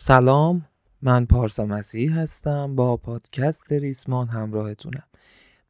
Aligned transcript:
سلام 0.00 0.66
من 1.02 1.26
پارسا 1.26 1.66
مسیح 1.66 2.18
هستم 2.18 2.74
با 2.74 2.96
پادکست 2.96 3.72
ریسمان 3.72 4.28
همراهتونم. 4.28 5.02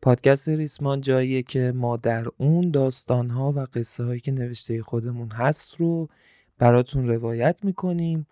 پادکست 0.02 0.48
ریسمان 0.48 1.00
جاییه 1.00 1.42
که 1.42 1.72
ما 1.76 1.96
در 1.96 2.26
اون 2.36 2.70
داستانها 2.70 3.52
و 3.52 3.66
قصه 3.74 4.04
هایی 4.04 4.20
که 4.20 4.32
نوشته 4.32 4.82
خودمون 4.82 5.30
هست 5.30 5.76
رو 5.76 6.08
براتون 6.58 7.08
روایت 7.08 7.64
می‌کنیم. 7.64 8.26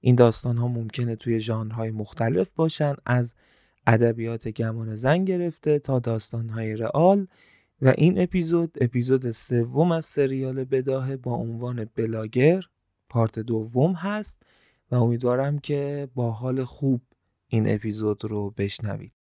این 0.00 0.14
داستان 0.14 0.56
ها 0.56 0.68
ممکنه 0.68 1.16
توی 1.16 1.40
ژانرهای 1.40 1.90
مختلف 1.90 2.50
باشن 2.56 2.94
از 3.06 3.34
ادبیات 3.86 4.48
گمان 4.48 4.96
زن 4.96 5.24
گرفته 5.24 5.78
تا 5.78 5.98
داستان 5.98 6.48
های 6.48 6.76
رئال. 6.76 7.26
و 7.82 7.94
این 7.98 8.22
اپیزود 8.22 8.78
اپیزود 8.80 9.30
سوم 9.30 9.92
از 9.92 10.04
سریال 10.04 10.64
بداهه 10.64 11.16
با 11.16 11.34
عنوان 11.34 11.90
بلاگر 11.94 12.62
پارت 13.08 13.38
دوم 13.38 13.92
هست. 13.92 14.42
و 14.90 14.94
امیدوارم 14.94 15.58
که 15.58 16.08
با 16.14 16.30
حال 16.30 16.64
خوب 16.64 17.02
این 17.46 17.74
اپیزود 17.74 18.24
رو 18.24 18.50
بشنوید. 18.50 19.17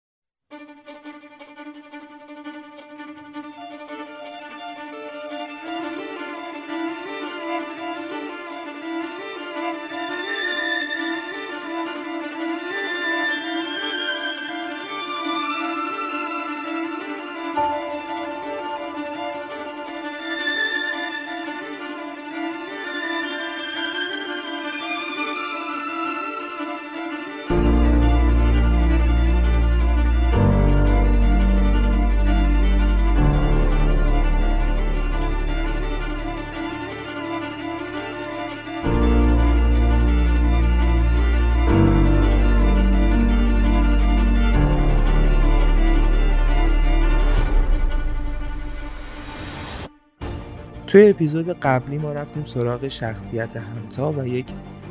توی 50.97 51.09
اپیزود 51.09 51.49
قبلی 51.49 51.97
ما 51.97 52.11
رفتیم 52.11 52.45
سراغ 52.45 52.87
شخصیت 52.87 53.57
همتا 53.57 54.11
و 54.11 54.27
یک 54.27 54.45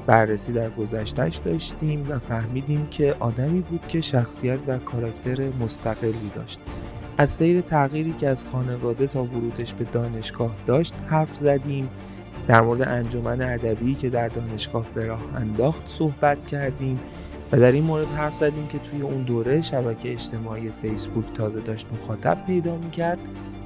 بررسی 0.07 0.53
در 0.53 0.71
گذشتهش 0.71 1.37
داشتیم 1.37 2.07
و 2.11 2.19
فهمیدیم 2.19 2.87
که 2.91 3.17
آدمی 3.21 3.61
بود 3.61 3.87
که 3.89 4.01
شخصیت 4.01 4.59
و 4.67 4.79
کاراکتر 4.79 5.49
مستقلی 5.61 6.31
داشت. 6.35 6.61
از 7.19 7.31
سیر 7.31 7.61
تغییری 7.61 8.15
که 8.21 8.29
از 8.29 8.45
خانواده 8.45 9.07
تا 9.07 9.25
ورودش 9.25 9.75
به 9.75 9.85
دانشگاه 9.85 10.57
داشت 10.67 10.95
حرف 11.07 11.37
زدیم. 11.37 11.89
در 12.47 12.61
مورد 12.61 12.83
انجمن 12.83 13.43
ادبی 13.43 13.95
که 13.95 14.11
در 14.11 14.29
دانشگاه 14.29 14.87
به 14.95 15.05
راه 15.05 15.23
انداخت 15.37 15.83
صحبت 15.87 16.47
کردیم 16.47 17.01
و 17.53 17.61
در 17.61 17.73
این 17.73 17.85
مورد 17.85 18.07
حرف 18.07 18.35
زدیم 18.35 18.67
که 18.67 18.79
توی 18.79 19.03
اون 19.03 19.23
دوره 19.23 19.61
شبکه 19.61 20.13
اجتماعی 20.13 20.71
فیسبوک 20.83 21.33
تازه 21.35 21.61
داشت 21.61 21.87
مخاطب 21.93 22.47
پیدا 22.47 22.77
می‌کرد. 22.77 23.19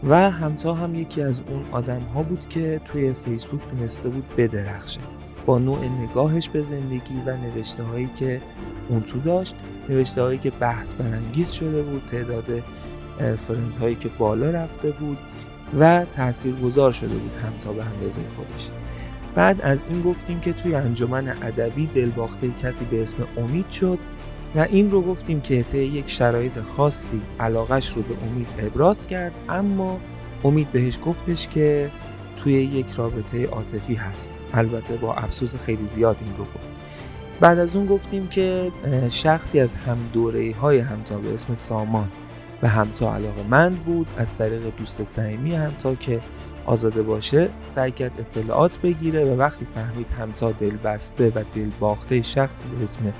و 0.05 0.31
همتا 0.31 0.75
هم 0.75 0.95
یکی 0.95 1.23
از 1.23 1.43
اون 1.49 1.65
آدم 1.73 2.01
ها 2.01 2.23
بود 2.23 2.49
که 2.49 2.81
توی 2.85 3.13
فیسبوک 3.13 3.61
تونسته 3.71 4.09
بود 4.09 4.37
بدرخشه. 4.37 5.01
با 5.47 5.59
نوع 5.59 5.89
نگاهش 5.89 6.49
به 6.49 6.63
زندگی 6.63 7.23
و 7.27 7.37
نوشته 7.37 7.83
هایی 7.83 8.11
که 8.17 8.41
اون 8.89 9.01
تو 9.01 9.21
داشت 9.21 9.55
نوشته 9.89 10.23
هایی 10.23 10.39
که 10.39 10.51
بحث 10.51 10.95
برانگیز 10.95 11.51
شده 11.51 11.83
بود 11.83 12.03
تعداد 12.11 12.63
فرنت 13.19 13.77
هایی 13.77 13.95
که 13.95 14.09
بالا 14.19 14.51
رفته 14.51 14.91
بود 14.91 15.19
و 15.79 16.05
تأثیر 16.05 16.55
گذار 16.55 16.93
شده 16.93 17.15
بود 17.15 17.33
همتا 17.45 17.73
به 17.73 17.85
اندازه 17.85 18.21
خودش. 18.37 18.69
بعد 19.35 19.61
از 19.63 19.85
این 19.91 20.03
گفتیم 20.03 20.41
که 20.41 20.53
توی 20.53 20.75
انجمن 20.75 21.29
ادبی 21.29 21.87
دلباخته 21.87 22.51
کسی 22.63 22.85
به 22.85 23.03
اسم 23.03 23.17
امید 23.37 23.71
شد 23.71 23.99
و 24.55 24.67
این 24.71 24.91
رو 24.91 25.03
گفتیم 25.03 25.41
که 25.41 25.63
طی 25.63 25.79
یک 25.79 26.11
شرایط 26.11 26.61
خاصی 26.61 27.21
علاقش 27.41 27.93
رو 27.93 28.03
به 28.03 28.15
امید 28.27 28.49
ابراز 28.59 29.07
کرد 29.07 29.33
اما 29.49 30.01
امید 30.45 30.73
بهش 30.73 30.99
گفتش 31.05 31.49
که 31.49 31.91
توی 32.37 32.53
یک 32.53 32.87
رابطه 32.97 33.47
عاطفی 33.47 33.95
هست. 33.95 34.33
البته 34.55 34.97
با 34.97 35.15
افسوس 35.15 35.57
خیلی 35.67 35.85
زیاد 35.85 36.17
این 36.21 36.37
رو 36.37 36.45
گفت. 36.45 36.71
بعد 37.41 37.59
از 37.59 37.77
اون 37.77 37.87
گفتیم 37.87 38.29
که 38.29 38.73
شخصی 39.11 39.61
از 39.61 39.75
هم 39.75 39.99
دوره 40.13 40.55
های 40.61 40.79
همتا 40.79 41.19
به 41.19 41.35
اسم 41.35 41.55
سامان 41.55 42.09
و 42.63 42.69
همتا 42.69 43.15
علاقه 43.15 43.43
مند 43.51 43.79
بود. 43.79 44.07
از 44.17 44.39
طریق 44.39 44.63
دوست 44.79 45.05
صمیمی 45.05 45.55
همتا 45.55 45.95
که 45.95 46.21
آزاده 46.67 47.03
باشه 47.03 47.49
سعی 47.67 47.93
کرد 47.93 48.13
اطلاعات 48.19 48.79
بگیره 48.79 49.25
و 49.25 49.39
وقتی 49.39 49.67
فهمید 49.75 50.09
همتا 50.09 50.53
دل 50.53 50.77
بسته 50.77 51.33
و 51.35 51.43
دل 51.55 51.71
باخته 51.81 52.23
شخصی 52.23 52.65
به 52.79 52.85
اسم 52.85 53.13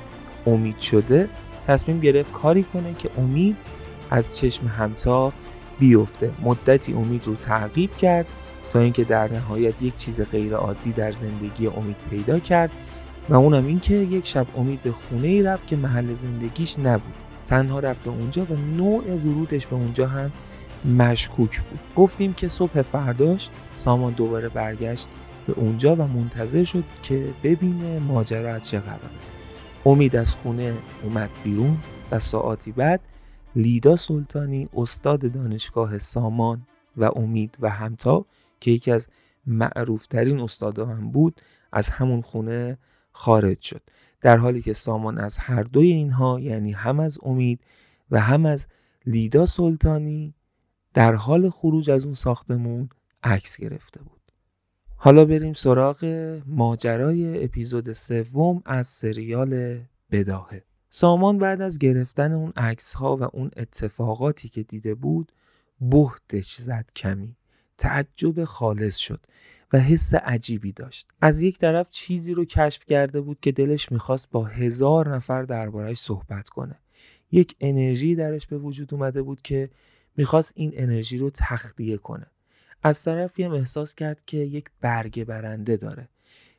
امید 0.47 0.79
شده 0.79 1.29
تصمیم 1.67 2.01
گرفت 2.01 2.33
کاری 2.33 2.63
کنه 2.63 2.95
که 2.95 3.11
امید 3.19 3.57
از 4.11 4.37
چشم 4.37 4.67
همتا 4.67 5.33
بیفته. 5.79 6.31
مدتی 6.43 6.93
امید 6.93 7.27
رو 7.27 7.35
تعقیب 7.35 7.97
کرد 7.97 8.27
تا 8.71 8.79
اینکه 8.81 9.05
در 9.05 9.33
نهایت 9.33 9.83
یک 9.83 9.97
چیز 9.97 10.21
غیر 10.21 10.55
عادی 10.55 10.93
در 10.93 11.13
زندگی 11.13 11.67
امید 11.67 11.97
پیدا 12.11 12.39
کرد 12.39 12.71
و 13.29 13.35
اونم 13.35 13.67
اینکه 13.67 13.95
یک 13.95 14.27
شب 14.27 14.47
امید 14.57 14.83
به 14.83 14.93
خونه 14.93 15.29
ای 15.29 15.43
رفت 15.43 15.67
که 15.67 15.77
محل 15.77 16.15
زندگیش 16.15 16.79
نبود. 16.79 17.15
تنها 17.47 17.79
رفت 17.79 18.03
به 18.03 18.11
اونجا 18.11 18.45
و 18.45 18.57
نوع 18.77 19.15
ورودش 19.15 19.67
به 19.67 19.77
اونجا 19.77 20.07
هم 20.07 20.33
مشکوک 20.99 21.61
بود. 21.61 21.81
گفتیم 21.97 22.33
که 22.33 22.49
صبح 22.49 22.83
فرداش 22.83 23.49
سامان 23.75 24.13
دوباره 24.13 24.49
برگشت 24.49 25.09
به 25.47 25.53
اونجا 25.57 25.97
و 25.97 26.03
منتظر 26.03 26.65
شد 26.65 26.85
که 27.03 27.27
ببینه 27.45 27.99
ماجرا 27.99 28.55
از 28.55 28.69
چه 28.69 28.81
قراره. 28.81 29.30
امید 29.87 30.17
از 30.17 30.35
خونه 30.35 30.75
اومد 31.03 31.31
بیرون 31.45 31.79
و 32.11 32.19
ساعتی 32.19 32.73
بعد 32.73 33.01
لیدا 33.57 33.97
سلطانی 33.97 34.69
استاد 34.77 35.33
دانشگاه 35.33 35.99
سامان 35.99 36.67
و 36.97 37.05
امید 37.05 37.57
و 37.61 37.71
همتا 37.71 38.27
که 38.61 38.71
یکی 38.71 38.91
از 38.91 39.09
معروفترین 39.47 40.41
استادا 40.41 40.87
هم 40.87 41.11
بود 41.11 41.41
از 41.73 41.89
همون 41.89 42.21
خونه 42.21 42.79
خارج 43.13 43.61
شد. 43.61 43.83
در 44.21 44.37
حالی 44.37 44.63
که 44.63 44.73
سامان 44.73 45.19
از 45.19 45.39
هر 45.39 45.63
دوی 45.63 45.93
اینها 45.93 46.41
یعنی 46.41 46.73
هم 46.73 47.01
از 47.01 47.19
امید 47.23 47.61
و 48.11 48.21
هم 48.21 48.47
از 48.47 48.67
لیدا 49.07 49.47
سلطانی 49.47 50.35
در 50.95 51.15
حال 51.15 51.51
خروج 51.51 51.91
از 51.91 52.05
اون 52.05 52.15
ساختمون 52.15 52.89
عکس 53.23 53.57
گرفته 53.57 54.03
بود. 54.03 54.20
حالا 55.03 55.25
بریم 55.25 55.53
سراغ 55.53 56.05
ماجرای 56.47 57.45
اپیزود 57.45 57.93
سوم 57.93 58.63
از 58.65 58.87
سریال 58.87 59.81
بداهه. 60.11 60.65
سامان 60.91 61.39
بعد 61.39 61.61
از 61.61 61.79
گرفتن 61.79 62.33
اون 62.33 62.53
عکس 62.57 62.95
ها 62.95 63.17
و 63.17 63.23
اون 63.23 63.51
اتفاقاتی 63.57 64.49
که 64.49 64.63
دیده 64.63 64.95
بود 64.95 65.33
بهتش 65.81 66.57
زد 66.57 66.91
کمی. 66.97 67.37
تعجب 67.79 68.45
خالص 68.45 68.97
شد 68.97 69.27
و 69.73 69.79
حس 69.79 70.15
عجیبی 70.15 70.73
داشت. 70.73 71.09
از 71.21 71.43
یک 71.43 71.59
طرف 71.59 71.91
چیزی 71.91 72.35
رو 72.35 72.45
کشف 72.45 72.85
کرده 72.85 73.21
بود 73.21 73.41
که 73.41 73.53
دلش 73.53 73.93
می‌خواست 73.93 74.31
با 74.31 74.45
هزار 74.45 75.15
نفر 75.15 75.43
دربارهش 75.43 75.99
صحبت 75.99 76.49
کنه. 76.49 76.79
یک 77.33 77.57
انرژی 77.61 78.15
درش 78.15 78.47
به 78.47 78.59
وجود 78.59 78.95
اومده 78.95 79.23
بود 79.23 79.43
که 79.43 79.71
می‌خواست 80.17 80.53
این 80.57 80.73
انرژی 80.75 81.19
رو 81.19 81.31
تخلیه 81.31 81.97
کنه. 81.97 82.27
از 82.83 83.05
طرفی 83.05 83.43
هم 83.43 83.53
احساس 83.53 83.95
کرد 83.95 84.25
که 84.27 84.37
یک 84.37 84.65
برگه 84.81 85.25
برنده 85.25 85.77
داره. 85.77 86.09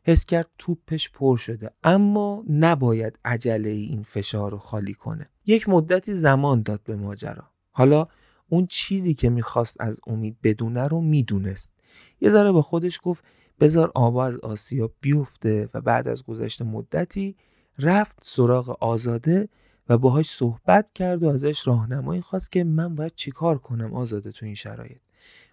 حس 0.04 0.26
کرد 0.26 0.50
توپش 0.58 1.10
پر 1.10 1.38
شده 1.38 1.72
اما 1.84 2.44
نباید 2.50 3.20
عجله 3.26 3.70
این 3.70 4.04
فشار 4.04 4.52
رو 4.52 4.58
خالی 4.58 4.94
کنه. 4.94 5.30
یک 5.46 5.70
مدتی 5.70 6.14
زمان 6.14 6.62
داد 6.62 6.84
به 6.84 6.96
ماجرا. 6.96 7.44
حالا 7.72 8.08
اون 8.50 8.66
چیزی 8.66 9.14
که 9.14 9.30
می‌خواست 9.30 9.82
از 9.82 9.98
امید 10.08 10.38
بدونه 10.44 10.88
رو 10.88 11.02
می‌دونست. 11.02 11.74
یه 12.22 12.30
ذره 12.30 12.52
با 12.52 12.62
خودش 12.62 13.00
گفت 13.04 13.24
بذار 13.60 13.92
آبا 13.96 14.26
از 14.26 14.40
آسیا 14.40 14.92
بیفته 15.02 15.70
و 15.74 15.82
بعد 15.82 16.08
از 16.08 16.24
گذشت 16.24 16.62
مدتی 16.62 17.36
رفت 17.80 18.18
سراغ 18.22 18.84
آزاده 18.84 19.50
و 19.90 19.98
باهاش 19.98 20.30
صحبت 20.30 20.92
کرد 20.94 21.24
و 21.24 21.30
ازش 21.30 21.68
راهنمایی 21.68 22.22
خواست 22.22 22.52
که 22.52 22.64
من 22.64 22.96
باید 22.96 23.16
چیکار 23.16 23.58
کنم 23.58 23.94
آزاده 23.94 24.32
تو 24.32 24.46
این 24.46 24.56
شرایط. 24.56 25.02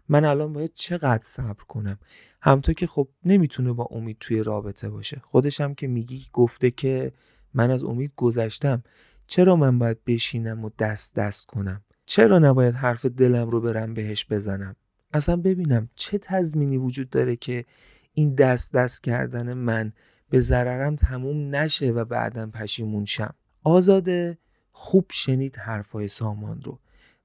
من 0.09 0.25
الان 0.25 0.53
باید 0.53 0.75
چقدر 0.75 1.23
صبر 1.23 1.65
کنم؟ 1.69 1.99
همطور 2.43 2.75
که 2.75 2.87
خب 2.87 3.09
نمی‌تونه 3.25 3.73
با 3.73 3.89
امید 3.91 4.17
توی 4.21 4.43
رابطه 4.43 4.91
باشه. 4.91 5.21
خودش 5.25 5.61
هم 5.61 5.75
که 5.75 5.87
میگی 5.87 6.27
گفته 6.33 6.71
که 6.71 7.13
من 7.55 7.71
از 7.71 7.85
امید 7.85 8.13
گذشتم. 8.17 8.83
چرا 9.27 9.57
من 9.57 9.79
باید 9.79 10.05
بشینم 10.05 10.65
و 10.65 10.71
دست 10.79 11.15
دست 11.15 11.47
کنم؟ 11.47 11.83
چرا 12.07 12.39
نباید 12.39 12.75
حرف 12.75 13.07
دلم 13.07 13.51
رو 13.51 13.61
برم 13.61 13.95
بهش 13.95 14.27
بزنم؟ 14.31 14.77
اصلا 15.13 15.37
ببینم 15.37 15.89
چه 15.95 16.19
تضمینی 16.19 16.77
وجود 16.77 17.11
داره 17.11 17.37
که 17.37 17.65
این 18.13 18.35
دست 18.35 18.73
دست 18.73 19.03
کردن 19.03 19.53
من 19.53 19.93
به 20.31 20.41
ضررم 20.41 20.97
تموم 20.97 21.55
نشه 21.55 21.91
و 21.91 22.05
بعدا 22.05 22.47
پشیمون 22.47 23.05
شم. 23.05 23.35
آزاده 23.65 24.39
خوب 24.73 25.07
شنید 25.11 25.57
حرفای 25.57 26.09
سامان 26.09 26.61
رو. 26.63 26.79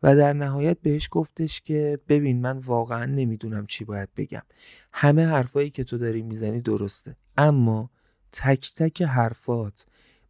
و 0.03 0.15
در 0.15 0.33
نهایت 0.33 0.77
بهش 0.81 1.07
گفتش 1.11 1.61
که 1.61 1.99
ببین 2.07 2.41
من 2.41 2.57
واقعا 2.57 3.05
نمی‌دونم 3.05 3.65
چی 3.65 3.85
باید 3.85 4.09
بگم. 4.17 4.41
همه 4.93 5.27
حرفایی 5.27 5.69
که 5.69 5.83
تو 5.83 5.97
داری 5.97 6.21
می‌زنی 6.21 6.61
درسته 6.61 7.15
اما 7.37 7.89
تک 8.31 8.73
تک 8.73 9.01
حرفات 9.01 9.85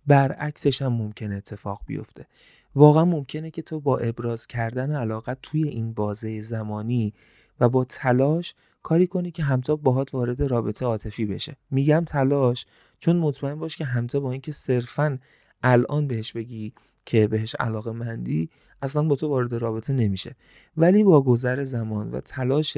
برعکسش 0.07 0.81
هم 0.81 0.93
ممکن 0.93 1.31
اتفاق 1.31 1.81
بیفته. 1.85 2.27
واقعا 2.75 3.05
ممکنه 3.05 3.51
که 3.51 3.61
تو 3.61 3.79
با 3.79 3.97
ابراز 3.97 4.47
کردن 4.47 4.95
علاقت 4.95 5.37
توی 5.41 5.67
این 5.67 5.93
بازه 5.93 6.41
زمانی 6.41 7.13
و 7.59 7.69
با 7.69 7.85
تلاش 7.85 8.55
کاری 8.83 9.07
کنی 9.07 9.31
که 9.31 9.43
همتا 9.43 9.75
باهات 9.75 10.13
وارد 10.13 10.41
رابطه 10.41 10.85
عاطفی 10.85 11.25
بشه. 11.25 11.55
میگم 11.71 12.03
تلاش 12.07 12.65
چون 12.99 13.15
مطمئن 13.15 13.55
باش 13.55 13.77
که 13.77 13.85
همتا 13.85 14.19
با 14.19 14.31
اینکه 14.31 14.51
صرفا 14.51 15.19
الان 15.63 16.07
بهش 16.07 16.31
بگی 16.31 16.73
که 17.05 17.27
بهش 17.27 17.55
علاقه 17.55 17.91
مندی 17.91 18.49
اصلا 18.83 19.03
با 19.03 19.15
تو 19.15 19.27
وارد 19.27 19.53
رابطه 19.53 19.93
نمیشه. 19.93 20.35
ولی 20.77 21.03
با 21.03 21.21
گذر 21.21 21.63
زمان 21.63 22.11
و 22.11 22.19
تلاش 22.19 22.77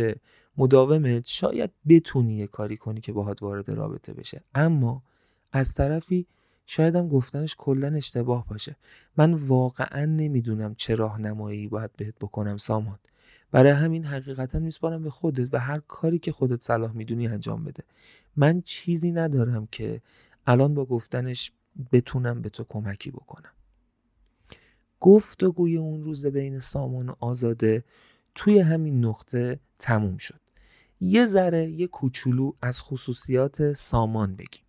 مداومت 0.57 1.25
شاید 1.25 1.71
بتونی 1.89 2.35
یه 2.35 2.47
کاری 2.47 2.77
کنی 2.77 3.01
که 3.01 3.13
باهات 3.13 3.43
وارد 3.43 3.69
رابطه 3.69 4.13
بشه. 4.13 4.43
اما 4.55 5.03
از 5.51 5.73
طرفی 5.73 6.27
شاید 6.65 6.95
هم 6.95 7.07
گفتنش 7.07 7.55
کلا 7.57 7.87
اشتباه 7.87 8.47
باشه. 8.47 8.75
من 9.17 9.33
واقعا 9.33 10.05
نمی‌دونم 10.05 10.75
چه 10.75 10.95
راهنمایی 10.95 11.67
باید 11.67 11.91
بهت 11.97 12.15
بکنم 12.21 12.57
سامان. 12.57 12.99
برای 13.51 13.71
همین 13.71 14.05
حقیقتا 14.05 14.59
میسپارم 14.59 15.03
به 15.03 15.09
خودت 15.09 15.53
و 15.53 15.59
هر 15.59 15.81
کاری 15.87 16.19
که 16.19 16.31
خودت 16.31 16.61
صلاح 16.61 16.91
می‌دونی 16.91 17.27
انجام 17.27 17.63
بده. 17.63 17.83
من 18.35 18.61
چیزی 18.61 19.11
ندارم 19.11 19.67
که 19.71 20.01
الان 20.47 20.73
با 20.73 20.85
گفتنش 20.85 21.51
بتونم 21.91 22.41
به 22.41 22.49
تو 22.49 22.63
کمکی 22.63 23.11
بکنم. 23.11 23.54
گفتگوی 24.99 25.77
اون 25.77 26.03
روز 26.03 26.25
بین 26.25 26.59
سامان 26.59 27.09
و 27.09 27.13
آزاده 27.19 27.83
توی 28.35 28.59
همین 28.59 29.05
نقطه 29.05 29.59
تموم 29.79 30.17
شد. 30.17 30.39
یه 30.99 31.25
ذره 31.25 31.69
یه 31.69 31.87
کوچولو 31.87 32.51
از 32.61 32.81
خصوصیات 32.81 33.73
سامان 33.73 34.35
بگیم. 34.35 34.63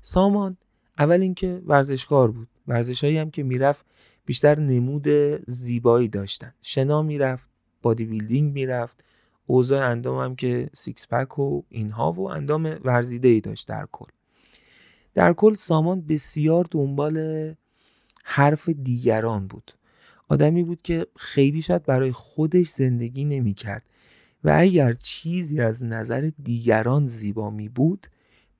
سامان 0.00 0.56
اول 0.98 1.20
اینکه 1.20 1.62
ورزشکار 1.66 2.30
بود. 2.30 2.48
ورزشهایی 2.66 3.18
هم 3.18 3.30
که 3.30 3.42
می‌رفت 3.42 3.86
بیشتر 4.26 4.58
نمود 4.58 5.08
زیبایی 5.46 6.08
داشتن. 6.08 6.54
شنا 6.62 7.02
می‌رفت 7.02 7.48
bodybuilding 7.82 8.52
می‌رفت 8.52 9.04
اوضاع 9.46 9.90
اندام 9.90 10.18
هم 10.18 10.36
که 10.36 10.70
six 10.74 11.08
pack 11.08 11.38
و 11.38 11.62
اینها 11.68 12.12
و 12.12 12.20
اندام 12.30 12.78
ورزیده 12.84 13.28
ای 13.28 13.40
داشت 13.40 13.68
در 13.68 13.86
کل. 13.92 14.10
در 15.14 15.32
کل 15.32 15.54
سامان 15.54 16.00
بسیار 16.00 16.66
دنبال 16.70 17.54
حرف 18.24 18.68
دیگران 18.68 19.46
بود. 19.46 19.72
آدمی 20.28 20.62
بود 20.62 20.82
که 20.82 21.06
خیلی 21.16 21.62
شاید 21.62 21.84
برای 21.84 22.12
خودش 22.12 22.68
زندگی 22.68 23.24
نمی 23.24 23.54
کرد 23.54 23.82
و 24.44 24.56
اگر 24.58 24.92
چیزی 24.94 25.60
از 25.60 25.84
نظر 25.84 26.30
دیگران 26.42 27.06
زیبا 27.06 27.50
می 27.50 27.68
بود 27.68 28.06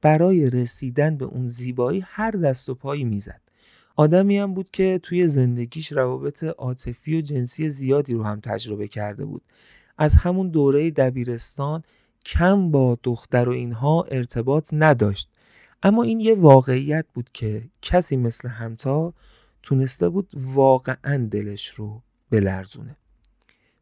برای 0.01 0.51
رسیدن 0.51 1.17
به 1.17 1.25
اون 1.25 1.49
زیبایی 1.49 2.05
هر 2.07 2.31
دست 2.31 2.69
و 2.69 2.75
پایی 2.75 3.05
می‌زد. 3.05 3.41
آدمی 3.97 4.39
هم 4.39 4.55
بود 4.55 4.71
که 4.71 5.01
توی 5.03 5.29
زندگیش 5.29 5.93
روابط 5.93 6.45
عاطفی 6.45 7.19
و 7.19 7.21
جنسی 7.21 7.71
زیادی 7.71 8.15
رو 8.15 8.23
هم 8.23 8.41
تجربه 8.41 8.89
کرده 8.89 9.25
بود. 9.25 9.43
از 9.99 10.15
همون 10.15 10.49
دوره 10.49 10.91
دبیرستان 10.91 11.83
کم 12.27 12.71
با 12.71 12.99
دختر 13.03 13.49
و 13.49 13.53
اینها 13.53 14.03
ارتباط 14.03 14.69
نداشت. 14.73 15.31
اما 15.83 16.03
این 16.03 16.21
یه 16.21 16.35
واقعیت 16.35 17.05
بود 17.15 17.31
که 17.33 17.63
کسی 17.83 18.17
مثل 18.17 18.49
همتا 18.49 19.15
تونسته 19.65 20.09
بود 20.09 20.31
واقعا 20.35 21.29
دلش 21.31 21.69
رو 21.69 22.03
بلرزونه. 22.31 22.97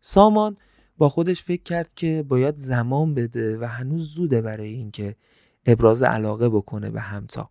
سامان 0.00 0.56
با 0.98 1.08
خودش 1.08 1.42
فکر 1.42 1.62
کرد 1.62 1.94
که 1.94 2.24
باید 2.28 2.56
زمان 2.56 3.14
بده 3.14 3.58
و 3.58 3.64
هنوز 3.64 4.14
زوده 4.14 4.40
برای 4.40 4.72
اینکه 4.72 5.16
ابراز 5.66 6.02
علاقه 6.02 6.48
بکنه 6.48 6.90
به 6.90 7.00
همتا. 7.00 7.50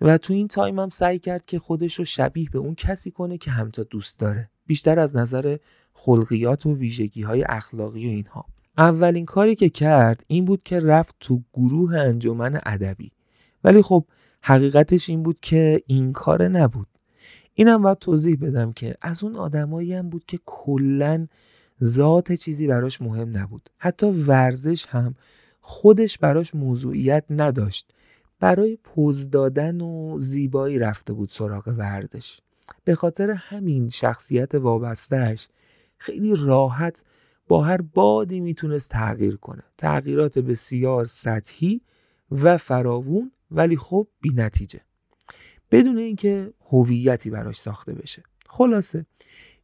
و 0.00 0.18
تو 0.18 0.32
این 0.32 0.48
تایم 0.48 0.78
هم 0.78 0.88
سعی 0.88 1.18
کرد 1.18 1.46
که 1.46 1.58
خودش 1.58 1.94
رو 1.94 2.04
شبیه 2.04 2.48
به 2.50 2.58
اون 2.58 2.74
کسی 2.74 3.10
کنه 3.10 3.38
که 3.38 3.50
همتا 3.50 3.82
دوست 3.82 4.20
داره. 4.20 4.50
بیشتر 4.66 4.98
از 4.98 5.16
نظر 5.16 5.56
خلقیات 5.92 6.66
و 6.66 6.76
ویژگی 6.76 7.22
های 7.22 7.44
اخلاقی 7.48 8.06
و 8.06 8.10
اینها. 8.10 8.46
اولین 8.78 9.24
کاری 9.24 9.54
که 9.54 9.68
کرد 9.68 10.24
این 10.26 10.44
بود 10.44 10.62
که 10.62 10.78
رفت 10.80 11.16
تو 11.20 11.42
گروه 11.54 11.96
انجمن 11.96 12.60
ادبی. 12.66 13.12
ولی 13.64 13.82
خب 13.82 14.04
حقیقتش 14.42 15.10
این 15.10 15.22
بود 15.22 15.40
که 15.40 15.82
این 15.86 16.12
کار 16.12 16.48
نبود. 16.48 16.86
اینم 17.54 17.82
باید 17.82 17.98
توضیح 17.98 18.38
بدم 18.40 18.72
که 18.72 18.94
از 19.02 19.24
اون 19.24 19.36
آدمایی 19.36 19.94
هم 19.94 20.08
بود 20.08 20.24
که 20.24 20.40
کلا 20.46 21.26
ذات 21.84 22.32
چیزی 22.32 22.66
براش 22.66 23.02
مهم 23.02 23.36
نبود. 23.36 23.70
حتی 23.78 24.06
ورزش 24.06 24.86
هم 24.86 25.14
خودش 25.60 26.18
براش 26.18 26.54
موضوعیت 26.54 27.24
نداشت. 27.30 27.92
برای 28.40 28.76
پوز 28.76 29.30
دادن 29.30 29.80
و 29.80 30.20
زیبایی 30.20 30.78
رفته 30.78 31.12
بود 31.12 31.28
سراغ 31.28 31.68
ورزش. 31.68 32.40
به 32.84 32.94
خاطر 32.94 33.30
همین 33.30 33.88
شخصیت 33.88 34.54
وابستهش 34.54 35.48
خیلی 35.98 36.34
راحت 36.36 37.04
با 37.48 37.62
هر 37.62 37.80
بادی 37.80 38.40
می‌تونست 38.40 38.90
تغییر 38.90 39.36
کنه. 39.36 39.62
تغییرات 39.78 40.38
بسیار 40.38 41.06
سطحی 41.06 41.80
و 42.30 42.56
فراوون 42.56 43.32
ولی 43.50 43.76
خب 43.76 44.06
بی 44.20 44.30
نتیجه 44.34 44.80
بدون 45.70 45.98
اینکه 45.98 46.52
هویتی 46.72 47.30
براش 47.30 47.56
ساخته 47.56 47.92
بشه. 47.92 48.22
خلاصه. 48.46 49.06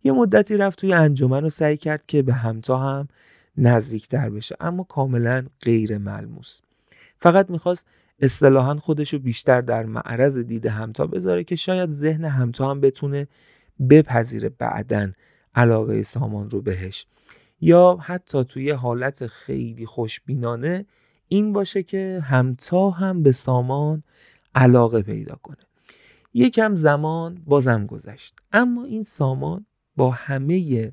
یه 0.04 0.12
مدتی 0.12 0.56
رفت 0.56 0.78
توی 0.78 0.92
انجمن 0.92 1.42
رو 1.42 1.48
سعی 1.48 1.76
کرد 1.76 2.06
که 2.06 2.22
به 2.22 2.34
همتا 2.34 2.78
هم 2.78 3.08
نزدیکتر 3.56 4.30
بشه 4.30 4.56
اما 4.60 4.82
کاملا 4.82 5.46
غیر 5.64 5.98
ملموس. 5.98 6.60
فقط 7.18 7.50
می‌خواست 7.50 7.86
اصطلاحا 8.20 8.76
خودش 8.76 9.12
رو 9.12 9.18
بیشتر 9.18 9.60
در 9.60 9.86
معرض 9.86 10.38
دید 10.38 10.66
همتا 10.66 11.06
بذاره 11.06 11.44
که 11.44 11.56
شاید 11.56 11.90
ذهن 11.90 12.24
همتا 12.24 12.70
هم 12.70 12.80
بتونه 12.80 13.28
بپذیره 13.90 14.48
بعدا 14.48 15.12
علاقه 15.54 16.02
سامان 16.02 16.50
رو 16.50 16.62
بهش. 16.62 17.06
یا 17.60 17.98
حتی 18.02 18.44
توی 18.44 18.70
حالت 18.70 19.26
خیلی 19.26 19.86
خوشبینانه 19.86 20.86
این 21.28 21.52
باشه 21.52 21.82
که 21.82 22.20
همتا 22.24 22.90
هم 22.90 23.22
به 23.22 23.32
سامان 23.32 24.02
علاقه 24.54 25.02
پیدا 25.02 25.34
کنه. 25.42 25.67
یکم 26.38 26.74
زمان 26.74 27.42
بازم 27.46 27.86
گذشت. 27.86 28.34
اما 28.52 28.84
این 28.84 29.02
سامان 29.02 29.66
با 29.96 30.10
همه 30.10 30.92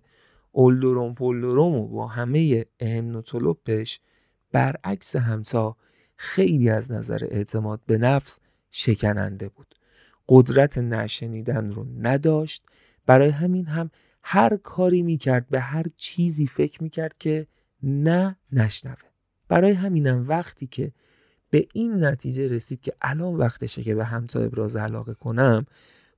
اولدروم 0.52 1.14
پولدروم 1.14 1.76
و 1.76 1.88
با 1.88 2.08
همه 2.08 2.66
اهنوتولوپش 2.80 4.00
برعکس 4.52 5.16
همتا 5.16 5.78
خیلی 6.16 6.70
از 6.70 6.92
نظر 6.92 7.28
اعتماد 7.32 7.82
به 7.88 7.98
نفس 7.98 8.40
شکننده 8.72 9.50
بود. 9.50 9.76
قدرت 10.30 10.78
نشنیدن 10.78 11.72
رو 11.72 11.86
نداشت. 12.00 12.64
برای 13.06 13.30
همین 13.30 13.66
هم 13.66 13.92
هر 14.24 14.58
کاری 14.58 15.02
می‌کرد 15.02 15.48
به 15.50 15.60
هر 15.60 15.86
چیزی 15.98 16.48
فکر 16.48 16.84
می‌کرد 16.84 17.18
که 17.18 17.48
نه 17.84 18.38
نشنوه. 18.52 19.10
برای 19.48 19.72
همینم 19.72 20.28
وقتی 20.28 20.68
که 20.68 20.92
به 21.50 21.68
این 21.74 22.04
نتیجه 22.04 22.48
رسید 22.48 22.82
که 22.82 22.94
الان 23.02 23.36
وقتشه 23.36 23.84
که 23.84 23.96
به 23.96 24.06
همتا 24.06 24.40
ابراز 24.40 24.76
علاقه 24.76 25.14
کنم 25.14 25.66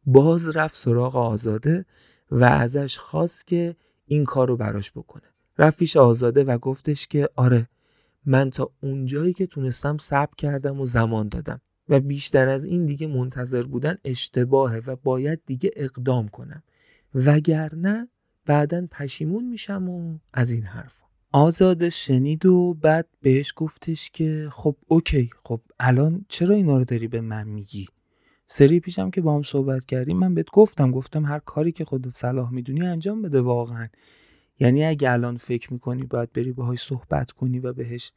باز 0.05 0.57
رفت 0.57 0.75
سراغ 0.75 1.15
آزاده 1.15 1.85
و 2.31 2.43
ازش 2.43 2.97
خواست 2.97 3.47
که 3.47 3.75
این 4.05 4.25
کار 4.25 4.47
رو 4.47 4.57
براش 4.57 4.91
بکنه. 4.91 5.23
رفت 5.57 5.97
آزاده 5.97 6.43
و 6.43 6.57
گفتش 6.57 7.07
که 7.07 7.29
آره 7.35 7.67
من 8.25 8.49
تا 8.49 8.71
اونجایی 8.81 9.33
که 9.33 9.47
تونستم 9.47 9.97
صبر 9.97 10.35
کردم 10.37 10.79
و 10.81 10.85
زمان 10.85 11.29
دادم 11.29 11.61
و 11.89 11.99
بیشتر 11.99 12.49
از 12.49 12.65
این 12.65 12.85
دیگه 12.85 13.07
منتظر 13.07 13.63
بودن 13.63 13.97
اشتباهه 14.03 14.81
و 14.87 14.95
باید 14.95 15.41
دیگه 15.45 15.71
اقدام 15.75 16.27
کنم. 16.27 16.63
وگرنه 17.15 18.07
بعدا 18.45 18.87
پشیمون 18.91 19.45
میشم 19.49 19.89
و 19.89 20.17
از 20.33 20.51
این 20.51 20.63
حرف 20.63 21.06
آزاد 21.37 21.89
شنید 21.89 22.45
و 22.45 22.73
بعد 22.73 23.07
بهش 23.21 23.53
گفتش 23.55 24.09
که 24.09 24.49
خب 24.51 24.75
اوکی 24.87 25.29
خب 25.43 25.61
الان 25.79 26.25
چرا 26.29 26.55
اینا 26.55 26.77
رو 26.77 26.85
داری 26.85 27.07
به 27.07 27.21
من 27.21 27.47
میگی؟ 27.47 27.87
سری 28.47 28.79
پیشم 28.79 29.11
که 29.11 29.21
با 29.21 29.35
هم 29.35 29.43
صحبت 29.43 29.85
کردیم 29.85 30.17
من 30.17 30.33
بهت 30.33 30.49
گفتم 30.53 30.91
گفتم 30.91 31.25
هر 31.25 31.39
کاری 31.39 31.71
که 31.71 31.85
خودت 31.85 32.09
صلاح 32.09 32.53
می‌دونی 32.53 32.87
انجام 32.87 33.21
بده 33.21 33.41
واقعا. 33.41 33.87
یعنی 34.59 34.85
اگه 34.85 35.11
الان 35.11 35.37
فکر 35.37 35.73
می‌کنی 35.73 36.03
باید 36.03 36.33
بری 36.33 36.51
باهاش 36.51 36.79
صحبت 36.79 37.31
کنی 37.31 37.59
و 37.59 37.73
بهش 37.73 38.11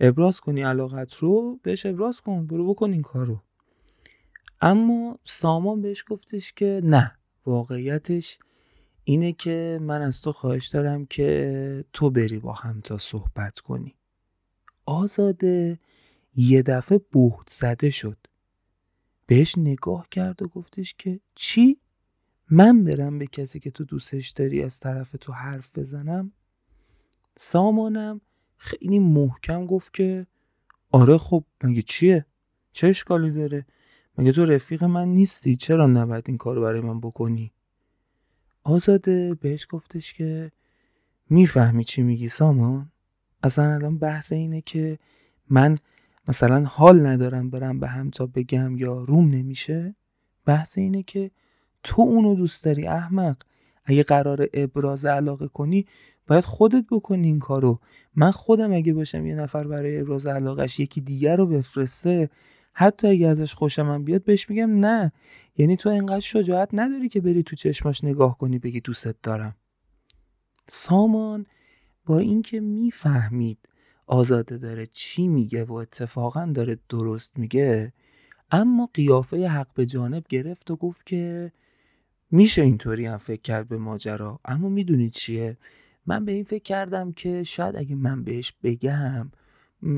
ابراز 0.00 0.40
کنی 0.40 0.62
علاقت 0.62 1.14
رو 1.14 1.60
بهش 1.62 1.86
ابراز 1.86 2.20
کن 2.20 2.46
برو 2.46 2.74
بکن 2.74 2.92
این 2.92 3.02
کارو. 3.02 3.42
اما 4.60 5.18
سامان 5.24 5.80
بهش 5.80 6.04
گفتش 6.08 6.52
که 6.52 6.80
نه 6.84 7.12
واقعیتش 7.46 8.38
اینه 9.10 9.32
که 9.32 9.78
من 9.82 10.02
از 10.02 10.22
تو 10.22 10.32
خواهش 10.32 10.66
دارم 10.66 11.06
که 11.06 11.84
تو 11.92 12.10
بری 12.10 12.38
با 12.38 12.52
هم 12.52 12.80
تا 12.80 12.98
صحبت 12.98 13.58
کنی 13.58 13.94
آزاده 14.86 15.78
یه 16.34 16.62
دفعه 16.62 16.98
بهت 16.98 17.48
زده 17.48 17.90
شد 17.90 18.16
بهش 19.26 19.58
نگاه 19.58 20.06
کرد 20.10 20.42
و 20.42 20.48
گفتش 20.48 20.94
که 20.98 21.20
چی؟ 21.34 21.80
من 22.50 22.84
برم 22.84 23.18
به 23.18 23.26
کسی 23.26 23.60
که 23.60 23.70
تو 23.70 23.84
دوستش 23.84 24.28
داری 24.28 24.62
از 24.62 24.78
طرف 24.78 25.16
تو 25.20 25.32
حرف 25.32 25.78
بزنم؟ 25.78 26.32
سامانم 27.36 28.20
خیلی 28.56 28.98
محکم 28.98 29.66
گفت 29.66 29.94
که 29.94 30.26
آره 30.90 31.18
خب 31.18 31.44
مگه 31.64 31.82
چیه؟ 31.82 32.26
چه 32.72 32.86
اشکالی 32.86 33.30
داره؟ 33.30 33.66
مگه 34.18 34.32
تو 34.32 34.44
رفیق 34.44 34.84
من 34.84 35.08
نیستی؟ 35.08 35.56
چرا 35.56 35.86
نباید 35.86 36.24
این 36.26 36.36
کارو 36.36 36.62
برای 36.62 36.80
من 36.80 37.00
بکنی؟ 37.00 37.52
آزاده 38.64 39.34
بهش 39.34 39.66
گفتش 39.70 40.14
که 40.14 40.52
می‌فهمی 41.30 41.84
چی 41.84 42.02
میگی 42.02 42.28
سامان؟ 42.28 42.92
اصلا 43.42 43.74
الان 43.74 43.98
بحث 43.98 44.32
اینه 44.32 44.60
که 44.60 44.98
من 45.48 45.78
مثلا 46.28 46.64
حال 46.64 47.06
ندارم 47.06 47.50
برم 47.50 47.80
به 47.80 47.88
همتا 47.88 48.26
بگم 48.26 48.76
یا 48.76 49.04
روم 49.04 49.30
نمیشه. 49.30 49.94
بحث 50.46 50.78
اینه 50.78 51.02
که 51.02 51.30
تو 51.82 52.02
اونو 52.02 52.34
دوست 52.34 52.64
داری 52.64 52.86
احمق. 52.86 53.36
اگه 53.84 54.02
قرار 54.02 54.46
ابراز 54.54 55.04
علاقه 55.04 55.48
کنی 55.48 55.86
باید 56.26 56.44
خودت 56.44 56.84
بکنی 56.90 57.26
این 57.26 57.38
کارو. 57.38 57.80
من 58.14 58.30
خودم 58.30 58.72
اگه 58.72 58.92
باشم 58.92 59.26
یه 59.26 59.34
نفر 59.34 59.66
برای 59.66 60.00
ابراز 60.00 60.26
علاقش 60.26 60.80
یکی 60.80 61.00
دیگر 61.00 61.36
رو 61.36 61.46
بفرسته 61.46 62.30
حتی 62.80 63.08
اگه 63.08 63.28
ازش 63.28 63.54
خوشم 63.54 64.04
بیاد 64.04 64.24
بهش 64.24 64.50
میگم 64.50 64.70
نه. 64.70 65.12
یعنی 65.56 65.76
تو 65.76 65.88
انقدر 65.88 66.20
شجاعت 66.20 66.68
نداری 66.72 67.08
که 67.08 67.20
بری 67.20 67.42
تو 67.42 67.56
چشماش 67.56 68.04
نگاه 68.04 68.38
کنی 68.38 68.58
بگی 68.58 68.80
دوستت 68.80 69.16
دارم. 69.22 69.56
سامان 70.68 71.46
با 72.06 72.18
اینکه 72.18 72.60
می‌فهمید 72.60 73.58
آزاده 74.06 74.58
داره 74.58 74.86
چی 74.86 75.28
میگه 75.28 75.64
و 75.64 75.72
اتفاقا 75.72 76.52
داره 76.54 76.78
درست 76.88 77.38
میگه 77.38 77.92
اما 78.50 78.90
قیافه 78.94 79.48
حق 79.48 79.74
به 79.74 79.86
جانب 79.86 80.24
گرفت 80.28 80.70
و 80.70 80.76
گفت 80.76 81.06
که 81.06 81.52
میشه 82.30 82.62
اینطوری 82.62 83.06
هم 83.06 83.18
فکر 83.18 83.42
کرد 83.42 83.68
به 83.68 83.78
ماجرا. 83.78 84.40
اما 84.44 84.68
می‌دونید 84.68 85.12
چیه؟ 85.12 85.56
من 86.06 86.24
به 86.24 86.32
این 86.32 86.44
فکر 86.44 86.62
کردم 86.62 87.12
که 87.12 87.42
شاید 87.42 87.76
اگه 87.76 87.94
من 87.94 88.24
بهش 88.24 88.52
بگم 88.62 89.30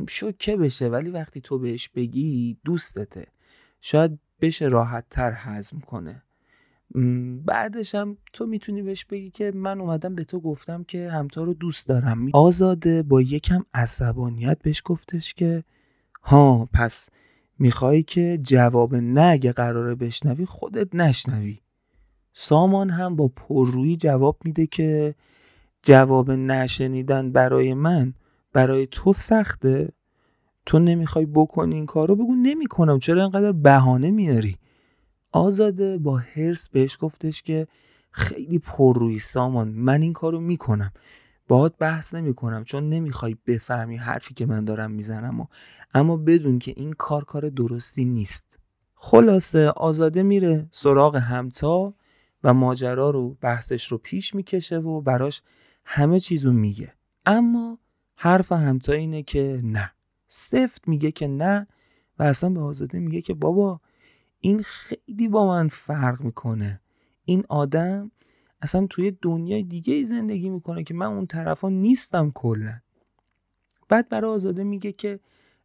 شوکه 0.09 0.57
بشه 0.57 0.89
ولی 0.89 1.11
وقتی 1.11 1.41
تو 1.41 1.59
بهش 1.59 1.89
بگی 1.89 2.57
دوستته. 2.65 3.27
شاید 3.81 4.19
بشه 4.41 4.67
راحت 4.69 5.05
تر 5.11 5.33
هضم 5.37 5.79
کنه. 5.79 6.23
بعدش 7.45 7.95
هم 7.95 8.17
تو 8.33 8.47
می‌تونی 8.47 8.83
بهش 8.83 9.05
بگی 9.05 9.31
که 9.31 9.53
من 9.55 9.81
اومدم 9.81 10.15
به 10.15 10.25
تو 10.25 10.41
گفتم 10.41 10.85
که 10.85 11.11
همتا 11.11 11.43
رو 11.43 11.55
دوست 11.55 11.89
دارم. 11.89 12.29
آزاده 12.33 13.03
با 13.03 13.23
یکم 13.23 13.65
عصبانیت 13.75 14.59
بهش 14.63 14.83
گفتش 14.85 15.35
که 15.35 15.65
ها 16.23 16.69
پس 16.73 17.09
می‌خوای 17.59 18.03
که 18.03 18.41
جواب 18.43 18.95
نه 18.95 19.21
اگه 19.21 19.53
قراره 19.53 19.95
بشنوی 19.95 20.47
خودت 20.47 20.95
نشنوی. 20.95 21.59
سامان 22.35 22.91
هم 22.91 23.17
با 23.17 23.29
پررویی 23.29 23.97
جواب 23.97 24.39
میده 24.45 24.67
که 24.67 25.15
جواب 25.83 26.31
نشنیدن 26.31 27.33
برای 27.33 27.75
من 27.75 28.15
برای 28.53 28.87
تو 28.87 29.13
سخته؟ 29.13 29.93
تو 30.67 30.79
نمی‌خوای 30.79 31.27
بکنی 31.27 31.75
این 31.75 31.87
کارو؟ 31.87 32.17
بگو 32.17 32.35
نمی‌کنم. 32.35 32.99
چرا 32.99 33.23
اینقدر 33.23 33.53
بهانه 33.53 34.11
میاری؟ 34.11 34.57
آزاده 35.33 35.99
با 35.99 36.17
هرس 36.17 36.69
بهش 36.69 36.99
گفتش 37.01 37.43
که 37.43 37.67
خیلی 38.11 38.59
پررویی 38.59 39.19
سامان. 39.19 39.69
من 39.69 40.03
این 40.03 40.13
کارو 40.13 40.41
می‌کنم. 40.41 40.93
باهات 41.49 41.75
بحث 41.79 42.15
نمی‌کنم. 42.15 42.65
چون 42.65 42.89
نمی‌خوای 42.89 43.37
بفهمی 43.47 43.97
حرفی 43.97 44.35
که 44.35 44.47
من 44.47 44.65
دارم 44.65 44.91
می‌زنم 44.91 45.41
و 45.41 45.47
اما 45.95 46.17
بدون 46.17 46.59
که 46.59 46.75
این 46.77 46.93
کار 46.93 47.25
کار 47.25 47.49
درستی 47.49 48.05
نیست. 48.05 48.59
خلاصه 48.95 49.69
آزاده 49.69 50.23
میره 50.23 50.69
سراغ 50.71 51.17
همتا 51.17 51.95
و 52.45 52.55
ماجرا 52.55 53.11
رو 53.11 53.37
بحثش 53.41 53.93
رو 53.93 53.99
پیش 53.99 54.35
می‌کشه 54.35 54.79
و 54.79 55.01
براش 55.01 55.43
همه 55.85 56.21
چیزو 56.21 56.53
میگه. 56.53 56.93
اما 57.27 57.79
حرف 58.23 58.53
همتا 58.53 58.93
اینه 58.93 59.23
که 59.23 59.61
نه. 59.65 59.93
سفت 60.27 60.89
میگه 60.89 61.11
که 61.11 61.27
نه 61.27 61.67
و 62.19 62.23
اصلا 62.23 62.51
به 62.51 62.61
آزاده 62.61 62.99
میگه 62.99 63.21
که 63.21 63.35
بابا 63.35 63.81
این 64.41 64.63
خیلی 64.63 65.29
با 65.29 65.47
من 65.47 65.69
فرق 65.69 66.21
می‌کنه. 66.21 66.81
این 67.25 67.45
آدم 67.49 68.11
اصلا 68.61 68.87
توی 68.87 69.13
دنیای 69.23 69.63
دیگه 69.63 70.03
زندگی 70.03 70.51
می‌کنه 70.51 70.85
که 70.85 70.95
من 70.95 71.07
اون 71.07 71.27
طرفا 71.27 71.69
نیستم 71.69 72.31
کلا. 72.31 72.81
بعد 73.89 74.09
برای 74.09 74.31
آزاده 74.31 74.65
میگه 74.65 74.93
که 74.93 75.21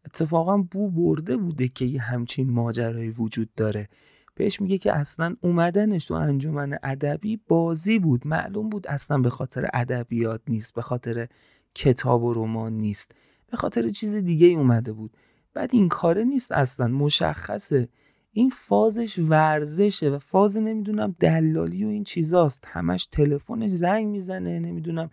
اتفاقا 0.06 0.58
بو 0.58 0.90
برده 0.90 1.38
بوده 1.38 1.68
که 1.68 1.86
یه 1.86 2.02
همچین 2.02 2.52
ماجرایی 2.52 3.10
وجود 3.10 3.50
داره. 3.56 3.90
بهش 4.36 4.62
میگه 4.62 4.78
که 4.78 4.94
اصلا 4.94 5.36
اومدنش 5.42 6.06
تو 6.06 6.14
انجمن 6.14 6.78
ادبی 6.84 7.38
بازی 7.48 8.00
بود. 8.00 8.28
معلوم 8.28 8.70
بود 8.70 8.88
اصلا 8.88 9.18
به 9.18 9.30
خاطر 9.30 9.70
ادبیات 9.74 10.42
نیست 10.48 10.74
به 10.74 10.82
خاطر 10.82 11.28
کتاب 11.78 12.24
و 12.24 12.34
رمان 12.34 12.74
نیست. 12.74 13.12
به 13.52 13.58
خاطر 13.58 13.90
چیز 13.90 14.16
دیگه 14.16 14.48
اومده 14.48 14.94
بود. 14.94 15.18
بعد 15.54 15.70
این 15.74 15.90
کاره 15.90 16.24
نیست 16.24 16.52
اصلا 16.52 16.88
مشخصه. 16.88 17.90
این 18.32 18.50
فازش 18.50 19.20
ورزشه 19.20 20.10
و 20.10 20.20
فاز 20.20 20.58
نمی‌دونم 20.58 21.16
دلالی 21.20 21.86
و 21.86 21.88
این 21.88 22.04
چیزاست. 22.04 22.64
همش 22.68 23.06
تلفنش 23.06 23.70
زنگ 23.70 24.08
می‌زنه 24.08 24.60
نمی‌دونم 24.60 25.10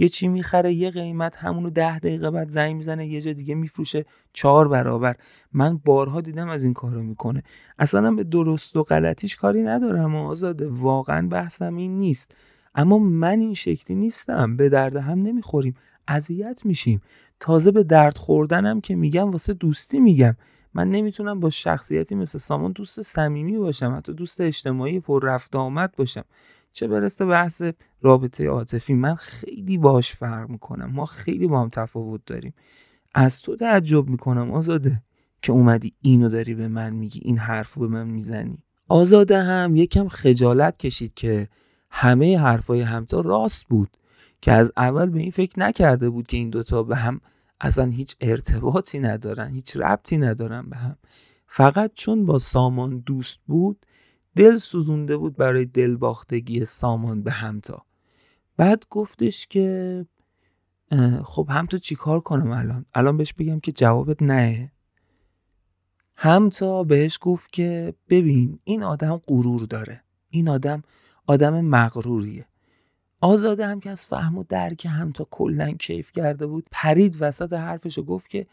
یه 0.00 0.08
چی 0.08 0.28
می‌خره 0.28 0.74
یه 0.74 0.90
قیمت 0.90 1.36
همونو 1.36 1.70
ده 1.70 1.98
دقیقه 1.98 2.30
بعد 2.30 2.50
زنگ 2.50 2.76
می‌زنه 2.76 3.06
یه 3.06 3.20
جا 3.20 3.32
دیگه 3.32 3.54
میفروشه 3.54 4.04
چهار 4.32 4.68
برابر. 4.68 5.16
من 5.52 5.78
بارها 5.84 6.20
دیدم 6.20 6.48
از 6.48 6.64
این 6.64 6.74
کارو 6.74 7.02
می‌کنه. 7.02 7.42
اصلا 7.78 8.10
به 8.10 8.24
درست 8.24 8.76
و 8.76 8.82
غلطیش 8.82 9.36
کاری 9.36 9.62
ندارم 9.62 10.16
آزاده 10.16 10.68
واقعا 10.68 11.28
بحثم 11.28 11.76
این 11.76 11.98
نیست. 11.98 12.34
اما 12.74 12.98
من 12.98 13.40
این 13.40 13.54
شکلی 13.54 13.96
نیستم. 13.96 14.56
به 14.56 14.68
درد 14.68 14.96
هم 14.96 15.22
نمی‌خوریم. 15.22 15.74
اذیت 16.08 16.60
میشیم. 16.64 17.00
تازه 17.40 17.70
به 17.70 17.84
درد 17.84 18.18
خوردنم 18.18 18.80
که 18.80 18.94
میگم 18.96 19.30
واسه 19.30 19.54
دوستی 19.54 20.00
میگم. 20.00 20.36
من 20.74 20.90
نمی‌تونم 20.90 21.40
با 21.40 21.50
شخصیتی 21.50 22.14
مثل 22.14 22.38
سامان 22.38 22.72
دوست 22.72 23.02
صمیمی 23.02 23.58
باشم 23.58 23.94
حتی 23.96 24.14
دوست 24.14 24.40
اجتماعی 24.40 25.00
پر 25.00 25.24
رفت 25.24 25.56
آمد 25.56 25.94
باشم. 25.96 26.24
چه 26.72 26.88
برسه 26.88 27.26
بحث 27.26 27.62
رابطه 28.02 28.46
عاطفی 28.46 28.94
من 28.94 29.14
خیلی 29.14 29.78
باش 29.78 30.12
فرق 30.12 30.48
می‌کنم. 30.48 30.90
ما 30.90 31.06
خیلی 31.06 31.46
با 31.46 31.62
هم 31.62 31.68
تفاوت 31.68 32.20
داریم. 32.26 32.54
از 33.14 33.42
تو 33.42 33.56
تعجب 33.56 34.08
می‌کنم 34.08 34.50
آزاده 34.50 35.02
که 35.42 35.52
اومدی 35.52 35.92
اینو 36.02 36.28
داری 36.28 36.54
به 36.54 36.68
من 36.68 36.90
میگی 36.90 37.20
این 37.24 37.38
حرفو 37.38 37.80
به 37.80 37.86
من 37.86 38.06
می‌زنی. 38.06 38.58
آزاده 38.88 39.42
هم 39.42 39.76
یکم 39.76 40.08
خجالت 40.08 40.78
کشید 40.78 41.14
که 41.14 41.48
همه 41.90 42.38
حرفای 42.38 42.80
همتا 42.80 43.20
راست 43.20 43.64
بود. 43.68 43.88
که 44.40 44.52
از 44.52 44.72
اول 44.76 45.06
به 45.06 45.20
این 45.20 45.30
فکر 45.30 45.60
نکرده 45.60 46.10
بود 46.10 46.26
که 46.26 46.36
این 46.36 46.50
دوتا 46.50 46.82
به 46.82 46.96
هم 46.96 47.20
اصلا 47.60 47.84
هیچ 47.84 48.16
ارتباطی 48.20 48.98
ندارن 49.00 49.54
هیچ 49.54 49.76
ربطی 49.76 50.18
ندارن 50.18 50.70
به 50.70 50.76
هم. 50.76 50.96
فقط 51.46 51.90
چون 51.94 52.26
با 52.26 52.38
سامان 52.38 52.98
دوست 52.98 53.38
بود 53.46 53.86
دل 54.36 54.56
سوزونده 54.56 55.16
بود 55.16 55.36
برای 55.36 55.64
دلباختگی 55.64 56.64
سامان 56.64 57.22
به 57.22 57.30
همتا. 57.30 57.84
بعد 58.56 58.84
گفتش 58.90 59.46
که 59.46 60.06
خب 61.24 61.46
همتا 61.50 61.78
چیکار 61.78 62.20
کنم 62.20 62.50
الان؟ 62.50 62.84
الان 62.94 63.16
بهش 63.16 63.32
بگم 63.32 63.60
که 63.60 63.72
جوابت 63.72 64.22
نه. 64.22 64.72
همتا 66.16 66.84
بهش 66.84 67.18
گفت 67.20 67.52
که 67.52 67.94
ببین 68.08 68.58
این 68.64 68.82
آدم 68.82 69.16
غرور 69.16 69.60
داره. 69.60 70.02
این 70.28 70.48
آدم 70.48 70.82
آدم 71.26 71.60
مغروریه. 71.60 72.47
آزاده 73.20 73.66
هم 73.66 73.80
که 73.80 73.90
از 73.90 74.06
فهم 74.06 74.38
و 74.38 74.44
درک 74.48 74.86
هم 74.86 75.12
تا 75.12 75.28
کلا 75.30 75.70
کیف 75.70 76.12
کرده 76.12 76.46
بود 76.46 76.66
پرید 76.70 77.16
وسط 77.20 77.52
حرفش 77.52 77.98
و 77.98 78.02
گفت 78.02 78.30
که 78.30 78.46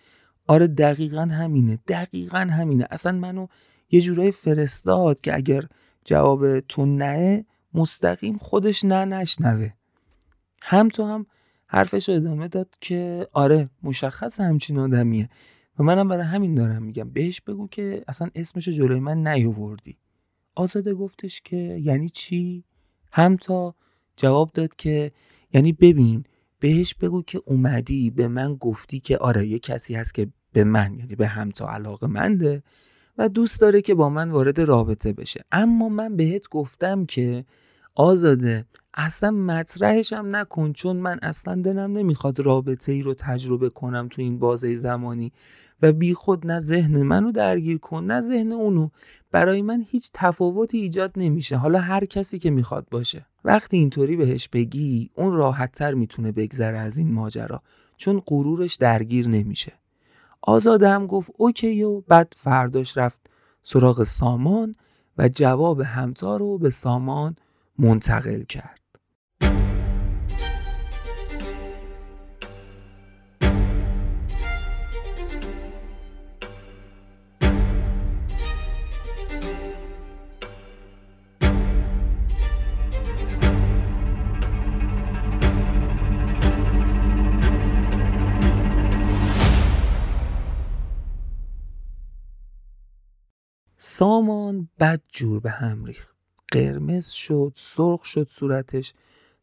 آره 0.47 0.67
دقیقا 0.67 1.21
همینه 1.21 1.79
دقیقا 1.87 2.37
همینه. 2.37 2.87
اصلا 2.91 3.11
منو 3.11 3.47
یه 3.91 4.01
جورایی 4.01 4.31
فرستاد 4.31 5.21
که 5.21 5.35
اگر 5.35 5.63
جواب 6.05 6.59
تو 6.59 6.85
نه 6.85 7.45
مستقیم 7.73 8.37
خودش 8.37 8.85
نه 8.85 9.05
نشنوه. 9.05 9.69
هم 10.61 10.89
تو 10.89 11.03
هم 11.03 11.25
حرفش 11.67 12.09
ادامه 12.09 12.47
داد 12.47 12.75
که 12.81 13.27
آره 13.33 13.69
مشخص 13.83 14.39
همچین 14.39 14.79
آدمیه. 14.79 15.29
و 15.79 15.83
منم 15.83 16.07
برای 16.07 16.25
همین 16.25 16.55
دارم 16.55 16.83
میگم 16.83 17.09
بهش 17.09 17.41
بگو 17.41 17.67
که 17.67 18.03
اصلا 18.07 18.29
اسمشو 18.35 18.71
جلوی 18.71 18.99
من 18.99 19.27
نیاوردی. 19.27 19.97
آزاده 20.55 20.93
گفتش 20.93 21.41
که 21.41 21.57
یعنی 21.57 22.09
چی؟ 22.09 22.63
هم 23.11 23.37
تا 23.37 23.75
جواب 24.15 24.51
داد 24.53 24.75
که 24.75 25.11
یعنی 25.53 25.73
ببین 25.73 26.23
بهش 26.59 26.93
بگو 26.93 27.21
که 27.21 27.41
اومدی 27.45 28.09
به 28.09 28.27
من 28.27 28.55
گفتی 28.55 28.99
که 28.99 29.17
آره 29.17 29.47
یه 29.47 29.59
کسی 29.59 29.95
هست 29.95 30.13
که 30.13 30.27
به 30.53 30.63
من 30.63 30.95
یعنی 30.99 31.15
به 31.15 31.27
همتا 31.27 31.69
علاقه 31.69 32.07
منده 32.07 32.63
و 33.17 33.29
دوست 33.29 33.61
داره 33.61 33.81
که 33.81 33.95
با 33.95 34.09
من 34.09 34.31
وارد 34.31 34.61
رابطه 34.61 35.13
بشه. 35.13 35.43
اما 35.51 35.89
من 35.89 36.15
بهت 36.15 36.49
گفتم 36.49 37.05
که 37.05 37.45
آزاده 37.95 38.65
اصلا 38.93 39.31
مطرحش 39.31 40.13
هم 40.13 40.35
نکن 40.35 40.73
چون 40.73 40.97
من 40.97 41.19
اصلا 41.21 41.61
دلم 41.61 41.97
نمی‌خواد 41.97 42.39
رابطه 42.39 42.91
ای 42.91 43.01
رو 43.01 43.13
تجربه 43.13 43.69
کنم 43.69 44.07
تو 44.07 44.21
این 44.21 44.39
بازه 44.39 44.75
زمانی. 44.75 45.31
و 45.85 45.93
بی 45.93 46.13
خود 46.13 46.47
نه 46.47 46.59
ذهن 46.59 47.01
منو 47.01 47.31
درگیر 47.31 47.77
کن 47.77 48.03
نه 48.03 48.21
ذهن 48.21 48.51
اونو. 48.51 48.89
برای 49.31 49.61
من 49.61 49.83
هیچ 49.87 50.09
تفاوتی 50.13 50.77
ایجاد 50.77 51.13
نمیشه. 51.17 51.57
حالا 51.57 51.79
هر 51.79 52.05
کسی 52.05 52.39
که 52.39 52.49
می‌خواد 52.49 52.87
باشه. 52.91 53.25
وقتی 53.43 53.77
اینطوری 53.77 54.15
بهش 54.15 54.47
بگی 54.47 55.09
اون 55.15 55.33
راحتتر 55.33 55.93
می‌تونه 55.93 56.31
بگذره 56.31 56.77
از 56.77 56.97
این 56.97 57.13
ماجرا. 57.13 57.61
چون 57.97 58.21
غرورش 58.25 58.75
درگیر 58.75 59.29
نمیشه. 59.29 59.73
آزاده 60.41 60.89
هم 60.89 61.07
گفت 61.07 61.31
اوکی 61.37 61.83
و 61.83 62.01
بعد 62.01 62.33
فرداش 62.37 62.97
رفت 62.97 63.29
سراغ 63.63 64.03
سامان 64.03 64.75
و 65.17 65.29
جواب 65.29 65.81
همتا 65.81 66.37
رو 66.37 66.57
به 66.57 66.69
سامان 66.69 67.35
منتقل 67.79 68.43
کرد. 68.43 68.84
سامان 93.97 94.69
بد 94.79 95.01
جور 95.11 95.39
به 95.39 95.49
هم 95.49 95.85
ریخت. 95.85 96.17
قرمز 96.51 97.07
شد 97.07 97.53
سرخ 97.55 98.05
شد 98.05 98.27
صورتش. 98.27 98.93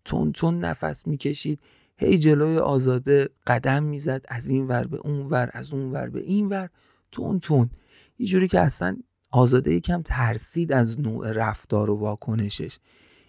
تون 0.05 0.33
تون 0.33 0.61
نفس 0.61 1.07
می‌کشید. 1.07 1.61
هی 1.97 2.19
جلوی 2.19 2.59
آزاده 2.59 3.29
قدم 3.47 3.83
می‌زد. 3.83 4.25
از 4.29 4.49
این 4.49 4.67
ور 4.67 4.87
به 4.87 4.97
اون 4.97 5.27
ور 5.27 5.51
از 5.53 5.75
اون 5.75 5.93
ور 5.93 6.09
به 6.09 6.21
این 6.21 6.49
ور. 6.49 6.69
تون 7.13 7.41
تون 7.41 7.71
یه 8.19 8.27
جوری 8.27 8.49
که 8.49 8.61
اصلا 8.61 8.97
آزاده 9.31 9.75
یکم 9.75 10.03
ترسید 10.03 10.73
از 10.73 11.01
نوع 11.01 11.33
رفتار 11.33 11.91
و 11.91 11.95
واکنشش. 11.95 12.79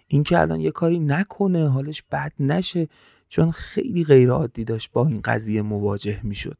اینکه 0.07 0.39
الان 0.39 0.59
یه 0.59 0.71
کاری 0.71 0.99
نکنه 0.99 1.69
حالش 1.69 2.03
بد 2.11 2.33
نشه 2.39 2.87
چون 3.27 3.51
خیلی 3.51 4.03
غیر 4.03 4.29
عادی 4.29 4.63
داشت 4.63 4.91
با 4.91 5.07
این 5.07 5.21
قضیه 5.21 5.61
مواجه 5.61 6.19
می‌شد. 6.23 6.57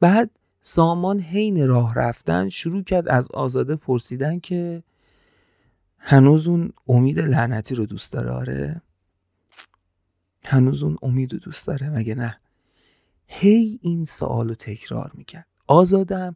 بعد 0.00 0.30
سامان 0.60 1.20
حین 1.20 1.66
راه 1.68 1.94
رفتن 1.94 2.48
شروع 2.48 2.82
کرد 2.82 3.08
از 3.08 3.30
آزاده 3.30 3.76
پرسیدن 3.76 4.38
که 4.38 4.82
هنوز 5.98 6.48
اون 6.48 6.72
امید 6.88 7.18
لعنتی 7.18 7.74
رو 7.74 7.86
دوست 7.86 8.12
داره؟ 8.12 8.30
آره. 8.30 8.82
هنوز 10.44 10.82
اون 10.82 10.96
امید 11.02 11.32
رو 11.32 11.38
دوست 11.38 11.66
داره 11.66 11.90
مگه 11.90 12.14
نه؟ 12.14 12.36
هی 13.26 13.78
این 13.82 14.04
سوال 14.04 14.48
رو 14.48 14.54
تکرار 14.54 15.10
می‌کرد. 15.14 15.46
آزادم 15.66 16.34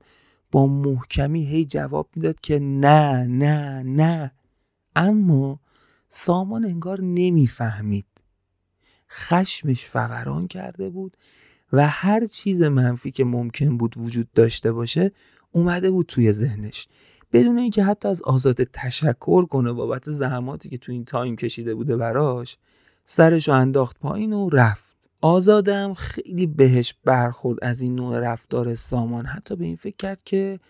با 0.50 0.66
محکمی 0.66 1.46
هی 1.46 1.64
جواب 1.64 2.08
می‌داد 2.16 2.40
که 2.40 2.58
نه 2.58 3.26
نه 3.26 3.82
نه. 3.82 4.32
اما 4.96 5.60
سامان 6.08 6.64
انگار 6.64 7.00
نمی‌فهمید. 7.00 8.06
خشمش 9.10 9.84
فوران 9.86 10.48
کرده 10.48 10.90
بود. 10.90 11.16
و 11.72 11.88
هر 11.88 12.26
چیز 12.26 12.62
منفی 12.62 13.10
که 13.10 13.24
ممکن 13.24 13.76
بود 13.76 13.94
وجود 13.96 14.32
داشته 14.34 14.72
باشه 14.72 15.12
اومده 15.52 15.90
بود 15.90 16.06
توی 16.06 16.32
ذهنش. 16.32 16.88
بدون 17.32 17.58
اینکه 17.58 17.84
حتی 17.84 18.08
از 18.08 18.22
آزاده 18.22 18.64
تشکر 18.72 19.46
کنه 19.46 19.72
بابت 19.72 20.10
زحماتی 20.10 20.68
که 20.68 20.78
تو 20.78 20.92
این 20.92 21.04
تایم 21.04 21.36
کشیده 21.36 21.74
بوده 21.74 21.96
براش 21.96 22.56
سرش 23.04 23.48
رو 23.48 23.54
انداخت 23.54 23.98
پایین 23.98 24.32
و 24.32 24.48
رفت. 24.48 24.96
آزادم 25.20 25.94
خیلی 25.94 26.46
بهش 26.46 26.94
برخورد 27.04 27.58
از 27.62 27.80
این 27.80 27.94
نوع 27.94 28.20
رفتار 28.20 28.74
سامان. 28.74 29.26
حتی 29.26 29.56
به 29.56 29.64
این 29.64 29.76
فکر 29.76 29.96
کرد 29.96 30.22
که 30.22 30.60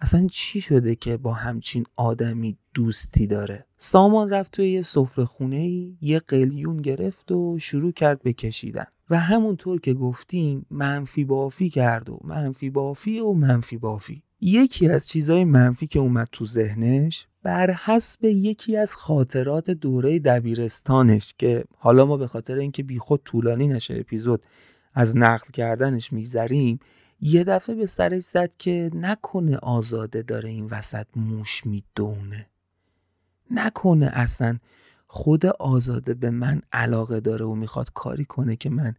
اصلا 0.00 0.26
چی 0.30 0.60
شده 0.60 0.94
که 0.94 1.16
با 1.16 1.32
همچین 1.32 1.84
آدمی 1.96 2.58
دوستی 2.74 3.26
داره. 3.26 3.66
سامان 3.76 4.30
رفت 4.30 4.52
توی 4.52 4.70
یه 4.70 4.82
سفره 4.82 5.24
خونه 5.24 5.56
ای 5.56 5.96
یه 6.00 6.18
قلیون 6.18 6.76
گرفت 6.76 7.32
و 7.32 7.58
شروع 7.58 7.92
کرد 7.92 8.22
به 8.22 8.32
کشیدن. 8.32 8.86
و 9.10 9.18
همونطور 9.18 9.80
که 9.80 9.94
گفتیم 9.94 10.66
منفی 10.70 11.24
بافی 11.24 11.70
کرد 11.70 12.10
و 12.10 12.20
منفی 12.24 12.70
بافی 12.70 13.18
و 13.20 13.32
منفی 13.32 13.76
بافی. 13.76 14.22
یکی 14.40 14.88
از 14.88 15.08
چیزهای 15.08 15.44
منفی 15.44 15.86
که 15.86 15.98
اومد 15.98 16.28
تو 16.32 16.46
ذهنش 16.46 17.26
بر 17.42 17.70
حسب 17.70 18.24
یکی 18.24 18.76
از 18.76 18.94
خاطرات 18.94 19.70
دوره 19.70 20.18
دبیرستانش 20.18 21.34
که 21.38 21.64
حالا 21.76 22.06
ما 22.06 22.16
به 22.16 22.26
خاطر 22.26 22.58
اینکه 22.58 22.82
بیخود 22.82 23.20
طولانی 23.24 23.66
نشه 23.66 23.94
اپیزود 23.94 24.46
از 24.94 25.16
نقل 25.16 25.50
کردنش 25.52 26.12
میگذریم 26.12 26.78
یه 27.20 27.44
دفعه 27.44 27.74
به 27.74 27.86
سرش 27.86 28.22
زد 28.22 28.54
که 28.56 28.90
نکنه 28.94 29.56
آزاده 29.56 30.22
داره 30.22 30.48
این 30.48 30.66
وسط 30.66 31.06
موش 31.16 31.66
می‌دونه. 31.66 32.46
نکنه 33.50 34.10
اصلا 34.12 34.58
خود 35.08 35.46
آزاده 35.46 36.14
به 36.14 36.30
من 36.30 36.62
علاقه 36.72 37.20
داره 37.20 37.44
و 37.44 37.54
می‌خواد 37.54 37.92
کاری 37.92 38.24
کنه 38.24 38.56
که 38.56 38.70
من 38.70 38.94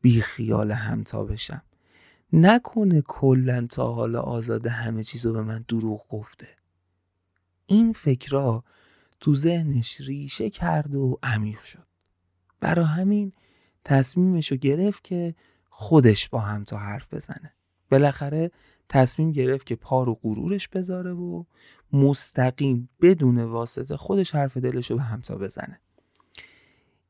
بی 0.00 0.20
خیال 0.20 0.72
همتا 0.72 1.24
بشم. 1.24 1.62
نکنه 2.32 3.02
کلا 3.06 3.66
تا 3.66 3.92
حالا 3.92 4.20
آزاده 4.20 4.70
همه 4.70 5.04
چیزو 5.04 5.32
به 5.32 5.42
من 5.42 5.64
دروغ 5.68 6.08
گفته. 6.08 6.48
این 7.66 7.92
فکرها 7.92 8.64
تو 9.20 9.34
ذهنش 9.34 10.00
ریشه 10.00 10.50
کرد 10.50 10.94
و 10.94 11.18
عمیق 11.22 11.62
شد. 11.62 11.86
برا 12.60 12.84
همین 12.84 13.32
تصمیمش 13.84 14.52
گرفت 14.52 15.04
که 15.04 15.34
خودش 15.70 16.28
با 16.28 16.40
همتا 16.40 16.76
حرف 16.78 17.14
بزنه. 17.14 17.52
بالاخره 17.90 18.50
تصمیم 18.88 19.32
گرفت 19.32 19.66
که 19.66 19.76
پا 19.76 20.02
رو 20.02 20.14
غرورش 20.14 20.68
بذاره 20.68 21.12
و 21.12 21.44
مستقیم 21.92 22.88
بدون 23.02 23.38
واسطه 23.38 23.96
خودش 23.96 24.34
حرف 24.34 24.56
دلش 24.56 24.90
رو 24.90 24.96
به 24.96 25.02
همتا 25.02 25.36
بزنه. 25.36 25.80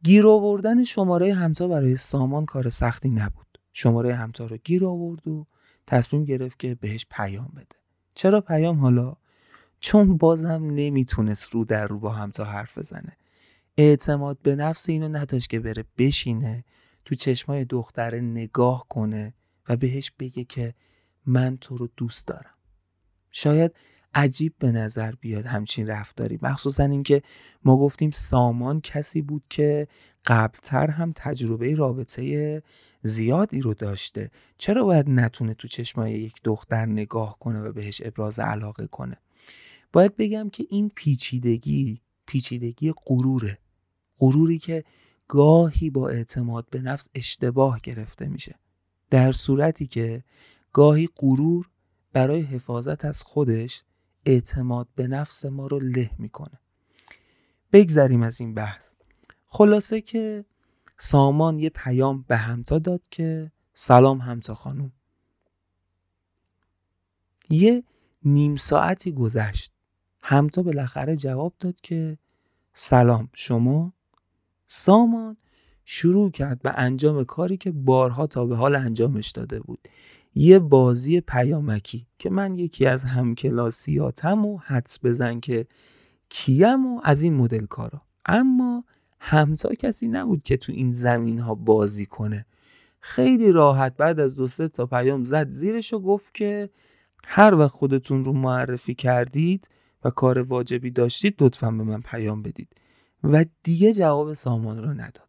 گیر 0.03 0.27
آوردن 0.27 0.83
شماره 0.85 1.35
همتا 1.35 1.69
برای 1.69 1.97
سامان 1.97 2.47
کار 2.47 2.71
سختی 2.71 3.11
نبود. 3.11 3.59
شماره 3.73 4.15
همتا 4.15 4.47
رو 4.47 4.57
گیر 4.57 4.87
آورد 4.87 5.29
و 5.29 5.47
تصمیم 5.87 6.25
گرفت 6.25 6.59
که 6.59 6.75
بهش 6.75 7.07
پیام 7.11 7.53
بده. 7.57 7.77
چرا 8.15 8.41
پیام؟ 8.41 8.79
حالا 8.79 9.17
چون 9.81 10.17
بازم 10.17 10.63
نمی‌تونست 10.65 11.51
رو 11.51 11.65
در 11.65 11.87
رو 11.87 11.99
با 11.99 12.11
همتا 12.11 12.45
حرف 12.45 12.79
بزنه. 12.79 13.17
اعتماد 13.77 14.39
به 14.43 14.55
نفس 14.55 14.89
اینو 14.89 15.09
نداشت 15.09 15.51
که 15.51 15.61
بره 15.61 15.85
بشینه 15.99 16.65
تو 17.05 17.15
چشمای 17.15 17.65
دختره 17.65 18.21
نگاه 18.21 18.87
کنه 18.89 19.35
و 19.69 19.77
بهش 19.77 20.13
بگه 20.19 20.45
که 20.45 20.75
من 21.27 21.57
تو 21.57 21.77
رو 21.77 21.89
دوست 21.97 22.27
دارم. 22.27 22.55
شاید 23.31 23.73
عجیب 24.15 24.55
به 24.59 24.73
نظر 24.73 25.13
بیاد 25.13 25.47
همچین 25.47 25.87
رفتاری. 25.87 26.39
مخصوصا 26.43 26.85
اینکه 26.85 27.23
ما 27.65 27.77
گفتیم 27.77 28.11
سامان 28.11 28.81
کسی 28.81 29.23
بود 29.23 29.45
که 29.51 29.89
قبلتر 30.27 30.91
هم 30.91 31.13
تجربه 31.17 31.75
رابطه 31.75 32.63
زیادی 33.03 33.61
رو 33.61 33.75
داشته. 33.75 34.31
چرا 34.59 34.85
باید 34.85 35.11
نتونه 35.11 35.55
تو 35.55 35.69
چشمای 35.69 36.13
یک 36.13 36.35
دختر 36.45 36.87
نگاه 36.87 37.39
کنه 37.39 37.61
و 37.61 37.73
بهش 37.73 38.03
ابراز 38.05 38.39
علاقه 38.39 38.87
کنه؟ 38.87 39.17
باید 39.93 40.17
بگم 40.17 40.51
که 40.51 40.67
این 40.71 40.91
پیچیدگی 40.95 42.01
پیچیدگی 42.27 42.93
غروره. 43.07 43.59
غروری 44.19 44.59
که 44.59 44.85
گاهی 45.29 45.91
با 45.91 46.09
اعتماد 46.09 46.67
به 46.71 46.81
نفس 46.81 47.09
اشتباه 47.15 47.81
گرفته 47.83 48.27
میشه. 48.27 48.55
در 49.11 49.33
صورتی 49.33 49.87
که 49.87 50.25
گاهی 50.75 51.09
غرور 51.17 51.71
برای 52.13 52.41
حفاظت 52.41 53.05
از 53.05 53.23
خودش 53.23 53.83
اعتماد 54.27 54.89
به 54.95 55.07
نفس 55.07 55.45
ما 55.45 55.67
رو 55.67 55.79
له 55.79 56.11
می‌کنه. 56.19 56.61
بگذریم 57.73 58.23
از 58.23 58.41
این 58.41 58.55
بحث. 58.55 58.95
خلاصه 59.47 60.01
که 60.01 60.45
سامان 60.97 61.59
یه 61.59 61.71
پیام 61.71 62.25
به 62.29 62.37
همتا 62.37 62.79
داد 62.79 63.03
که 63.11 63.53
سلام 63.75 64.19
همتا 64.19 64.55
خانم. 64.55 64.93
یه 67.51 67.85
نیم 68.25 68.57
ساعتی 68.57 69.13
گذشت. 69.13 69.73
همتا 70.21 70.63
بالاخره 70.63 71.17
جواب 71.17 71.55
داد 71.61 71.81
که 71.81 72.19
سلام 72.73 73.29
شما؟ 73.35 73.93
سامان 74.69 75.37
شروع 75.85 76.31
کرد 76.31 76.63
به 76.63 76.73
انجام 76.77 77.25
کاری 77.25 77.57
که 77.57 77.71
بارها 77.71 78.27
تا 78.27 78.47
به 78.47 78.57
حال 78.57 78.77
انجامش 78.77 79.31
داده 79.31 79.61
بود. 79.61 79.89
یه 80.35 80.59
بازی 80.59 81.20
پیامکی 81.20 82.07
که 82.18 82.31
من 82.31 82.55
یکی 82.55 82.87
از 82.87 83.05
همکلاسیاتم 83.05 84.47
و 84.47 84.59
حدس 84.59 84.99
بزن 85.05 85.40
که 85.40 85.66
کیم 86.29 86.87
و 86.87 87.01
از 87.05 87.23
این 87.23 87.35
مدل 87.35 87.66
کارا. 87.66 88.03
اما 88.27 88.85
همتا 89.20 89.75
کسی 89.75 90.09
نبود 90.09 90.42
که 90.42 90.57
تو 90.57 90.73
این 90.73 90.92
زمین 90.92 91.38
ها 91.38 91.55
بازی 91.55 92.07
کنه. 92.07 92.47
خیلی 93.01 93.53
راحت 93.53 93.97
بعد 93.97 94.20
از 94.20 94.37
دو 94.37 94.47
سه 94.47 94.68
تا 94.68 94.87
پیام 94.87 95.25
زد 95.25 95.51
زیرش 95.51 95.92
و 95.92 96.01
گفت 96.01 96.35
که 96.35 96.70
هر 97.27 97.55
وقت 97.55 97.70
خودتون 97.70 98.25
رو 98.25 98.33
معرفی 98.33 98.94
کردید 98.94 99.68
و 100.05 100.11
کار 100.11 100.38
واجبی 100.38 100.90
داشتید 100.90 101.35
لطفا 101.40 101.70
به 101.70 101.85
من 101.85 102.01
پیام 102.01 102.42
بدید. 102.42 102.68
و 103.25 103.44
دیگه 103.62 103.92
جواب 103.92 104.33
سامان 104.33 104.83
رو 104.83 104.90
نداد. 104.90 105.29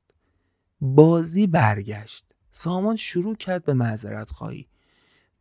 بازی 0.81 1.47
برگشت. 1.47 2.25
سامان 2.51 2.95
شروع 2.95 3.35
کرد 3.35 3.63
به 3.63 3.73
معذرت 3.73 4.29
خواهی. 4.29 4.67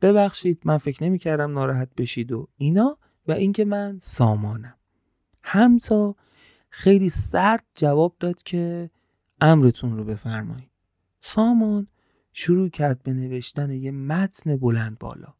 ببخشید 0.04 0.62
من 0.64 0.78
فکر 0.78 1.04
نمی 1.04 1.18
کردم 1.18 1.52
ناراحت 1.52 1.94
بشید 1.94 2.32
و 2.32 2.48
اینا 2.56 2.98
و 3.26 3.32
اینکه 3.32 3.64
من 3.64 3.98
سامانم. 4.02 4.74
همتا 5.42 6.16
خیلی 6.70 7.08
سرد 7.08 7.64
جواب 7.74 8.16
داد 8.20 8.42
که 8.42 8.90
امرتون 9.40 9.96
رو 9.96 10.04
بفرمایید. 10.04 10.70
سامان 11.20 11.88
شروع 12.32 12.68
کرد 12.68 13.02
به 13.02 13.12
نوشتن 13.12 13.70
یه 13.70 13.90
متن 13.90 14.56
بلند 14.56 14.98
بالا. 14.98 15.34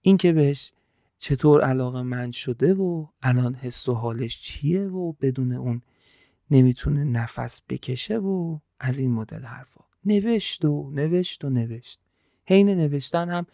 اینکه 0.00 0.32
بهش 0.32 0.72
چطور 1.18 1.64
علاقه 1.64 2.02
من 2.02 2.30
شده 2.30 2.74
و 2.74 3.06
الان 3.22 3.54
حس 3.54 3.88
و 3.88 3.94
حالش 3.94 4.40
چیه 4.40 4.84
و 4.84 5.12
بدون 5.12 5.52
اون 5.52 5.82
نمی‌تونه 6.50 7.04
نفس 7.04 7.62
بکشه 7.68 8.18
و 8.18 8.58
از 8.80 8.98
این 8.98 9.12
مدل 9.12 9.42
حرفا. 9.42 9.84
نوشت 10.04 10.64
و 10.64 10.90
نوشت 10.90 11.44
و 11.44 11.50
نوشت. 11.50 12.00
حین 12.46 12.68
نوشتن 12.68 13.28
هم 13.28 13.46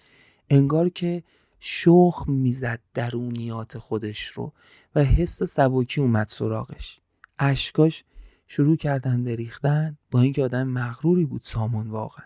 انگار 0.50 0.88
که 0.88 1.22
شخ 1.60 2.24
می‌زد 2.28 2.80
درونیات 2.94 3.78
خودش 3.78 4.26
رو 4.26 4.52
و 4.94 5.04
حس 5.04 5.42
سبکی 5.42 6.00
اومد 6.00 6.28
سراغش. 6.28 7.00
اشکاش 7.38 8.04
شروع 8.46 8.76
کردن 8.76 9.24
به 9.24 9.36
ریختن 9.36 9.98
با 10.10 10.20
اینکه 10.20 10.44
آدم 10.44 10.68
مغروری 10.68 11.24
بود 11.24 11.42
سامان 11.42 11.90
واقعا. 11.90 12.24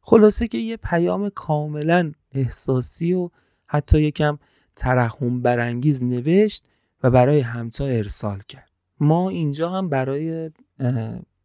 خلاصه 0.00 0.48
که 0.48 0.58
یه 0.58 0.76
پیام 0.76 1.28
کاملا 1.28 2.12
احساسی 2.32 3.12
و 3.12 3.30
حتی 3.66 4.00
یکم 4.00 4.38
ترحم 4.76 5.42
برانگیز 5.42 6.02
نوشت 6.02 6.64
و 7.02 7.10
برای 7.10 7.40
همتا 7.40 7.86
ارسال 7.86 8.40
کرد. 8.48 8.70
ما 9.00 9.30
اینجا 9.30 9.70
هم 9.70 9.88
برای 9.88 10.50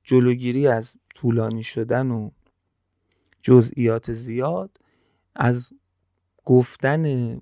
جلوگیری 0.04 0.68
از 0.68 0.96
طولانی 1.16 1.64
شدن 1.64 2.12
و 2.12 2.30
جزئیات 3.42 4.14
زیاد 4.14 4.80
از 5.36 5.70
گفتن 6.50 7.38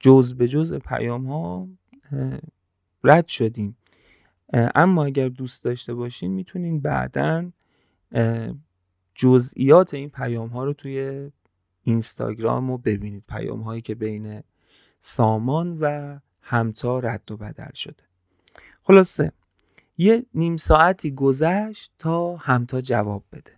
جز 0.00 0.34
به 0.34 0.48
جز 0.48 0.74
پیام 0.74 1.26
ها 1.26 1.68
رد 3.04 3.28
شدیم. 3.28 3.76
اما 4.52 5.04
اگر 5.04 5.28
دوست 5.28 5.64
داشته 5.64 5.94
باشین 5.94 6.32
می‌تونین 6.32 6.80
بعدا 6.80 7.50
جزئیات 9.14 9.94
این 9.94 10.08
پیام 10.08 10.48
ها 10.48 10.64
رو 10.64 10.72
توی 10.72 11.30
اینستاگرام 11.82 12.70
رو 12.70 12.78
ببینید. 12.78 13.24
پیام 13.28 13.60
هایی 13.60 13.82
که 13.82 13.94
بین 13.94 14.42
سامان 14.98 15.78
و 15.80 16.18
همتا 16.40 16.98
رد 16.98 17.30
و 17.30 17.36
بدل 17.36 17.72
شده. 17.74 18.04
خلاصه 18.82 19.32
یه 19.96 20.26
نیم 20.34 20.56
ساعتی 20.56 21.10
گذشت 21.10 21.92
تا 21.98 22.36
همتا 22.36 22.80
جواب 22.80 23.24
بده. 23.32 23.52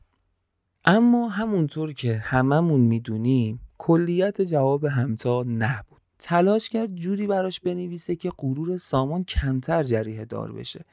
اما 0.84 1.28
همونطور 1.28 1.92
که 1.92 2.16
هممون 2.16 2.80
می‌دونیم 2.80 3.60
کلیت 3.82 4.42
جواب 4.42 4.84
همتا 4.84 5.44
نه 5.46 5.84
بود 5.88 6.00
تلاش 6.18 6.68
کرد 6.68 6.94
جوری 6.94 7.26
براش 7.26 7.60
بنویسه 7.60 8.16
که 8.16 8.30
غرور 8.38 8.76
سامان 8.76 9.24
کمتر 9.24 9.82
جریه 9.82 10.24
دار 10.24 10.52
بشه 10.52 10.84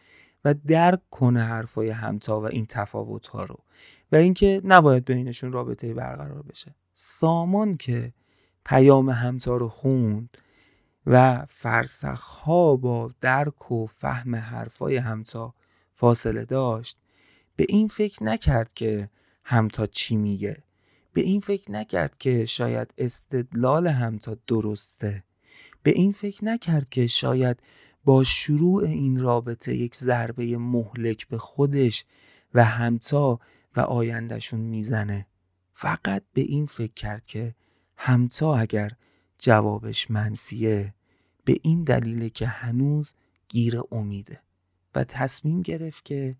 و 0.45 0.53
درک 0.53 0.99
کنه 1.11 1.43
حرفای 1.43 1.89
همتا 1.89 2.41
و 2.41 2.45
این 2.45 2.65
تفاوت 2.65 3.27
ها 3.27 3.43
رو 3.43 3.59
و 4.11 4.15
اینکه 4.15 4.61
نباید 4.63 5.05
بینشون 5.05 5.51
رابطه 5.51 5.93
برقرار 5.93 6.41
بشه. 6.41 6.75
سامان 6.93 7.77
که 7.77 8.13
پیام 8.65 9.09
همتا 9.09 9.57
رو 9.57 9.69
خوند 9.69 10.37
و 11.05 11.45
فرسخها 11.49 12.75
با 12.75 13.11
درک 13.21 13.71
و 13.71 13.87
فهم 13.87 14.35
حرفای 14.35 14.97
همتا 14.97 15.53
فاصله 15.93 16.45
داشت 16.45 16.97
به 17.55 17.65
این 17.69 17.87
فکر 17.87 18.23
نکرد 18.23 18.73
که 18.73 19.09
همتا 19.43 19.85
چی 19.85 20.15
میگه. 20.15 20.63
به 21.17 21.23
این 21.23 21.39
فکر 21.39 21.71
نکرد 21.71 22.17
که 22.17 22.45
شاید 22.45 22.93
استدلال 22.97 23.87
همتا 23.87 24.37
درسته. 24.47 25.23
به 25.83 25.91
این 25.91 26.11
فکر 26.11 26.45
نکرد 26.45 26.89
که 26.89 27.07
شاید 27.07 27.59
با 28.05 28.23
شروع 28.23 28.83
این 28.83 29.19
رابطه 29.19 29.75
یک 29.75 29.95
ضربه 29.95 30.57
مهلک 30.57 31.27
به 31.27 31.37
خودش 31.37 32.05
و 32.53 32.63
همتا 32.63 33.39
و 33.75 33.79
آیندهشون 33.79 34.59
می‌زنه. 34.59 35.27
فقط 35.73 36.23
به 36.33 36.41
این 36.41 36.65
فکر 36.65 36.93
کرد 36.93 37.25
که 37.25 37.55
همتا 37.95 38.57
اگر 38.57 38.91
جوابش 39.39 40.11
منفیه 40.11 40.93
به 41.45 41.57
این 41.61 41.83
دلیل 41.83 42.29
که 42.29 42.47
هنوز 42.47 43.13
گیر 43.49 43.81
امیده 43.91 44.41
و 44.95 45.03
تصمیم 45.03 45.61
گرفت 45.61 46.05
که 46.05 46.35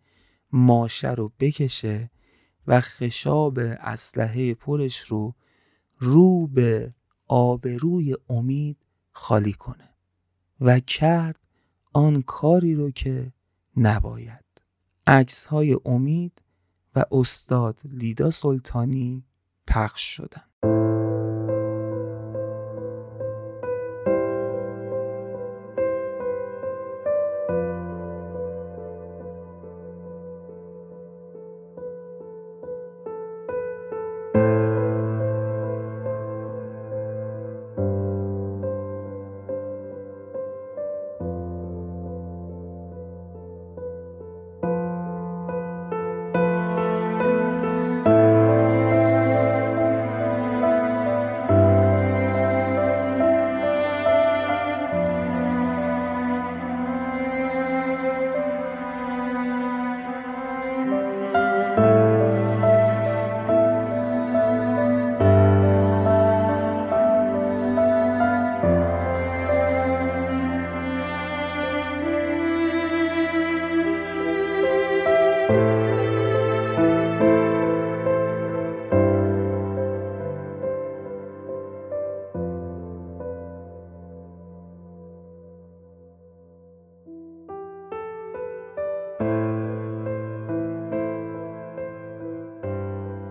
ماشه 0.51 1.11
رو 1.11 1.31
بکشه 1.39 2.09
و 2.67 2.81
خشاب 2.81 3.59
اسلحه 3.59 4.53
پرش 4.53 4.99
رو 4.99 5.35
رو 5.97 6.47
به 6.47 6.93
آبروی 7.27 8.15
امید 8.29 8.77
خالی 9.11 9.53
کنه 9.53 9.89
و 10.61 10.79
کرد 10.79 11.39
آن 11.93 12.21
کاری 12.21 12.75
رو 12.75 12.91
که 12.91 13.33
نباید. 13.77 14.45
عکس 15.07 15.45
های 15.45 15.77
امید 15.85 16.41
و 16.95 17.03
استاد 17.11 17.79
لیدا 17.83 18.29
سلطانی 18.29 19.25
پخش 19.67 20.01
شدن. 20.15 20.46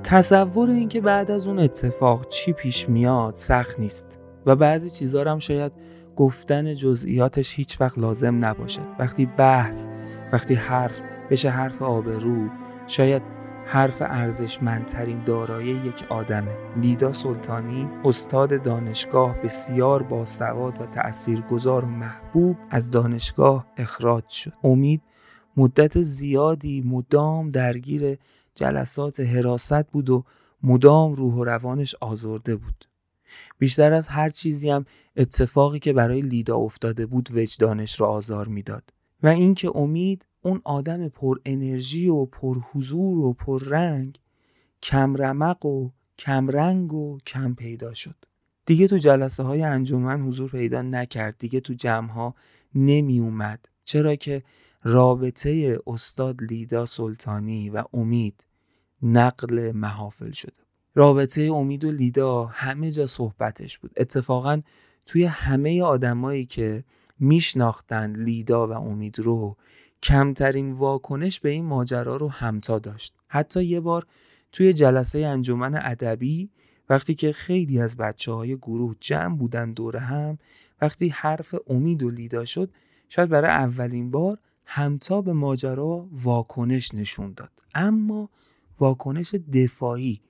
تصور 0.08 0.70
اینکه 0.70 1.00
بعد 1.00 1.30
از 1.30 1.46
اون 1.46 1.58
اتفاق 1.58 2.28
چی 2.28 2.52
پیش 2.52 2.88
میاد 2.88 3.34
سخت 3.34 3.80
نیست. 3.80 4.18
و 4.46 4.56
بعضی 4.56 4.90
چیزها 4.90 5.30
هم 5.30 5.38
شاید 5.38 5.72
گفتن 6.16 6.74
جزئیاتش 6.74 7.54
هیچ 7.54 7.80
وقت 7.80 7.98
لازم 7.98 8.44
نباشه 8.44 8.80
وقتی 8.98 9.26
بحث 9.26 9.86
وقتی 10.32 10.54
حرف 10.54 11.00
بشه 11.30 11.50
حرف 11.50 11.82
آبرو 11.82 12.48
شاید 12.86 13.22
حرف 13.66 14.02
ارزشمندترین 14.02 15.24
دارایی 15.24 15.68
یک 15.68 16.04
آدمه. 16.08 16.56
لیدا 16.82 17.12
سلطانی 17.12 17.88
استاد 18.04 18.62
دانشگاه 18.62 19.42
بسیار 19.42 20.02
باسواد 20.02 20.80
و 20.80 20.86
تأثیرگذار 20.86 21.84
و 21.84 21.88
محبوب 21.88 22.56
از 22.70 22.90
دانشگاه 22.90 23.66
اخراج 23.76 24.28
شد. 24.28 24.52
امید 24.64 25.02
مدت 25.56 26.02
زیادی 26.02 26.80
مدام 26.86 27.50
درگیر 27.50 28.18
جلسات 28.56 29.20
حراست 29.20 29.86
بود 29.86 30.10
و 30.10 30.24
مدام 30.62 31.12
روح 31.12 31.34
و 31.34 31.44
روانش 31.44 31.94
آزرده 32.00 32.56
بود. 32.56 32.84
بیشتر 33.58 33.92
از 33.92 34.08
هر 34.08 34.30
چیزی 34.30 34.70
هم 34.70 34.84
اتفاقی 35.16 35.78
که 35.78 35.92
برای 35.92 36.20
لیدا 36.20 36.56
افتاده 36.56 37.06
بود 37.06 37.28
وجدانش 37.32 38.00
را 38.00 38.06
آزار 38.06 38.48
می‌داد 38.48 38.92
و 39.22 39.28
اینکه 39.28 39.76
امید 39.76 40.26
اون 40.42 40.60
آدم 40.64 41.08
پر 41.08 41.38
انرژی 41.44 42.08
و 42.08 42.24
پر 42.24 42.58
حضور 42.72 43.18
و 43.18 43.32
پر 43.32 43.64
رنگ 43.64 44.18
کم 44.82 45.16
رمق 45.16 45.66
و 45.66 45.90
کم 46.18 46.48
رنگ 46.48 46.92
و 46.92 47.18
کم 47.26 47.54
پیدا 47.54 47.94
شد. 47.94 48.16
دیگه 48.66 48.88
تو 48.88 48.98
جلسه 48.98 49.42
های 49.42 49.62
انجمن 49.62 50.20
حضور 50.22 50.50
پیدا 50.50 50.82
نکرد. 50.82 51.38
دیگه 51.38 51.60
تو 51.60 51.74
جمع 51.74 52.08
ها 52.10 52.34
نمی 52.74 53.20
اومد 53.20 53.68
چرا 53.84 54.14
که 54.14 54.42
رابطه 54.82 55.78
استاد 55.86 56.42
لیدا 56.42 56.86
سلطانی 56.86 57.70
و 57.70 57.84
امید 57.92 58.44
نقل 59.02 59.72
محافل 59.72 60.30
شده 60.30 60.66
رابطه 60.94 61.42
امید 61.42 61.84
و 61.84 61.90
لیدا 61.90 62.44
همه 62.44 62.92
جا 62.92 63.06
صحبتش 63.06 63.78
بود. 63.78 63.90
اتفاقا 63.96 64.62
توی 65.06 65.24
همه 65.24 65.82
آدمایی 65.82 66.46
که 66.46 66.84
میشناختن 67.18 68.16
لیدا 68.16 68.68
و 68.68 68.72
امید 68.72 69.18
رو 69.18 69.56
کمترین 70.02 70.72
واکنش 70.72 71.40
به 71.40 71.48
این 71.48 71.64
ماجرا 71.64 72.16
رو 72.16 72.28
همتا 72.28 72.78
داشت. 72.78 73.14
حتی 73.28 73.64
یه 73.64 73.80
بار 73.80 74.06
توی 74.52 74.72
جلسه 74.72 75.18
انجمن 75.18 75.74
ادبی 75.74 76.50
وقتی 76.88 77.14
که 77.14 77.32
خیلی 77.32 77.80
از 77.80 77.96
بچه 77.96 78.32
های 78.32 78.56
گروه 78.56 78.94
جمع 79.00 79.36
بودن 79.36 79.72
دور 79.72 79.96
هم 79.96 80.38
وقتی 80.80 81.08
حرف 81.08 81.54
امید 81.66 82.02
و 82.02 82.10
لیدا 82.10 82.44
شد 82.44 82.70
شاید 83.08 83.28
برای 83.28 83.50
اولین 83.50 84.10
بار 84.10 84.38
همتا 84.64 85.22
به 85.22 85.32
ماجرا 85.32 86.08
واکنش 86.12 86.94
نشون 86.94 87.32
داد. 87.36 87.50
اما 87.74 88.30
واکنش 88.80 89.34
دفاعی 89.34 90.20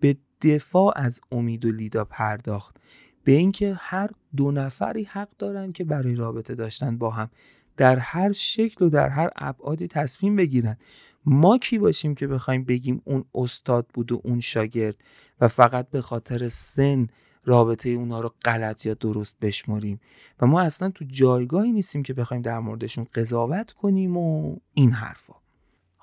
به 0.00 0.16
دفاع 0.42 0.92
از 0.96 1.20
امید 1.32 1.64
و 1.64 1.72
لیدا 1.72 2.04
پرداخت. 2.04 2.76
به 3.24 3.32
اینکه 3.32 3.76
هر 3.80 4.10
دو 4.36 4.52
نفری 4.52 5.04
حق 5.04 5.28
دارن 5.38 5.72
که 5.72 5.84
برای 5.84 6.14
رابطه 6.14 6.54
داشتن 6.54 6.98
با 6.98 7.10
هم 7.10 7.30
در 7.76 7.98
هر 7.98 8.32
شکل 8.32 8.84
و 8.84 8.88
در 8.88 9.08
هر 9.08 9.30
ابعادی 9.36 9.86
تصمیم 9.86 10.36
بگیرن. 10.36 10.76
ما 11.24 11.58
کی 11.58 11.78
باشیم 11.78 12.14
که 12.14 12.26
بخوایم 12.26 12.64
بگیم 12.64 13.02
اون 13.04 13.24
استاد 13.34 13.86
بود 13.94 14.12
و 14.12 14.20
اون 14.24 14.40
شاگرد 14.40 14.96
و 15.40 15.48
فقط 15.48 15.90
به 15.90 16.00
خاطر 16.00 16.48
سن 16.48 17.06
رابطه 17.44 17.90
اونا 17.90 18.20
رو 18.20 18.34
غلط 18.44 18.86
یا 18.86 18.94
درست 18.94 19.36
بشمریم؟ 19.40 20.00
و 20.40 20.46
ما 20.46 20.60
اصلا 20.60 20.90
تو 20.90 21.04
جایگاهی 21.08 21.72
نیستیم 21.72 22.02
که 22.02 22.14
بخوایم 22.14 22.42
در 22.42 22.58
موردشون 22.58 23.06
قضاوت 23.14 23.72
کنیم 23.72 24.16
و 24.16 24.56
این 24.74 24.92
حرفا. 24.92 25.34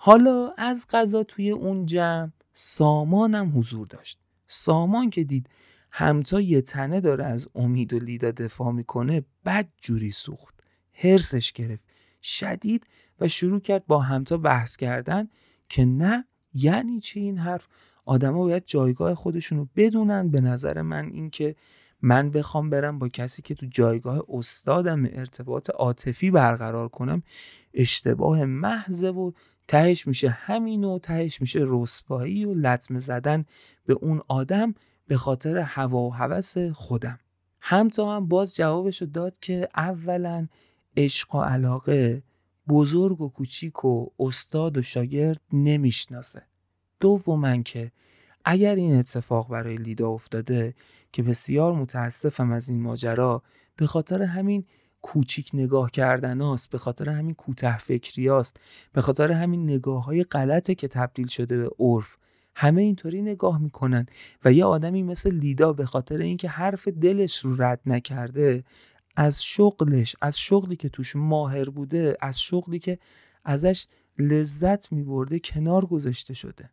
حالا 0.05 0.51
از 0.57 0.85
قضا 0.89 1.23
توی 1.23 1.51
اون 1.51 1.85
جمع 1.85 2.31
سامان 2.53 3.35
هم 3.35 3.59
حضور 3.59 3.87
داشت. 3.87 4.19
سامان 4.47 5.09
که 5.09 5.23
دید 5.23 5.49
همتا 5.91 6.41
یه 6.41 6.61
تنه 6.61 7.01
داره 7.01 7.23
از 7.23 7.47
امید 7.55 7.93
و 7.93 7.99
لیدا 7.99 8.31
دفاع 8.31 8.71
می‌کنه 8.71 9.23
بد 9.45 9.67
جوری 9.77 10.11
سوخت. 10.11 10.55
هرسش 10.93 11.51
گرفت. 11.51 11.83
شدید 12.21 12.87
و 13.19 13.27
شروع 13.27 13.59
کرد 13.59 13.85
با 13.87 13.99
همتا 13.99 14.37
بحث 14.37 14.75
کردن 14.75 15.29
که 15.69 15.85
نه 15.85 16.25
یعنی 16.53 16.99
چی 16.99 17.19
این 17.19 17.37
حرف؟ 17.37 17.67
آدما 18.05 18.37
باید 18.37 18.63
جایگاه 18.65 19.15
خودشون 19.15 19.57
رو 19.57 19.67
بدونن. 19.75 20.29
به 20.29 20.41
نظر 20.41 20.81
من 20.81 21.05
اینکه 21.05 21.55
من 22.01 22.29
بخوام 22.29 22.69
برم 22.69 22.99
با 22.99 23.09
کسی 23.09 23.41
که 23.41 23.55
تو 23.55 23.65
جایگاه 23.65 24.23
استادم 24.29 25.05
ارتباط 25.05 25.69
عاطفی 25.69 26.31
برقرار 26.31 26.89
کنم 26.89 27.23
اشتباه 27.73 28.45
محضه 28.45 29.09
و 29.09 29.31
تهش 29.67 30.07
میشه 30.07 30.29
همین 30.29 30.83
و 30.83 30.99
تهش 30.99 31.41
میشه 31.41 31.59
رسوایی 31.63 32.45
و 32.45 32.53
لطمه 32.53 32.99
زدن 32.99 33.45
به 33.85 33.93
اون 33.93 34.21
آدم 34.27 34.75
به 35.07 35.17
خاطر 35.17 35.57
هوا 35.57 36.01
و 36.01 36.13
هوس 36.13 36.57
خودم. 36.57 37.19
همتا 37.61 38.15
هم 38.15 38.27
باز 38.27 38.55
جوابش 38.55 39.01
رو 39.01 39.07
داد 39.07 39.39
که 39.39 39.69
اولا 39.75 40.47
عشق 40.97 41.35
و 41.35 41.41
علاقه 41.41 42.23
بزرگ 42.67 43.21
و 43.21 43.29
کوچیک 43.29 43.85
و 43.85 44.07
استاد 44.19 44.77
و 44.77 44.81
شاگرد 44.81 45.41
نمی‌شناسه. 45.53 46.41
دوما 46.99 47.57
که 47.57 47.91
اگر 48.45 48.75
این 48.75 48.95
اتفاق 48.95 49.49
برای 49.49 49.77
لیدا 49.77 50.09
افتاده 50.09 50.73
که 51.11 51.23
بسیار 51.23 51.73
متاسفم 51.73 52.51
از 52.51 52.69
این 52.69 52.81
ماجرا 52.81 53.43
به 53.75 53.87
خاطر 53.87 54.21
همین 54.21 54.65
کوچیک 55.05 55.49
نگاه 55.53 55.91
کردن 55.91 56.41
هاست. 56.41 56.69
به 56.69 56.77
خاطر 56.77 57.09
همین 57.09 57.35
کوته 57.35 57.77
فکری 57.77 58.27
هاست. 58.27 58.59
به 58.93 59.01
خاطر 59.01 59.31
همین 59.31 59.63
نگاه 59.63 60.03
های 60.03 60.23
غلطه 60.23 60.75
که 60.75 60.87
تبدیل 60.87 61.27
شده 61.27 61.57
به 61.57 61.69
عرف. 61.79 62.17
همه 62.55 62.81
اینطوری 62.81 63.21
نگاه 63.21 63.61
می‌کنن 63.61 64.05
و 64.45 64.53
یه 64.53 64.65
آدمی 64.65 65.03
مثل 65.03 65.35
لیدا 65.35 65.73
به 65.73 65.85
خاطر 65.85 66.17
اینکه 66.17 66.47
حرف 66.49 66.87
دلش 66.87 67.39
رو 67.39 67.61
رد 67.61 67.81
نکرده 67.85 68.63
از 69.17 69.43
شغلش 69.43 70.15
از 70.21 70.39
شغلی 70.39 70.75
که 70.75 70.89
توش 70.89 71.15
ماهر 71.15 71.69
بوده 71.69 72.17
از 72.21 72.41
شغلی 72.41 72.79
که 72.79 72.99
ازش 73.43 73.87
لذت 74.19 74.91
میبرده 74.91 75.39
کنار 75.39 75.85
گذاشته 75.85 76.33
شده. 76.33 76.69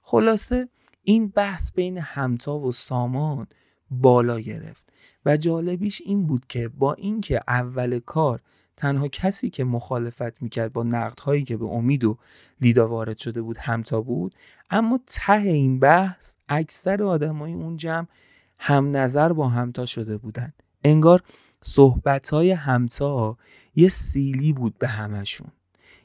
خلاصه 0.00 0.68
این 1.02 1.28
بحث 1.28 1.72
بین 1.72 1.98
همتا 1.98 2.58
و 2.58 2.72
سامان 2.72 3.46
بالا 3.90 4.40
گرفت. 4.40 4.92
و 5.26 5.36
جالبیش 5.36 6.02
این 6.04 6.26
بود 6.26 6.46
که 6.48 6.68
با 6.68 6.94
اینکه 6.94 7.40
اول 7.48 7.98
کار 7.98 8.40
تنها 8.76 9.08
کسی 9.08 9.50
که 9.50 9.64
مخالفت 9.64 10.42
می‌کرد 10.42 10.72
با 10.72 10.82
نقدهایی 10.82 11.44
که 11.44 11.56
به 11.56 11.64
امید 11.64 12.04
و 12.04 12.18
لیدا 12.60 12.88
وارد 12.88 13.18
شده 13.18 13.42
بود 13.42 13.58
همتا 13.58 14.00
بود 14.00 14.34
اما 14.70 15.00
ته 15.06 15.32
این 15.32 15.78
بحث 15.78 16.34
اکثر 16.48 17.02
آدمای 17.02 17.52
اون 17.52 17.76
جمع 17.76 18.06
هم 18.60 18.96
نظر 18.96 19.32
با 19.32 19.48
همتا 19.48 19.86
شده 19.86 20.18
بودن. 20.18 20.52
انگار 20.84 21.22
صحبت 21.62 22.30
های 22.30 22.50
همتا 22.50 23.36
یه 23.74 23.88
سیلی 23.88 24.52
بود 24.52 24.78
به 24.78 24.88
همشون 24.88 25.48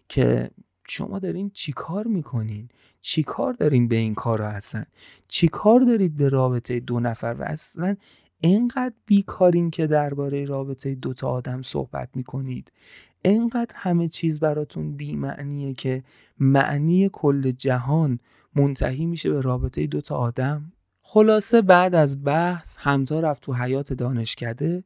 که 0.09 0.51
شما 0.87 1.19
دارین 1.19 1.49
چی 1.49 1.71
کار 1.71 2.07
می‌کنین؟ 2.07 2.69
چی 3.01 3.23
کار 3.23 3.53
دارین 3.53 3.87
به 3.87 3.95
این 3.95 4.15
کار 4.15 4.41
هستن؟ 4.41 4.85
چی 5.27 5.47
کار 5.47 5.79
دارید 5.79 6.17
به 6.17 6.29
رابطه 6.29 6.79
دو 6.79 6.99
نفر؟ 6.99 7.35
و 7.39 7.43
اصلا 7.43 7.95
انقدر 8.43 8.93
بیکارین 9.05 9.71
که 9.71 9.87
درباره 9.87 10.45
رابطه 10.45 10.95
دوتا 10.95 11.29
آدم 11.29 11.61
صحبت 11.61 12.09
می‌کنید. 12.15 12.71
انقدر 13.25 13.75
همه 13.75 14.07
چیز 14.07 14.39
براتون 14.39 14.95
بیمعنیه 14.95 15.73
که 15.73 16.03
معنی 16.39 17.09
کل 17.13 17.51
جهان 17.51 18.19
منتهی 18.55 19.05
میشه 19.05 19.29
به 19.29 19.41
رابطه 19.41 19.87
دوتا 19.87 20.17
آدم. 20.17 20.71
خلاصه 21.01 21.61
بعد 21.61 21.95
از 21.95 22.23
بحث 22.23 22.77
همتا 22.79 23.19
رفت 23.19 23.43
تو 23.43 23.53
حیات 23.53 23.93
دانشکده 23.93 24.83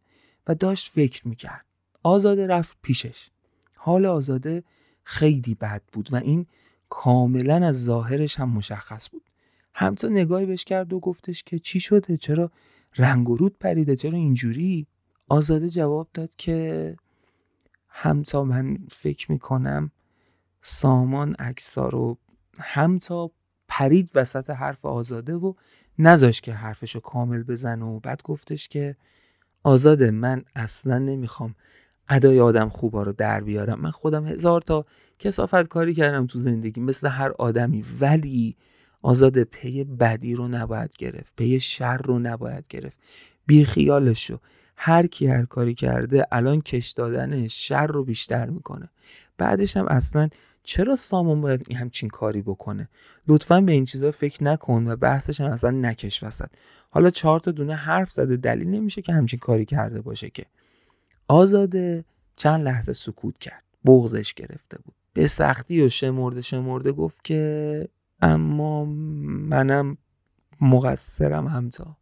و 0.48 0.56
داشت 0.56 0.92
فکر 0.92 1.28
می‌کرد. 1.28 1.66
آزاده 2.04 2.48
رفت 2.48 2.78
پیشش. 2.82 3.30
حال 3.76 4.06
آزاده 4.06 4.64
خیلی 5.04 5.56
بد 5.56 5.82
بود 5.94 6.14
و 6.14 6.16
این 6.16 6.46
کاملا 6.90 7.68
از 7.68 7.84
ظاهرش 7.84 8.40
هم 8.40 8.50
مشخص 8.50 9.10
بود. 9.10 9.22
همتا 9.74 10.08
نگاهی 10.08 10.46
بهش 10.46 10.64
کرد 10.64 10.94
و 10.94 11.00
گفتش 11.00 11.44
که 11.44 11.60
چی 11.60 11.80
شده؟ 11.80 12.18
چرا 12.18 12.52
رنگ 12.98 13.30
و 13.30 13.38
رود 13.38 13.58
پریده. 13.60 13.96
چرا 13.96 14.18
اینجوری؟ 14.18 14.88
آزاده 15.30 15.70
جواب 15.70 16.10
داد 16.14 16.36
که 16.36 16.96
همتا 17.90 18.44
من 18.44 18.78
فکر 18.90 19.32
می‌کنم 19.32 19.92
سامان 20.62 21.36
اکسا 21.40 21.90
رو 21.90 22.18
همتا 22.60 23.32
پرید 23.68 24.10
وسط 24.16 24.50
حرف 24.50 24.86
آزاده 24.86 25.34
و 25.36 25.54
نذاش 26.00 26.42
که 26.42 26.54
حرفشو 26.54 27.00
کامل 27.00 27.44
بزنه 27.44 27.86
و 27.86 28.00
بعد 28.00 28.22
گفتش 28.24 28.68
که 28.68 28.96
آزاده 29.64 30.12
من 30.12 30.44
اصلا 30.56 31.00
نمی‌خوام 31.00 31.56
ادای 32.10 32.40
آدم 32.40 32.70
خوبا 32.70 33.04
رو 33.04 33.14
در 33.14 33.42
بیارم. 33.42 33.82
من 33.82 33.92
خودم 33.92 34.26
هزار 34.26 34.62
تا 34.62 34.86
کسافت 35.20 35.64
کاری 35.68 35.94
کردم 35.94 36.28
تو 36.28 36.40
زندگی. 36.40 36.82
مثل 36.82 37.08
هر 37.08 37.32
آدمی. 37.32 37.86
ولی 38.00 38.56
آزاد 39.06 39.44
پی 39.44 39.84
بدی 39.84 40.36
رو 40.36 40.48
نباید 40.48 40.96
گرفت 40.98 41.34
پی 41.36 41.60
شر 41.60 41.98
رو 41.98 42.20
نباید 42.20 42.68
گرفت. 42.70 42.98
بی 43.46 43.66
خیالش 43.66 44.28
شو 44.28 44.38
هر 44.78 45.08
کی 45.08 45.28
هر 45.28 45.46
کاری 45.46 45.76
کرده 45.76 46.26
الان 46.32 46.62
کش 46.62 46.90
دادن 46.90 47.48
شر 47.48 47.88
رو 47.88 48.04
بیشتر 48.04 48.50
می‌کنه. 48.50 48.90
بعدش 49.38 49.78
هم 49.78 49.88
اصلا 49.88 50.30
چرا 50.64 50.96
سامان 50.96 51.42
باید 51.42 51.74
همچین 51.74 52.10
کاری 52.10 52.42
بکنه؟ 52.42 52.90
لطفا 53.28 53.62
به 53.62 53.72
این 53.72 53.86
چیزا 53.86 54.12
فکر 54.12 54.44
نکن 54.44 54.88
و 54.88 54.96
بحثش 54.96 55.42
هم 55.42 55.52
اصلا 55.52 55.72
نکش 55.72 56.24
وسط. 56.24 56.50
حالا 56.90 57.10
چهار 57.10 57.40
تا 57.40 57.52
دونه 57.52 57.76
حرف 57.76 58.12
زده 58.12 58.36
دلیل 58.36 58.68
نمیشه 58.68 59.02
که 59.02 59.14
همچین 59.14 59.40
کاری 59.40 59.66
کرده 59.66 60.02
باشه 60.02 60.30
که. 60.30 60.46
آزاده 61.28 62.06
چند 62.36 62.66
لحظه 62.66 62.94
سکوت 62.94 63.38
کرد. 63.38 63.64
بغزش 63.86 64.34
گرفته 64.34 64.78
بود. 64.78 64.96
به 65.14 65.28
سختی 65.28 65.82
و 65.82 65.90
شمرده 65.90 66.42
شمرده 66.42 66.92
گفت 66.92 67.24
که 67.24 67.88
اما 68.22 68.86
منم 68.86 69.98
مقصرم 70.62 71.48
همتا. 71.48 71.98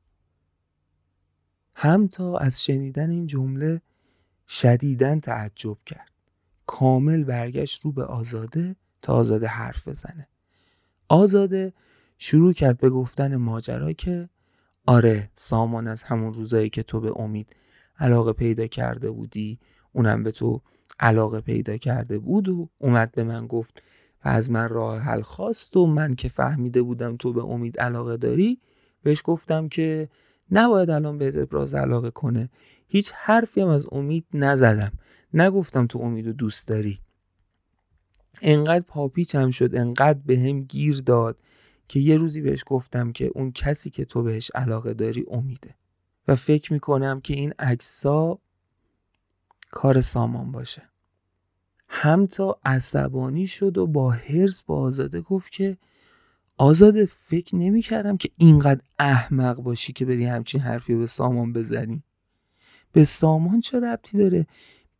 همتا 1.75 2.37
از 2.37 2.63
شنیدن 2.63 3.09
این 3.09 3.27
جمله 3.27 3.81
شدیدن 4.47 5.19
تعجب 5.19 5.77
کرد. 5.85 6.11
کامل 6.65 7.23
برگشت 7.23 7.81
رو 7.81 7.91
به 7.91 8.03
آزاده 8.03 8.75
تا 9.01 9.13
آزاده 9.13 9.47
حرف 9.47 9.87
بزنه. 9.87 10.27
آزاده 11.09 11.73
شروع 12.17 12.53
کرد 12.53 12.77
به 12.77 12.89
گفتن 12.89 13.35
ماجرا 13.35 13.93
که 13.93 14.29
آره 14.87 15.29
سامان 15.35 15.87
از 15.87 16.03
همون 16.03 16.33
روزایی 16.33 16.69
که 16.69 16.83
تو 16.83 16.99
به 16.99 17.19
امید 17.19 17.55
علاقه 17.99 18.33
پیدا 18.33 18.67
کرده 18.67 19.11
بودی 19.11 19.59
اونم 19.91 20.23
به 20.23 20.31
تو 20.31 20.61
علاقه 20.99 21.41
پیدا 21.41 21.77
کرده 21.77 22.19
بود 22.19 22.49
و 22.49 22.69
اومد 22.77 23.11
به 23.11 23.23
من 23.23 23.47
گفت 23.47 23.83
و 24.25 24.29
از 24.29 24.51
من 24.51 24.69
راه 24.69 24.99
حل 24.99 25.21
خواست 25.21 25.77
و 25.77 25.85
من 25.85 26.15
که 26.15 26.29
فهمیده 26.29 26.81
بودم 26.81 27.17
تو 27.17 27.33
به 27.33 27.43
امید 27.43 27.79
علاقه 27.79 28.17
داری 28.17 28.61
بهش 29.03 29.21
گفتم 29.25 29.69
که 29.69 30.09
نباید 30.51 30.89
الان 30.89 31.17
به 31.17 31.41
ابراز 31.41 31.73
علاقه 31.73 32.11
کنه. 32.11 32.49
هیچ 32.87 33.11
حرفی 33.15 33.61
هم 33.61 33.67
از 33.67 33.85
امید 33.91 34.25
نزدم. 34.33 34.91
نگفتم 35.33 35.87
تو 35.87 35.99
امید 35.99 36.27
و 36.27 36.33
دوست 36.33 36.67
داری. 36.67 36.99
انقدر 38.41 38.85
پاپیچم 38.87 39.51
شد 39.51 39.75
انقدر 39.75 40.19
به 40.25 40.39
هم 40.39 40.61
گیر 40.61 41.01
داد 41.01 41.39
که 41.87 41.99
یه 41.99 42.17
روزی 42.17 42.41
بهش 42.41 42.63
گفتم 42.67 43.11
که 43.11 43.31
اون 43.35 43.51
کسی 43.51 43.89
که 43.89 44.05
تو 44.05 44.23
بهش 44.23 44.51
علاقه 44.55 44.93
داری 44.93 45.25
امیده. 45.31 45.75
و 46.27 46.35
فکر 46.35 46.73
می‌کنم 46.73 47.21
که 47.21 47.33
این 47.33 47.53
عکسا 47.59 48.39
کار 49.71 50.01
سامان 50.01 50.51
باشه. 50.51 50.92
هم 51.95 52.25
تا 52.25 52.59
عصبانی 52.65 53.47
شد 53.47 53.77
و 53.77 53.87
با 53.87 54.11
هرس 54.11 54.63
با 54.63 54.79
آزاده 54.79 55.21
گفت 55.21 55.51
که 55.51 55.77
آزاده 56.57 57.05
فکر 57.05 57.55
نمی 57.55 57.81
کردم 57.81 58.17
که 58.17 58.29
اینقدر 58.37 58.81
احمق 58.99 59.61
باشی 59.61 59.93
که 59.93 60.05
بری 60.05 60.25
همچین 60.25 60.61
حرفی 60.61 60.95
به 60.95 61.07
سامان 61.07 61.53
بزنی. 61.53 62.03
به 62.91 63.03
سامان 63.03 63.61
چه 63.61 63.79
ربطی 63.79 64.17
داره 64.17 64.47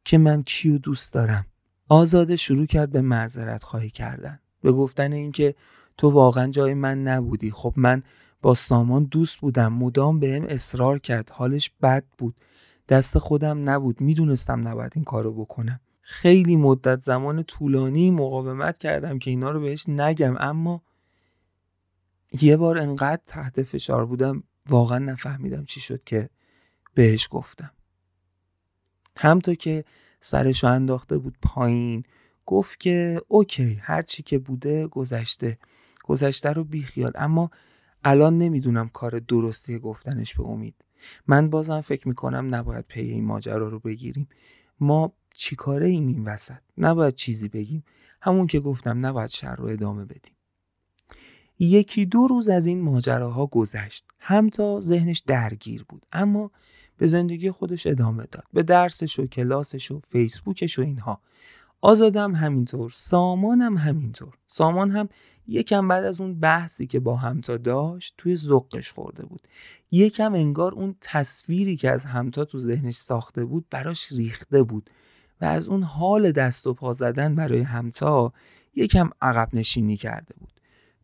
که 0.06 0.18
من 0.18 0.44
کیو 0.44 0.78
دوست 0.78 1.14
دارم؟ 1.14 1.46
آزاده 1.90 2.36
شروع 2.36 2.66
کرد 2.66 2.92
به 2.92 3.02
معذرت 3.02 3.64
خواهی 3.64 3.90
کردن. 3.90 4.40
به 4.62 4.72
گفتن 4.72 5.14
اینکه 5.14 5.56
تو 5.98 6.10
واقعا 6.10 6.48
جای 6.48 6.74
من 6.74 7.04
نبودی. 7.04 7.52
خب 7.52 7.74
من 7.76 8.04
با 8.42 8.54
سامان 8.54 9.04
دوست 9.04 9.40
بودم. 9.40 9.74
مدام 9.74 10.20
بهم 10.20 10.46
اصرار 10.50 11.00
کرد. 11.00 11.30
حالش 11.30 11.72
بد 11.82 12.04
بود. 12.18 12.36
دست 12.90 13.18
خودم 13.18 13.70
نبود. 13.70 14.02
می‌دونستم 14.02 14.68
نباید 14.68 14.92
این 14.96 15.04
کارو 15.04 15.34
بکنم. 15.34 15.80
خیلی 16.06 16.56
مدت 16.56 17.02
زمان 17.02 17.44
طولانی 17.44 18.12
مقاومت 18.12 18.78
کردم 18.78 19.20
که 19.20 19.30
اینا 19.30 19.52
رو 19.52 19.62
بهش 19.62 19.90
نگم. 19.90 20.36
اما 20.40 20.84
یه 22.42 22.58
بار 22.58 22.78
انقدر 22.78 23.22
تحت 23.26 23.64
فشار 23.64 24.06
بودم 24.06 24.44
واقعا 24.70 25.00
نفهمیدم 25.00 25.66
چی 25.66 25.80
شد 25.80 26.04
که 26.04 26.30
بهش 26.94 27.28
گفتم. 27.32 27.72
همطور 29.18 29.56
که 29.56 29.86
سرشو 30.20 30.68
انداخته 30.68 31.18
بود 31.18 31.38
پایین 31.42 32.04
گفت 32.46 32.80
که 32.80 33.22
اوکی 33.28 33.80
هرچی 33.82 34.24
که 34.24 34.38
بوده 34.38 34.88
گذشته. 34.88 35.58
گذشته 36.04 36.50
رو 36.50 36.64
بیخیال. 36.64 37.12
اما 37.16 37.52
الان 38.04 38.38
نمی‌دونم 38.38 38.90
کار 38.90 39.20
درستی 39.20 39.80
گفتنش 39.80 40.34
به 40.34 40.44
امید. 40.44 40.76
من 41.28 41.50
بازم 41.50 41.82
فکر 41.82 42.08
می‌کنم 42.08 42.56
نباید 42.56 42.86
پی 42.88 43.02
این 43.02 43.26
ماجرا 43.26 43.68
رو 43.68 43.80
بگیریم. 43.80 44.28
ما 44.80 45.14
چیکاره 45.34 45.88
ایم 45.88 46.08
این 46.08 46.24
وسط؟ 46.24 46.60
نباید 46.78 47.16
چیزی 47.16 47.50
بگیم. 47.50 47.84
همون 48.22 48.48
که 48.48 48.60
گفتم 48.60 49.06
نباید 49.06 49.30
شر 49.30 49.56
رو 49.56 49.66
ادامه 49.66 50.06
بدیم. 50.06 50.36
یکی 51.60 52.06
دو 52.06 52.28
روز 52.28 52.50
از 52.50 52.66
این 52.66 52.82
ماجراها 52.82 53.46
گذشت. 53.46 54.06
هم 54.20 54.50
تا 54.50 54.82
ذهنش 54.82 55.20
درگیر 55.20 55.86
بود 55.90 56.06
اما 56.12 56.52
به 56.98 57.08
زندگی 57.08 57.52
خودش 57.52 57.88
ادامه 57.88 58.24
داد. 58.32 58.44
به 58.54 58.64
درسش 58.64 59.20
و 59.20 59.28
کلاسش 59.28 59.92
و 59.92 60.02
فیسبوکش 60.10 60.80
و 60.80 60.82
اینها. 60.82 61.22
آزادم 61.82 62.36
همینطور 62.36 62.92
سامانم 62.94 63.78
همینطور. 63.78 64.34
سامان 64.48 64.92
هم 64.92 65.10
یکم 65.48 65.88
بعد 65.88 66.06
از 66.06 66.22
اون 66.22 66.40
بحثی 66.40 66.88
که 66.88 67.00
با 67.00 67.16
همتا 67.16 67.58
داشت 67.58 68.14
توی 68.18 68.36
زقش 68.36 68.92
خورده 68.92 69.26
بود. 69.26 69.48
یکم 69.92 70.34
انگار 70.34 70.74
اون 70.74 70.96
تصویری 71.02 71.76
که 71.76 71.92
از 71.92 72.06
همتا 72.06 72.46
تو 72.46 72.60
ذهنش 72.60 72.96
ساخته 72.96 73.46
بود 73.46 73.66
براش 73.70 74.12
ریخته 74.12 74.64
بود. 74.64 74.90
از 75.48 75.68
اون 75.68 75.84
حال 75.84 76.32
دست 76.32 76.68
و 76.68 76.74
پا 76.74 76.94
زدن 76.94 77.36
برای 77.36 77.62
همتا 77.62 78.34
یکم 78.76 79.10
عقب 79.22 79.50
نشینی 79.54 79.98
کرده 79.98 80.36
بود. 80.40 80.54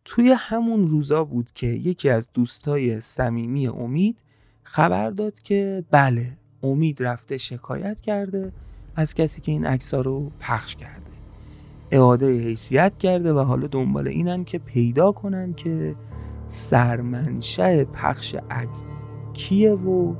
توی 0.04 0.34
همون 0.38 0.88
روزا 0.88 1.24
بود 1.24 1.50
که 1.54 1.66
یکی 1.66 2.10
از 2.10 2.28
دوستای 2.34 3.00
صمیمی 3.00 3.66
امید 3.66 4.16
خبر 4.62 5.10
داد 5.10 5.40
که 5.40 5.84
بله 5.90 6.36
امید 6.62 7.02
رفته 7.02 7.36
شکایت 7.36 8.00
کرده 8.00 8.52
از 8.96 9.14
کسی 9.14 9.40
که 9.40 9.52
این 9.52 9.66
عکس 9.66 9.94
رو 9.94 10.30
پخش 10.40 10.76
کرده. 10.76 11.10
اعاده 11.90 12.26
حیثیت 12.26 12.98
کرده 12.98 13.32
و 13.32 13.38
حالا 13.38 13.66
دنبال 13.66 14.08
اینن 14.08 14.44
که 14.44 14.58
پیدا 14.58 15.12
کنن 15.12 15.54
که 15.54 15.96
سرمنشه 16.48 17.84
پخش 17.84 18.36
عکس 18.50 18.86
کیه 19.32 19.72
و 19.72 20.14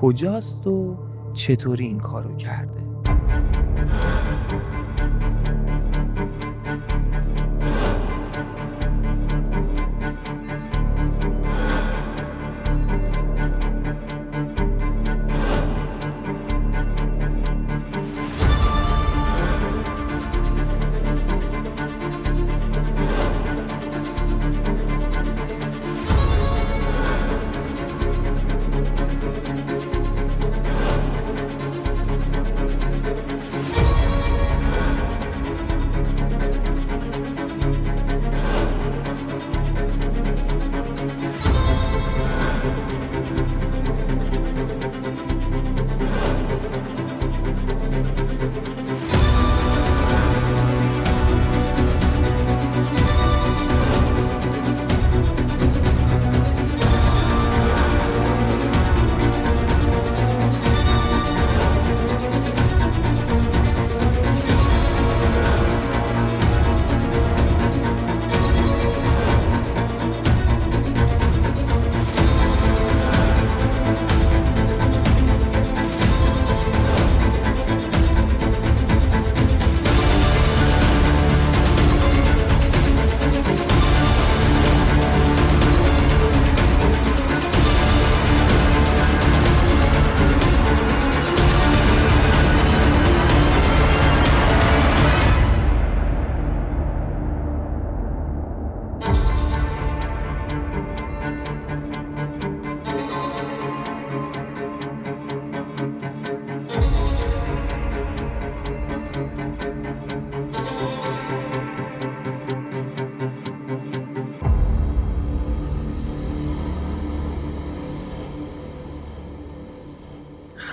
کجاست 0.00 0.66
و 0.66 0.96
چطوری 1.34 1.86
این 1.86 1.98
کارو 1.98 2.36
کرده. 2.36 2.85
Thank 3.28 4.52
you. 4.52 4.65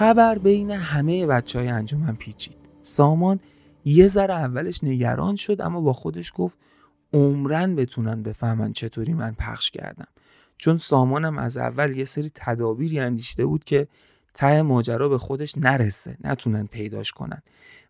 خبر 0.03 0.37
بین 0.37 0.71
همه 0.71 1.25
بچه 1.25 1.59
های 1.59 1.67
انجمن 1.67 2.15
پیچید. 2.15 2.57
سامان 2.81 3.39
یه 3.85 4.07
ذره 4.07 4.33
اولش 4.33 4.83
نگران 4.83 5.35
شد 5.35 5.61
اما 5.61 5.81
با 5.81 5.93
خودش 5.93 6.31
گفت 6.35 6.57
عمرن 7.13 7.75
بتونن 7.75 8.23
بفهمن 8.23 8.73
چطوری 8.73 9.13
من 9.13 9.33
پخش 9.39 9.71
کردم. 9.71 10.07
چون 10.57 10.77
سامانم 10.77 11.37
از 11.37 11.57
اول 11.57 11.97
یه 11.97 12.05
سری 12.05 12.31
تدابیری 12.35 12.99
اندیشته 12.99 13.45
بود 13.45 13.63
که 13.63 13.87
ته 14.33 14.61
ماجرا 14.61 15.09
به 15.09 15.17
خودش 15.17 15.57
نرسه 15.57 16.17
نتونن 16.23 16.67
پیداش 16.67 17.11
کنن. 17.11 17.41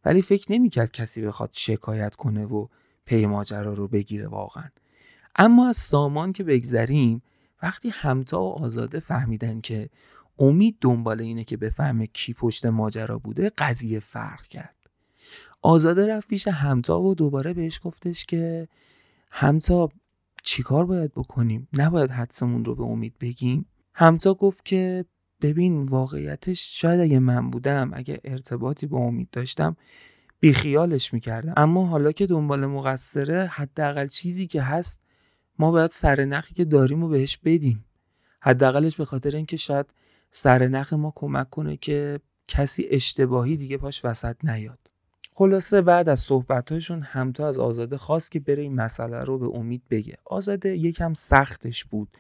ولی 0.06 0.22
فکر 0.22 0.52
نمی‌کرد 0.52 0.92
کسی 0.92 1.22
بخواد 1.22 1.50
شکایت 1.54 2.16
کنه 2.16 2.46
و 2.46 2.68
پی 3.06 3.26
ماجرا 3.26 3.74
رو 3.74 3.88
بگیره 3.88 4.28
واقعا. 4.28 4.70
اما 5.36 5.70
از 5.70 5.78
سامان 5.78 6.34
که 6.34 6.44
بگذریم 6.44 7.22
وقتی 7.64 7.90
همتا 7.90 8.42
و 8.44 8.54
آزاده 8.54 9.00
فهمیدن 9.00 9.62
که 9.62 9.90
امید 10.40 10.78
دنبال 10.82 11.22
اینه 11.22 11.44
که 11.44 11.58
بفهمه 11.58 12.08
کی 12.08 12.34
پشت 12.34 12.66
ماجرا 12.66 13.20
بوده 13.20 13.52
قضیه 13.58 14.00
فرق 14.00 14.48
کرد. 14.48 14.76
آزاده 15.62 16.08
رفت 16.08 16.28
پیش 16.28 16.48
همتا 16.48 17.02
و 17.02 17.16
دوباره 17.16 17.54
بهش 17.54 17.80
گفتش 17.84 18.26
که 18.26 18.68
همتا 19.32 19.90
چیکار 20.44 20.86
باید 20.86 21.12
بکنیم؟ 21.12 21.68
نباید 21.74 22.12
حدسمون 22.12 22.66
رو 22.66 22.76
به 22.76 22.84
امید 22.84 23.14
بگیم؟ 23.22 23.66
همتا 23.94 24.34
گفت 24.34 24.66
که 24.66 25.06
ببین 25.42 25.84
واقعیتش 25.84 26.82
شاید 26.82 27.00
اگه 27.00 27.20
من 27.20 27.50
بودم 27.50 27.92
اگه 27.94 28.20
ارتباطی 28.24 28.88
با 28.88 28.98
امید 28.98 29.30
داشتم 29.32 29.76
بیخیالش 30.40 31.14
می‌کردم. 31.14 31.54
اما 31.58 31.86
حالا 31.86 32.12
که 32.12 32.28
دنبال 32.28 32.66
مقصره 32.66 33.46
حداقل 33.46 34.08
چیزی 34.08 34.48
که 34.48 34.62
هست 34.62 35.02
ما 35.60 35.72
باید 35.72 35.90
سرنخی 35.90 36.54
که 36.54 36.66
داریم 36.66 37.02
رو 37.02 37.08
بهش 37.08 37.38
بدیم. 37.38 37.86
حداقلش 38.42 38.96
به 38.96 39.06
خاطر 39.06 39.36
اینکه 39.36 39.58
شاید 39.58 39.86
سرنخ 40.36 40.94
ما 40.94 41.14
کمک 41.16 41.50
کنه 41.50 41.78
که 41.78 42.20
کسی 42.48 42.88
اشتباهی 42.90 43.58
دیگه 43.58 43.78
پاش 43.78 44.06
وسط 44.06 44.36
نیاد. 44.46 44.80
خلاصه 45.32 45.82
بعد 45.82 46.10
از 46.10 46.20
صحبتهاشون 46.20 47.02
همتا 47.02 47.48
از 47.48 47.60
آزاده 47.60 47.98
خواست 47.98 48.32
که 48.32 48.40
بره 48.40 48.62
این 48.62 48.76
مسئله 48.76 49.20
رو 49.20 49.38
به 49.38 49.58
امید 49.58 49.84
بگه. 49.90 50.18
آزاده 50.26 50.78
یکم 50.78 51.14
سختش 51.14 51.86
بود 51.86 52.18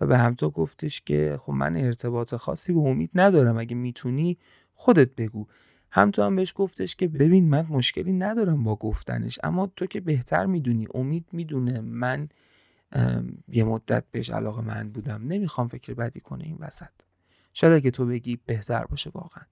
و 0.00 0.06
به 0.06 0.18
همتا 0.18 0.50
گفتش 0.50 1.00
که 1.00 1.36
خب 1.40 1.52
من 1.52 1.76
ارتباط 1.76 2.34
خاصی 2.34 2.72
به 2.72 2.80
امید 2.80 3.10
ندارم 3.14 3.58
اگه 3.58 3.76
می‌تونی 3.76 4.38
خودت 4.74 5.14
بگو. 5.14 5.46
همتا 5.90 6.26
هم 6.26 6.36
بهش 6.36 6.52
گفتش 6.56 6.96
که 6.96 7.08
ببین 7.08 7.48
من 7.48 7.66
مشکلی 7.66 8.12
ندارم 8.12 8.64
با 8.64 8.76
گفتنش 8.76 9.38
اما 9.42 9.72
تو 9.76 9.86
که 9.86 10.00
بهتر 10.00 10.46
می‌دونی. 10.46 10.86
امید 10.94 11.26
می‌دونه 11.32 11.80
من 11.80 12.28
یه 13.48 13.64
مدت 13.64 14.04
بهش 14.10 14.30
علاقه 14.30 14.62
من 14.62 14.90
بودم. 14.90 15.22
نمی‌خوام 15.26 15.68
فکر 15.68 15.94
بدی 15.94 16.20
کنه 16.20 16.44
این 16.44 16.56
وسط. 16.60 17.03
شاید 17.54 17.72
اگه 17.72 17.90
تو 17.90 18.06
بگی 18.06 18.38
بهتر 18.46 18.84
باشه 18.84 19.10
واقعا. 19.14 19.44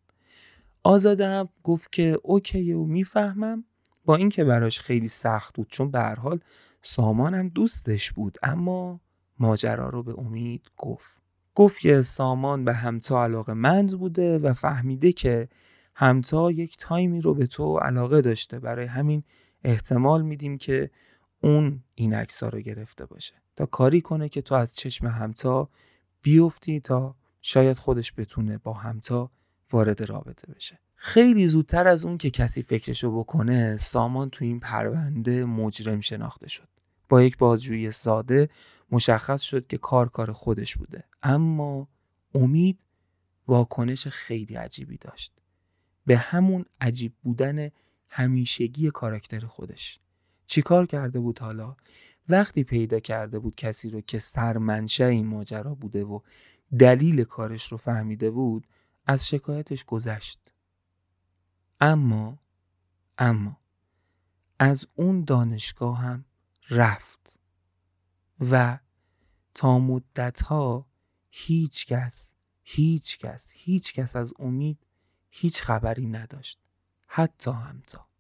آزاده 0.83 1.27
هم 1.27 1.49
گفت 1.63 1.93
که 1.93 2.19
اوکیه 2.23 2.77
و 2.77 2.85
می‌فهمم. 2.85 3.65
با 4.05 4.17
اینکه 4.17 4.45
براش 4.45 4.81
خیلی 4.81 5.09
سخت 5.09 5.55
بود 5.55 5.69
چون 5.69 5.91
به 5.91 5.99
هر 5.99 6.15
حال 6.15 6.41
سامان 6.83 7.35
هم 7.35 7.49
دوستش 7.49 8.13
بود 8.13 8.39
اما 8.43 9.01
ماجرا 9.39 9.89
رو 9.89 10.03
به 10.03 10.19
امید 10.19 10.63
گفت. 10.77 11.11
گفت 11.55 11.81
که 11.81 12.03
سامان 12.03 12.65
به 12.65 12.75
همتا 12.75 13.25
علاقه 13.25 13.53
مند 13.53 13.99
بوده 13.99 14.39
و 14.39 14.53
فهمیده 14.53 15.13
که 15.13 15.49
همتا 15.97 16.51
یک 16.51 16.77
تایمی 16.77 17.21
رو 17.21 17.35
به 17.35 17.47
تو 17.47 17.79
علاقه 17.79 18.21
داشته. 18.21 18.59
برای 18.59 18.87
همین 18.87 19.23
احتمال 19.65 20.23
میدیم 20.23 20.59
که 20.59 20.91
اون 21.41 21.83
این 21.95 22.15
عکس 22.15 22.43
رو 22.43 22.61
گرفته 22.61 23.07
باشه. 23.07 23.35
تا 23.57 23.67
کاری 23.67 24.01
کنه 24.01 24.29
که 24.29 24.43
تو 24.43 24.55
از 24.55 24.75
چشم 24.75 25.07
همتا 25.07 25.69
بیفتی 26.23 26.81
تا 26.81 27.17
شاید 27.43 27.77
خودش 27.77 28.13
بتونه 28.17 28.59
با 28.59 28.73
همتا 28.73 29.31
وارد 29.73 30.03
رابطه 30.03 30.53
بشه. 30.53 30.79
خیلی 30.95 31.49
زودتر 31.49 31.89
از 31.89 32.05
اون 32.05 32.19
که 32.19 32.31
کسی 32.31 32.63
فکرشو 32.63 33.19
بکنه 33.19 33.77
سامان 33.77 34.31
تو 34.31 34.45
این 34.45 34.61
پرونده 34.61 35.45
مجرم 35.45 36.01
شناخته 36.01 36.49
شد. 36.49 36.69
با 37.09 37.23
یک 37.23 37.39
بازجویی 37.39 37.91
ساده 37.91 38.49
مشخص 38.91 39.43
شد 39.43 39.67
که 39.67 39.79
کار 39.79 40.09
کار 40.09 40.33
خودش 40.33 40.77
بوده. 40.77 41.05
اما 41.23 41.89
امید 42.35 42.79
واکنش 43.49 44.09
خیلی 44.09 44.55
عجیبی 44.55 44.97
داشت. 44.97 45.33
به 46.07 46.17
همون 46.17 46.65
عجیب 46.81 47.13
بودن 47.23 47.71
همیشگی 48.09 48.91
کاراکتر 48.91 49.47
خودش. 49.47 50.01
چیکار 50.47 50.87
کرده 50.87 51.21
بود 51.21 51.39
حالا؟ 51.39 51.77
وقتی 52.29 52.65
پیدا 52.65 53.01
کرده 53.01 53.39
بود 53.39 53.57
کسی 53.57 53.91
رو 53.91 54.01
که 54.01 54.19
سرمنشه 54.19 55.05
این 55.05 55.27
ماجرا 55.27 55.75
بوده 55.75 56.05
و 56.05 56.21
دلیل 56.79 57.25
کارش 57.25 57.73
رو 57.73 57.79
فهمیده 57.79 58.31
بود 58.31 58.67
از 59.07 59.29
شکایتش 59.29 59.85
گذشت. 59.85 60.53
اما 61.81 62.39
اما 63.19 63.61
از 64.59 64.87
اون 64.95 65.25
دانشگاه 65.25 65.99
هم 65.99 66.25
رفت 66.71 67.39
و 68.41 68.79
تا 69.55 69.79
مدت 69.79 70.43
ها 70.43 70.87
هیچ 71.31 71.87
کس 71.87 72.35
هیچ 72.63 73.19
کس 73.19 73.53
هیچ 73.55 73.93
کس 73.95 74.17
از 74.17 74.33
امید 74.39 74.87
هیچ 75.31 75.63
خبری 75.63 76.07
نداشت. 76.07 76.59
حتی 77.07 77.51
همتا. 77.51 78.12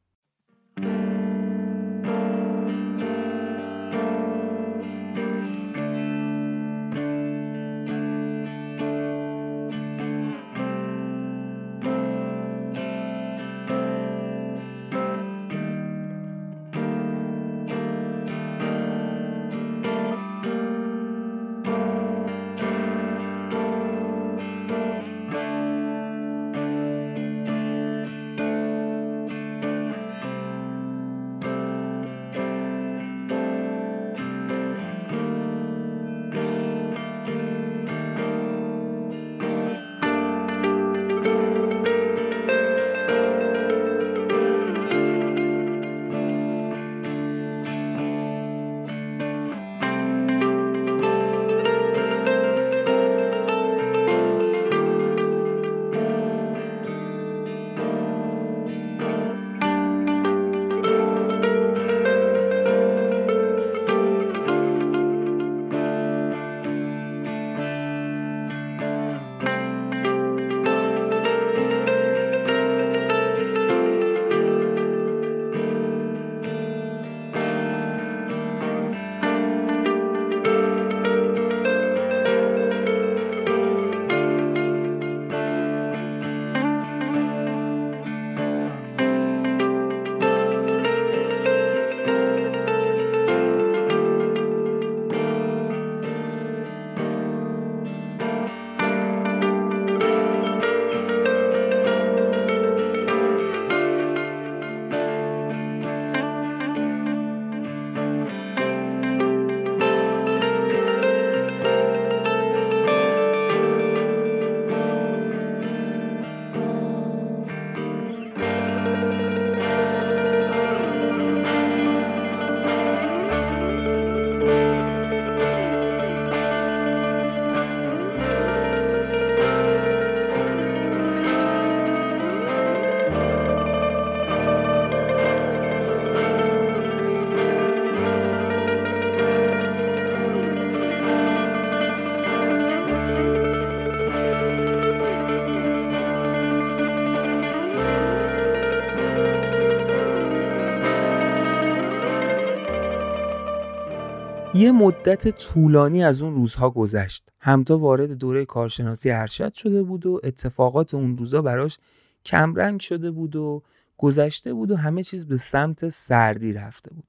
یه 154.62 154.72
مدت 154.72 155.28
طولانی 155.28 156.04
از 156.04 156.22
اون 156.22 156.34
روزها 156.34 156.70
گذشت. 156.70 157.28
همتا 157.40 157.78
وارد 157.78 158.12
دوره 158.12 158.44
کارشناسی 158.44 159.10
ارشد 159.10 159.54
شده 159.54 159.82
بود 159.82 160.06
و 160.06 160.20
اتفاقات 160.24 160.94
اون 160.94 161.16
روزا 161.16 161.42
براش 161.42 161.78
کمرنگ 162.24 162.80
شده 162.80 163.10
بود 163.10 163.36
و 163.36 163.62
گذشته 163.96 164.54
بود 164.54 164.70
و 164.70 164.76
همه 164.76 165.02
چیز 165.02 165.26
به 165.26 165.36
سمت 165.36 165.88
سردی 165.88 166.52
رفته 166.52 166.94
بود. 166.94 167.04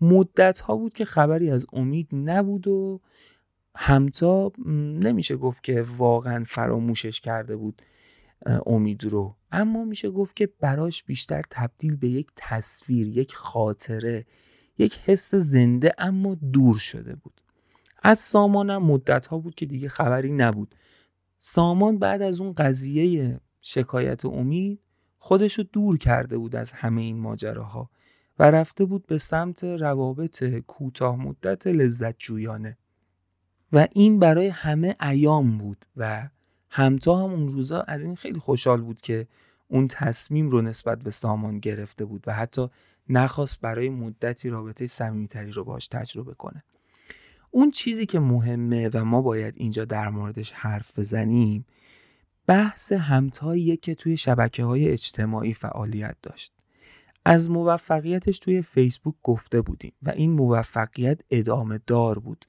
مدت 0.00 0.60
ها 0.60 0.76
بود 0.76 0.94
که 0.94 1.04
خبری 1.04 1.50
از 1.50 1.66
امید 1.72 2.08
نبود 2.12 2.68
و 2.68 3.00
همتا 3.76 4.52
نمیشه 5.02 5.36
گفت 5.36 5.64
که 5.64 5.84
واقعا 5.96 6.44
فراموشش 6.46 7.20
کرده 7.20 7.56
بود 7.56 7.82
امید 8.66 9.04
رو. 9.04 9.36
اما 9.52 9.84
میشه 9.84 10.10
گفت 10.10 10.36
که 10.36 10.48
براش 10.60 11.04
بیشتر 11.04 11.42
تبدیل 11.50 11.96
به 11.96 12.08
یک 12.08 12.30
تصویر 12.36 13.08
یک 13.08 13.34
خاطره. 13.34 14.26
یک 14.78 14.98
حس 15.04 15.34
زنده 15.34 15.92
اما 15.98 16.34
دور 16.34 16.78
شده 16.78 17.14
بود. 17.14 17.40
از 18.02 18.18
سامانم 18.18 18.82
مدت 18.82 19.26
ها 19.26 19.38
بود 19.38 19.54
که 19.54 19.66
دیگه 19.66 19.88
خبری 19.88 20.32
نبود. 20.32 20.74
سامان 21.38 21.98
بعد 21.98 22.22
از 22.22 22.40
اون 22.40 22.52
قضیه 22.52 23.40
شکایت 23.60 24.24
امید 24.24 24.80
خودشو 25.18 25.62
دور 25.72 25.98
کرده 25.98 26.38
بود 26.38 26.56
از 26.56 26.72
همه 26.72 27.02
این 27.02 27.18
ماجراها 27.18 27.90
و 28.38 28.50
رفته 28.50 28.84
بود 28.84 29.06
به 29.06 29.18
سمت 29.18 29.64
روابط 29.64 30.44
کوتاه 30.44 31.16
مدت 31.16 31.66
لذت 31.66 32.18
جویانه 32.18 32.78
و 33.72 33.88
این 33.92 34.18
برای 34.18 34.48
همه 34.48 34.96
ایام 35.02 35.58
بود 35.58 35.86
و 35.96 36.28
همتا 36.70 37.16
هم 37.16 37.30
اون 37.30 37.48
روزا 37.48 37.80
از 37.80 38.04
این 38.04 38.14
خیلی 38.14 38.38
خوشحال 38.38 38.80
بود 38.80 39.00
که 39.00 39.26
اون 39.68 39.88
تصمیم 39.88 40.48
رو 40.48 40.62
نسبت 40.62 40.98
به 40.98 41.10
سامان 41.10 41.58
گرفته 41.58 42.04
بود 42.04 42.24
و 42.26 42.32
حتی 42.32 42.68
نخواست 43.08 43.60
برای 43.60 43.88
مدتی 43.88 44.50
رابطه 44.50 44.86
صمیمیتری 44.86 45.52
رو 45.52 45.64
باش 45.64 45.88
تجربه 45.88 46.34
کنه 46.34 46.64
اون 47.50 47.70
چیزی 47.70 48.06
که 48.06 48.20
مهمه 48.20 48.90
و 48.94 49.04
ما 49.04 49.22
باید 49.22 49.54
اینجا 49.56 49.84
در 49.84 50.08
موردش 50.08 50.52
حرف 50.52 50.98
بزنیم 50.98 51.66
بحث 52.46 52.92
همتاییه 52.92 53.76
که 53.76 53.94
توی 53.94 54.16
شبکه 54.16 54.64
های 54.64 54.88
اجتماعی 54.88 55.54
فعالیت 55.54 56.16
داشت 56.22 56.52
از 57.24 57.50
موفقیتش 57.50 58.38
توی 58.38 58.62
فیسبوک 58.62 59.14
گفته 59.22 59.60
بودیم 59.60 59.92
و 60.02 60.10
این 60.10 60.32
موفقیت 60.32 61.20
ادامه 61.30 61.80
دار 61.86 62.18
بود 62.18 62.44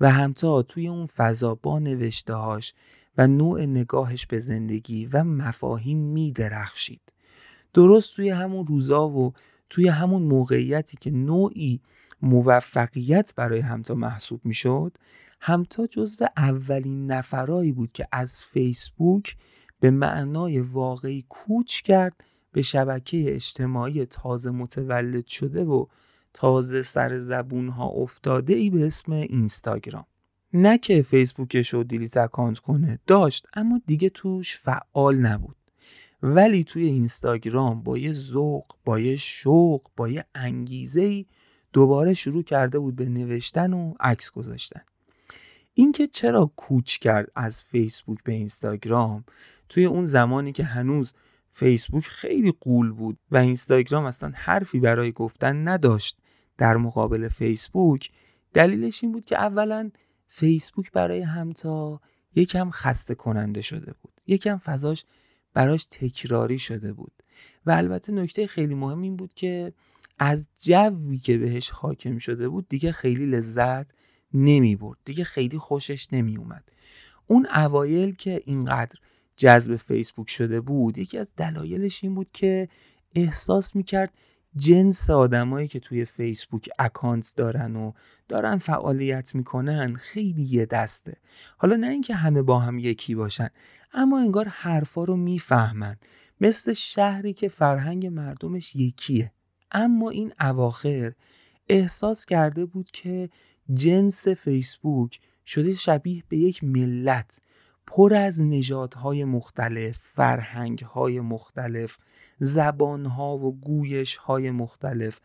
و 0.00 0.10
همتا 0.10 0.62
توی 0.62 0.88
اون 0.88 1.06
فضا 1.06 1.54
با 1.54 1.78
نوشتهاش 1.78 2.74
و 3.18 3.26
نوع 3.26 3.66
نگاهش 3.66 4.26
به 4.26 4.38
زندگی 4.38 5.06
و 5.06 5.24
مفاهیم 5.24 5.98
می 5.98 6.32
درخشید. 6.32 7.00
درست 7.74 8.16
توی 8.16 8.30
همون 8.30 8.66
روزا 8.66 9.08
و 9.08 9.32
توی 9.70 9.88
همون 9.88 10.22
موقعیتی 10.22 10.96
که 11.00 11.10
نوعی 11.10 11.80
موفقیت 12.22 13.32
برای 13.36 13.60
همتا 13.60 13.94
محسوب 13.94 14.40
می 14.44 14.54
شد 14.54 14.96
همتا 15.40 15.86
جزو 15.86 16.26
اولین 16.36 17.06
نفرایی 17.06 17.72
بود 17.72 17.92
که 17.92 18.08
از 18.12 18.42
فیسبوک 18.42 19.36
به 19.80 19.90
معنای 19.90 20.60
واقعی 20.60 21.24
کوچ 21.28 21.82
کرد 21.82 22.24
به 22.52 22.62
شبکه 22.62 23.34
اجتماعی 23.34 24.04
تازه 24.04 24.50
متولد 24.50 25.26
شده 25.26 25.64
و 25.64 25.86
تازه 26.34 26.82
سر 26.82 27.18
زبون 27.18 27.68
ها 27.68 27.86
افتاده 27.86 28.54
ای 28.54 28.70
به 28.70 28.86
اسم 28.86 29.12
اینستاگرام. 29.12 30.06
نه 30.52 30.78
که 30.78 31.02
فیسبوکش 31.02 31.68
رو 31.74 31.84
دیلیت 31.84 32.16
اکانت 32.16 32.58
کنه 32.58 32.98
داشت 33.06 33.46
اما 33.54 33.80
دیگه 33.86 34.08
توش 34.08 34.56
فعال 34.56 35.16
نبود. 35.16 35.56
ولی 36.22 36.64
توی 36.64 36.84
اینستاگرام 36.84 37.82
با 37.82 37.98
یه 37.98 38.12
ذوق 38.12 38.64
با 38.84 39.00
یه 39.00 39.16
شوق 39.16 39.86
با 39.96 40.08
یه 40.08 40.24
انگیزه 40.34 41.02
ای 41.02 41.26
دوباره 41.72 42.14
شروع 42.14 42.42
کرده 42.42 42.78
بود 42.78 42.96
به 42.96 43.08
نوشتن 43.08 43.72
و 43.72 43.94
عکس 44.00 44.30
گذاشتن. 44.30 44.80
اینکه 45.74 46.06
چرا 46.06 46.52
کوچ 46.56 46.98
کرد 46.98 47.32
از 47.36 47.64
فیسبوک 47.64 48.18
به 48.24 48.32
اینستاگرام؟ 48.32 49.24
توی 49.68 49.84
اون 49.84 50.06
زمانی 50.06 50.52
که 50.52 50.64
هنوز 50.64 51.12
فیسبوک 51.50 52.04
خیلی 52.04 52.52
قول 52.60 52.92
بود 52.92 53.18
و 53.30 53.36
اینستاگرام 53.36 54.04
اصلا 54.04 54.32
حرفی 54.34 54.80
برای 54.80 55.12
گفتن 55.12 55.68
نداشت 55.68 56.18
در 56.58 56.76
مقابل 56.76 57.28
فیسبوک 57.28 58.10
دلیلش 58.52 59.04
این 59.04 59.12
بود 59.12 59.24
که 59.24 59.38
اولا 59.38 59.90
فیسبوک 60.28 60.92
برای 60.92 61.20
همتا 61.22 62.00
یکم 62.34 62.70
خسته 62.70 63.14
کننده 63.14 63.60
شده 63.60 63.94
بود. 64.02 64.20
یکم 64.26 64.58
فضاش 64.58 65.04
براش 65.54 65.84
تکراری 65.84 66.58
شده 66.58 66.92
بود. 66.92 67.12
و 67.66 67.70
البته 67.70 68.12
نکته 68.12 68.46
خیلی 68.46 68.74
مهم 68.74 69.02
این 69.02 69.16
بود 69.16 69.34
که 69.34 69.72
از 70.18 70.48
جوی 70.58 71.18
که 71.18 71.38
بهش 71.38 71.70
حاکم 71.70 72.18
شده 72.18 72.48
بود 72.48 72.68
دیگه 72.68 72.92
خیلی 72.92 73.26
لذت 73.26 73.90
نمی 74.34 74.76
برد. 74.76 74.98
دیگه 75.04 75.24
خیلی 75.24 75.58
خوشش 75.58 76.08
نمی 76.12 76.36
اومد. 76.36 76.72
اون 77.26 77.46
اوایل 77.54 78.14
که 78.14 78.40
اینقدر 78.44 78.96
جذب 79.36 79.76
فیسبوک 79.76 80.30
شده 80.30 80.60
بود 80.60 80.98
یکی 80.98 81.18
از 81.18 81.32
دلایلش 81.36 82.04
این 82.04 82.14
بود 82.14 82.30
که 82.30 82.68
احساس 83.16 83.76
می‌کرد 83.76 84.12
جنس 84.56 85.10
آدمایی 85.10 85.68
که 85.68 85.80
توی 85.80 86.04
فیسبوک 86.04 86.68
اکانت 86.78 87.32
دارن 87.36 87.76
و 87.76 87.92
دارن 88.28 88.58
فعالیت 88.58 89.34
می‌کنن 89.34 89.94
خیلی 89.94 90.42
یه 90.42 90.66
دسته. 90.66 91.16
حالا 91.58 91.76
نه 91.76 91.86
اینکه 91.86 92.14
همه 92.14 92.42
با 92.42 92.58
هم 92.58 92.78
یکی 92.78 93.14
باشن 93.14 93.48
اما 93.92 94.18
انگار 94.18 94.48
حرفا 94.48 95.04
رو 95.04 95.16
می‌فهمن. 95.16 95.96
مثل 96.40 96.72
شهری 96.72 97.32
که 97.32 97.48
فرهنگ 97.48 98.06
مردمش 98.06 98.76
یکیه. 98.76 99.32
اما 99.72 100.10
این 100.10 100.32
اواخر 100.40 101.12
احساس 101.68 102.26
کرده 102.26 102.64
بود 102.64 102.90
که 102.90 103.30
جنس 103.74 104.28
فیسبوک 104.28 105.20
شده 105.46 105.74
شبیه 105.74 106.22
به 106.28 106.36
یک 106.36 106.64
ملت. 106.64 107.40
پر 107.86 108.14
از 108.14 108.40
نژادهای 108.40 109.24
مختلف، 109.24 109.98
فرهنگهای 110.02 111.20
مختلف، 111.20 111.98
زبانها 112.38 113.38
و 113.38 113.60
گویشهای 113.60 114.50
مختلف. 114.50 115.20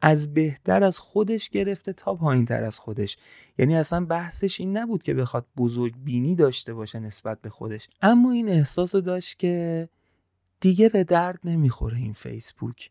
از 0.00 0.34
بهتر 0.34 0.84
از 0.84 0.98
خودش 0.98 1.48
گرفته 1.48 1.92
تا 1.92 2.14
پایین 2.14 2.44
تر 2.44 2.64
از 2.64 2.78
خودش. 2.78 3.16
یعنی 3.58 3.76
اصلا 3.76 4.04
بحثش 4.04 4.60
این 4.60 4.76
نبود 4.76 5.02
که 5.02 5.14
بخواد 5.14 5.46
بزرگ 5.56 5.94
بینی 6.04 6.34
داشته 6.34 6.74
باشه 6.74 6.98
نسبت 6.98 7.40
به 7.40 7.50
خودش. 7.50 7.88
اما 8.02 8.32
این 8.32 8.48
احساس 8.48 8.94
رو 8.94 9.00
داشت 9.00 9.38
که 9.38 9.88
دیگه 10.60 10.88
به 10.88 11.04
درد 11.04 11.38
نمی‌خوره 11.44 11.96
این 11.96 12.12
فیسبوک. 12.12 12.90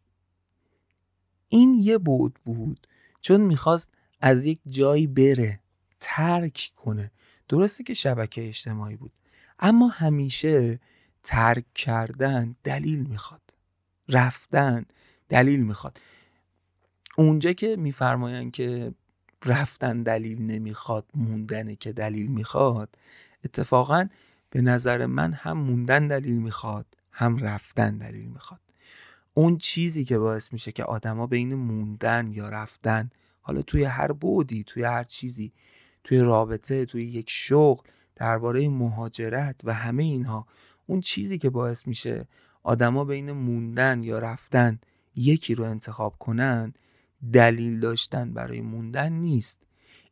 این 1.48 1.74
یه 1.74 1.98
بود 1.98 2.40
بود. 2.46 2.88
چون 3.22 3.42
می‌خواست 3.42 3.94
از 4.22 4.46
یک 4.46 4.60
جایی 4.68 5.08
بره 5.08 5.60
ترک 6.00 6.72
کنه. 6.76 7.12
درسته 7.50 7.84
که 7.84 7.94
شبکه 7.94 8.48
اجتماعی 8.48 8.96
بود. 8.96 9.12
اما 9.60 9.88
همیشه 9.88 10.80
ترک 11.24 11.74
کردن 11.76 12.56
دلیل 12.64 13.04
می‌خواد. 13.04 13.42
رفتن 14.10 14.86
دلیل 15.30 15.64
می‌خواد. 15.64 16.00
اونجا 17.20 17.54
که 17.54 17.76
میفرمایند 17.76 18.52
که 18.52 18.94
رفتن 19.46 20.04
دلیل 20.04 20.42
نمی‌خواد 20.42 21.06
موندنه 21.16 21.76
که 21.76 21.94
دلیل 21.94 22.28
می‌خواد 22.28 22.98
اتفاقا 23.46 24.08
به 24.50 24.62
نظر 24.62 25.06
من 25.06 25.34
هم 25.34 25.58
موندن 25.58 26.08
دلیل 26.08 26.38
می‌خواد 26.38 26.86
هم 27.12 27.38
رفتن 27.38 27.98
دلیل 27.98 28.26
می‌خواد. 28.26 28.60
اون 29.34 29.58
چیزی 29.58 30.06
که 30.06 30.18
باعث 30.18 30.54
میشه 30.54 30.72
که 30.72 30.84
آدما 30.84 31.28
بین 31.28 31.56
موندن 31.56 32.28
یا 32.32 32.50
رفتن 32.50 33.10
حالا 33.42 33.62
توی 33.62 33.84
هر 33.84 34.12
بودی 34.12 34.64
توی 34.64 34.84
هر 34.84 35.04
چیزی 35.04 35.52
توی 36.04 36.20
رابطه 36.20 36.86
توی 36.86 37.04
یک 37.04 37.30
شغل 37.30 37.88
درباره 38.16 38.70
مهاجرت 38.70 39.62
و 39.64 39.74
همه 39.74 40.04
اینها 40.04 40.48
اون 40.86 41.02
چیزی 41.02 41.38
که 41.38 41.50
باعث 41.50 41.88
میشه 41.88 42.28
آدما 42.64 43.06
بین 43.06 43.32
موندن 43.32 44.04
یا 44.04 44.20
رفتن 44.20 44.80
یکی 45.16 45.56
رو 45.56 45.64
انتخاب 45.64 46.16
کنن 46.20 46.74
دلیل 47.34 47.80
داشتن 47.80 48.34
برای 48.34 48.62
موندن 48.62 49.14
نیست. 49.14 49.64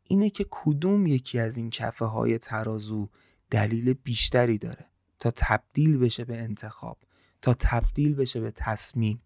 اینه 0.03 0.29
که 0.29 0.45
کدوم 0.49 1.07
یکی 1.07 1.39
از 1.39 1.57
این 1.57 1.69
کفه 1.69 2.05
های 2.05 2.37
ترازو 2.37 3.09
دلیل 3.51 3.93
بیشتری 3.93 4.57
داره 4.57 4.85
تا 5.19 5.31
تبدیل 5.35 5.97
بشه 5.97 6.25
به 6.25 6.37
انتخاب 6.37 6.97
تا 7.41 7.53
تبدیل 7.53 8.15
بشه 8.15 8.39
به 8.39 8.51
تصمیم. 8.51 9.21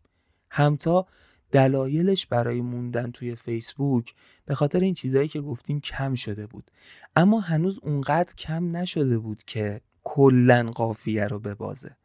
همتا 0.51 1.07
دلایلش 1.51 2.25
برای 2.25 2.61
موندن 2.61 3.11
توی 3.11 3.35
فیسبوک 3.35 4.13
به 4.45 4.55
خاطر 4.55 4.79
این 4.79 4.93
چیزهایی 4.93 5.27
که 5.27 5.41
گفتیم 5.41 5.79
کم 5.79 6.15
شده 6.15 6.47
بود. 6.47 6.71
اما 7.15 7.39
هنوز 7.39 7.79
اونقدر 7.83 8.33
کم 8.33 8.77
نشده 8.77 9.17
بود 9.17 9.43
که 9.43 9.81
کلا 10.03 10.71
قافیه 10.71 11.27
رو 11.27 11.39
ببازه. 11.39 11.95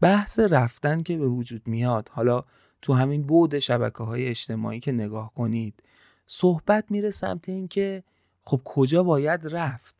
بحث 0.00 0.38
رفتن 0.38 1.02
که 1.02 1.16
به 1.16 1.28
وجود 1.28 1.62
میاد 1.66 2.08
حالا 2.12 2.44
تو 2.84 2.92
همین 2.92 3.22
بود 3.22 3.58
شبکه 3.58 4.04
های 4.04 4.28
اجتماعی 4.28 4.80
که 4.80 4.92
نگاه 4.92 5.34
کنید. 5.34 5.82
صحبت 6.26 6.84
میره 6.90 7.10
سمت 7.10 7.48
اینکه 7.48 8.04
خب 8.42 8.60
کجا 8.64 9.02
باید 9.02 9.40
رفت؟ 9.46 9.94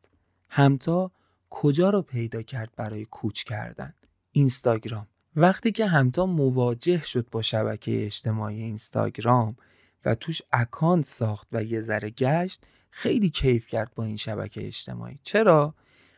همتا 0.51 1.11
کجا 1.51 1.91
رو 1.91 2.03
پیدا 2.03 2.43
کرد 2.43 2.71
برای 2.77 3.05
کوچ 3.05 3.43
کردن؟ 3.43 3.95
اینستاگرام. 4.33 5.07
وقتی 5.37 5.73
که 5.73 5.87
همتا 5.87 6.27
مواجه 6.27 7.03
شد 7.03 7.27
با 7.31 7.43
شبکه 7.43 8.05
اجتماعی 8.05 8.63
اینستاگرام 8.63 9.57
و 10.05 10.15
توش 10.15 10.43
اکانت 10.53 11.05
ساخت 11.05 11.49
و 11.53 11.63
یه 11.63 11.81
ذره 11.81 12.11
گشت 12.11 12.67
خیلی 12.91 13.31
کیف 13.31 13.67
کرد 13.67 13.93
با 13.95 14.05
این 14.05 14.17
شبکه 14.17 14.67
اجتماعی. 14.67 15.19
چرا؟ 15.23 15.75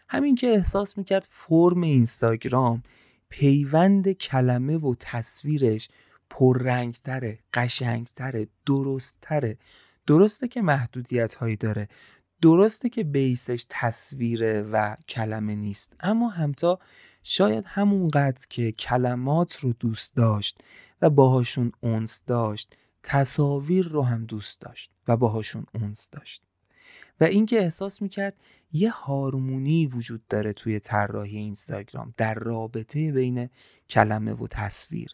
همین 0.08 0.34
که 0.34 0.46
احساس 0.46 0.98
می‌کرد 0.98 1.26
فرم 1.30 1.82
اینستاگرام 1.82 2.82
پیوند 3.28 4.12
کلمه 4.12 4.76
و 4.76 4.94
تصویرش 5.00 5.88
پررنگتره 6.30 7.38
قشنگتره 7.54 8.48
درستتره. 8.66 9.58
درسته 10.06 10.48
که 10.48 10.62
محدودیت 10.62 11.34
هایی 11.34 11.56
داره. 11.56 11.88
درسته 12.42 12.88
که 12.88 13.04
بیسش 13.04 13.66
تصویره 13.68 14.62
و 14.62 14.94
کلمه 15.08 15.54
نیست. 15.54 15.96
اما 16.00 16.28
همتا 16.28 16.78
شاید 17.22 17.64
همونقدر 17.66 18.46
که 18.50 18.72
کلمات 18.72 19.56
رو 19.56 19.72
دوست 19.72 20.16
داشت 20.16 20.60
و 21.02 21.10
باهاشون 21.10 21.72
اونس 21.80 22.24
داشت 22.26 22.76
تصاویر 23.02 23.88
رو 23.88 24.02
هم 24.02 24.24
دوست 24.24 24.60
داشت 24.60 24.90
و 25.08 25.16
باهاشون 25.16 25.66
اونس 25.74 26.10
داشت. 26.10 26.42
و 27.20 27.24
اینکه 27.24 27.58
احساس 27.58 28.02
می‌کرد 28.02 28.34
یه 28.72 28.90
هارمونی 28.90 29.86
وجود 29.86 30.26
داره 30.28 30.52
توی 30.52 30.80
طراحی 30.80 31.36
اینستاگرام 31.36 32.14
در 32.16 32.34
رابطه 32.34 33.12
بین 33.12 33.48
کلمه 33.90 34.32
و 34.32 34.46
تصویر. 34.46 35.10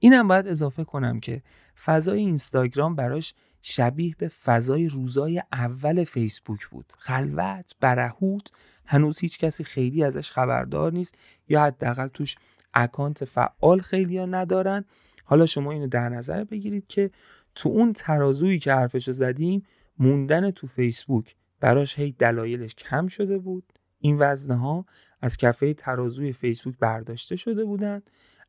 اینم 0.00 0.28
باید 0.28 0.48
اضافه 0.48 0.84
کنم 0.84 1.20
که 1.20 1.42
فضای 1.84 2.18
اینستاگرام 2.18 2.94
براش 2.94 3.34
شبیه 3.62 4.14
به 4.18 4.28
فضای 4.28 4.88
روزای 4.88 5.42
اول 5.52 6.04
فیسبوک 6.04 6.68
بود. 6.68 6.92
خلوت 6.98 7.72
برهوت 7.80 8.50
هنوز 8.86 9.18
هیچ 9.18 9.38
کسی 9.38 9.64
خیلی 9.64 10.04
ازش 10.04 10.32
خبردار 10.32 10.92
نیست 10.92 11.14
یا 11.48 11.62
حداقل 11.62 12.08
توش 12.08 12.36
اکانت 12.74 13.24
فعال 13.24 13.78
خیلی 13.78 14.18
ها 14.18 14.26
ندارن. 14.26 14.84
حالا 15.24 15.46
شما 15.46 15.72
اینو 15.72 15.86
در 15.86 16.08
نظر 16.08 16.44
بگیرید 16.44 16.86
که 16.86 17.10
تو 17.54 17.68
اون 17.68 17.92
ترازویی 17.92 18.58
که 18.58 18.72
حرفشو 18.72 19.12
زدیم 19.12 19.62
موندن 19.98 20.50
تو 20.50 20.66
فیسبوک 20.66 21.36
براش 21.60 21.98
هی 21.98 22.12
دلایلش 22.12 22.74
کم 22.74 23.06
شده 23.06 23.38
بود. 23.38 23.72
این 24.00 24.16
وزنه 24.18 24.56
ها 24.56 24.86
از 25.20 25.36
کفه 25.36 25.74
ترازوی 25.74 26.32
فیسبوک 26.32 26.74
برداشته 26.78 27.36
شده 27.36 27.64
بودن. 27.64 28.02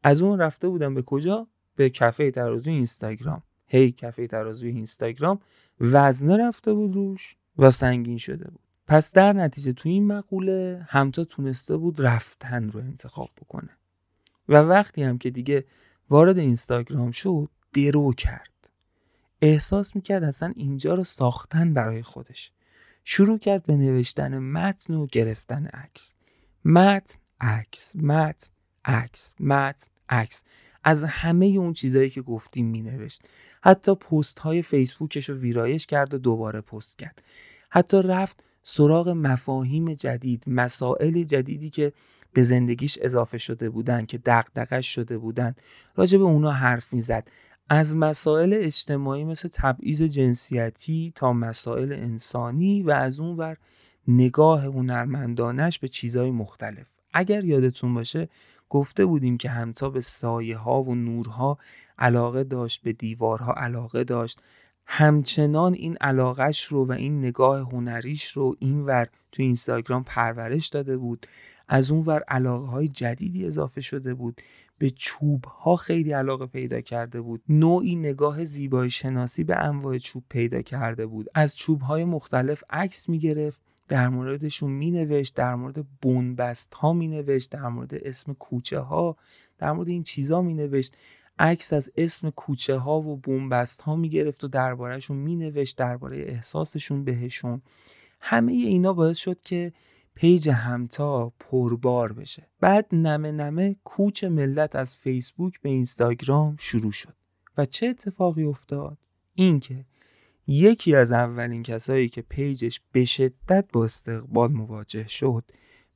از 0.03 0.21
اون 0.21 0.39
رفته 0.39 0.69
بودن 0.69 0.93
به 0.93 1.01
کجا؟ 1.01 1.47
به 1.75 1.89
کفه 1.89 2.31
ترازوی 2.31 2.73
اینستاگرام. 2.73 3.43
هی 3.67 3.91
کفه 3.91 4.27
ترازوی 4.27 4.69
اینستاگرام. 4.69 5.39
وزنه 5.81 6.37
رفته 6.37 6.73
بود 6.73 6.95
روش 6.95 7.35
و 7.57 7.71
سنگین 7.71 8.17
شده 8.17 8.49
بود. 8.49 8.59
پس 8.87 9.11
در 9.11 9.33
نتیجه 9.33 9.73
تو 9.73 9.89
این 9.89 10.05
مقوله 10.05 10.87
همتا 10.89 11.23
تونسته 11.23 11.77
بود 11.77 12.01
رفتن 12.01 12.69
رو 12.69 12.79
انتخاب 12.79 13.29
بکنه. 13.41 13.69
و 14.49 14.55
وقتی 14.55 15.03
هم 15.03 15.17
که 15.17 15.29
دیگه 15.29 15.65
وارد 16.09 16.37
اینستاگرام 16.37 17.11
شد 17.11 17.49
درو 17.73 18.13
کرد. 18.13 18.69
احساس 19.41 19.95
می‌کرد 19.95 20.23
اصلا 20.23 20.53
اینجا 20.55 20.95
رو 20.95 21.03
ساختن 21.03 21.73
برای 21.73 22.03
خودش. 22.03 22.51
شروع 23.03 23.37
کرد 23.39 23.63
به 23.63 23.77
نوشتن 23.77 24.39
متن 24.39 24.93
و 24.93 25.07
گرفتن 25.11 25.65
عکس. 25.65 26.15
متن 26.65 27.15
عکس 27.41 27.95
متن 27.95 28.49
عکس 28.85 29.35
متن. 29.39 29.87
عکس. 30.09 30.43
از 30.83 31.03
همه 31.03 31.45
اون 31.45 31.73
چیزهایی 31.73 32.09
که 32.09 32.21
گفتیم 32.21 32.65
می 32.65 32.81
نوشت 32.81 33.21
حتی 33.61 33.95
پست 33.95 34.39
های 34.39 34.61
فیسبوکش 34.61 35.29
رو 35.29 35.35
ویرایش 35.35 35.85
کرد 35.85 36.13
و 36.13 36.17
دوباره 36.17 36.61
پست 36.61 36.97
کرد. 36.97 37.21
حتی 37.69 38.01
رفت 38.01 38.43
سراغ 38.63 39.09
مفاهیم 39.09 39.93
جدید 39.93 40.43
مسائل 40.47 41.23
جدیدی 41.23 41.69
که 41.69 41.93
به 42.33 42.43
زندگیش 42.43 42.97
اضافه 43.01 43.37
شده 43.37 43.69
بودن 43.69 44.05
که 44.05 44.17
دقدقش 44.17 44.95
شده 44.95 45.17
بودن. 45.17 45.55
راجع 45.95 46.17
به 46.17 46.23
اونا 46.23 46.51
حرف 46.51 46.93
می‌زد. 46.93 47.27
از 47.69 47.95
مسائل 47.95 48.53
اجتماعی 48.61 49.23
مثل 49.23 49.49
تبعیض 49.53 50.01
جنسیتی 50.01 51.13
تا 51.15 51.33
مسائل 51.33 51.93
انسانی 51.93 52.83
و 52.83 52.91
از 52.91 53.19
اون 53.19 53.37
ور 53.37 53.57
نگاه 54.07 54.63
هنرمندانش 54.63 55.79
به 55.79 55.87
چیزهای 55.87 56.31
مختلف. 56.31 56.85
اگر 57.13 57.45
یادتون 57.45 57.93
باشه 57.93 58.29
گفته 58.71 59.05
بودیم 59.05 59.37
که 59.37 59.49
همتا 59.49 59.89
به 59.89 60.01
سایه 60.01 60.57
ها 60.57 60.83
و 60.83 60.95
نورها 60.95 61.57
علاقه 61.99 62.43
داشت 62.43 62.81
به 62.83 62.93
دیوارها 62.93 63.53
علاقه 63.53 64.03
داشت. 64.03 64.41
همچنان 64.85 65.73
این 65.73 65.97
علاقش 66.01 66.63
رو 66.63 66.85
و 66.85 66.91
این 66.91 67.19
نگاه 67.19 67.59
هنریش 67.59 68.31
رو 68.31 68.55
اینور 68.59 69.07
تو 69.31 69.43
اینستاگرام 69.43 70.03
پرورش 70.03 70.67
داده 70.67 70.97
بود. 70.97 71.27
از 71.67 71.91
اون 71.91 72.05
ور 72.05 72.23
علاقه 72.27 72.67
های 72.67 72.87
جدیدی 72.87 73.45
اضافه 73.45 73.81
شده 73.81 74.13
بود. 74.13 74.41
به 74.77 74.89
چوب 74.89 75.45
ها 75.45 75.75
خیلی 75.75 76.11
علاقه 76.11 76.45
پیدا 76.45 76.81
کرده 76.81 77.21
بود. 77.21 77.43
نوعی 77.49 77.95
نگاه 77.95 78.45
زیبایی 78.45 78.89
شناسی 78.89 79.43
به 79.43 79.55
انواع 79.55 79.97
چوب 79.97 80.23
پیدا 80.29 80.61
کرده 80.61 81.05
بود. 81.05 81.27
از 81.35 81.55
چوب 81.55 81.81
های 81.81 82.03
مختلف 82.03 82.63
عکس 82.69 83.09
می 83.09 83.19
گرفت 83.19 83.61
در 83.91 84.09
موردشون 84.09 84.71
می 84.71 84.91
نوشت 84.91 85.35
در 85.35 85.55
مورد 85.55 85.85
بنبست 86.01 86.73
ها 86.73 86.93
می 86.93 87.07
نوشت 87.07 87.51
در 87.51 87.67
مورد 87.67 87.93
اسم 87.93 88.33
کوچه 88.33 88.79
ها 88.79 89.17
در 89.57 89.71
مورد 89.71 89.87
این 89.87 90.03
چیزا 90.03 90.41
می 90.41 90.53
نوشت 90.53 90.97
عکس 91.39 91.73
از 91.73 91.91
اسم 91.97 92.29
کوچه 92.29 92.77
ها 92.77 93.01
و 93.01 93.17
بنبست 93.17 93.81
ها 93.81 93.95
می 93.95 94.09
گرفت 94.09 94.43
و 94.43 94.47
دربارهشون 94.47 95.17
می 95.17 95.35
نوشت 95.35 95.77
درباره 95.77 96.17
احساسشون 96.17 97.03
بهشون. 97.03 97.61
همه 98.19 98.51
اینا 98.51 98.93
باعث 98.93 99.17
شد 99.17 99.41
که 99.41 99.73
page 100.15 100.49
همتا 100.49 101.33
پربار 101.39 102.13
بشه. 102.13 102.47
بعد 102.59 102.87
نمه 102.91 103.31
نمه 103.31 103.75
کوچ 103.83 104.23
ملت 104.23 104.75
از 104.75 104.97
فیسبوک 104.97 105.61
به 105.61 105.69
اینستاگرام 105.69 106.55
شروع 106.59 106.91
شد. 106.91 107.15
و 107.57 107.65
چه 107.65 107.87
اتفاقی 107.87 108.43
افتاد؟ 108.43 108.97
اینکه 109.33 109.85
یکی 110.47 110.95
از 110.95 111.11
اولین 111.11 111.63
کسایی 111.63 112.09
که 112.09 112.21
page 112.21 112.61
ش 112.61 112.81
به 112.91 113.05
شدت 113.05 113.65
با 113.73 113.85
استقبال 113.85 114.51
مواجه 114.51 115.07
شد 115.07 115.43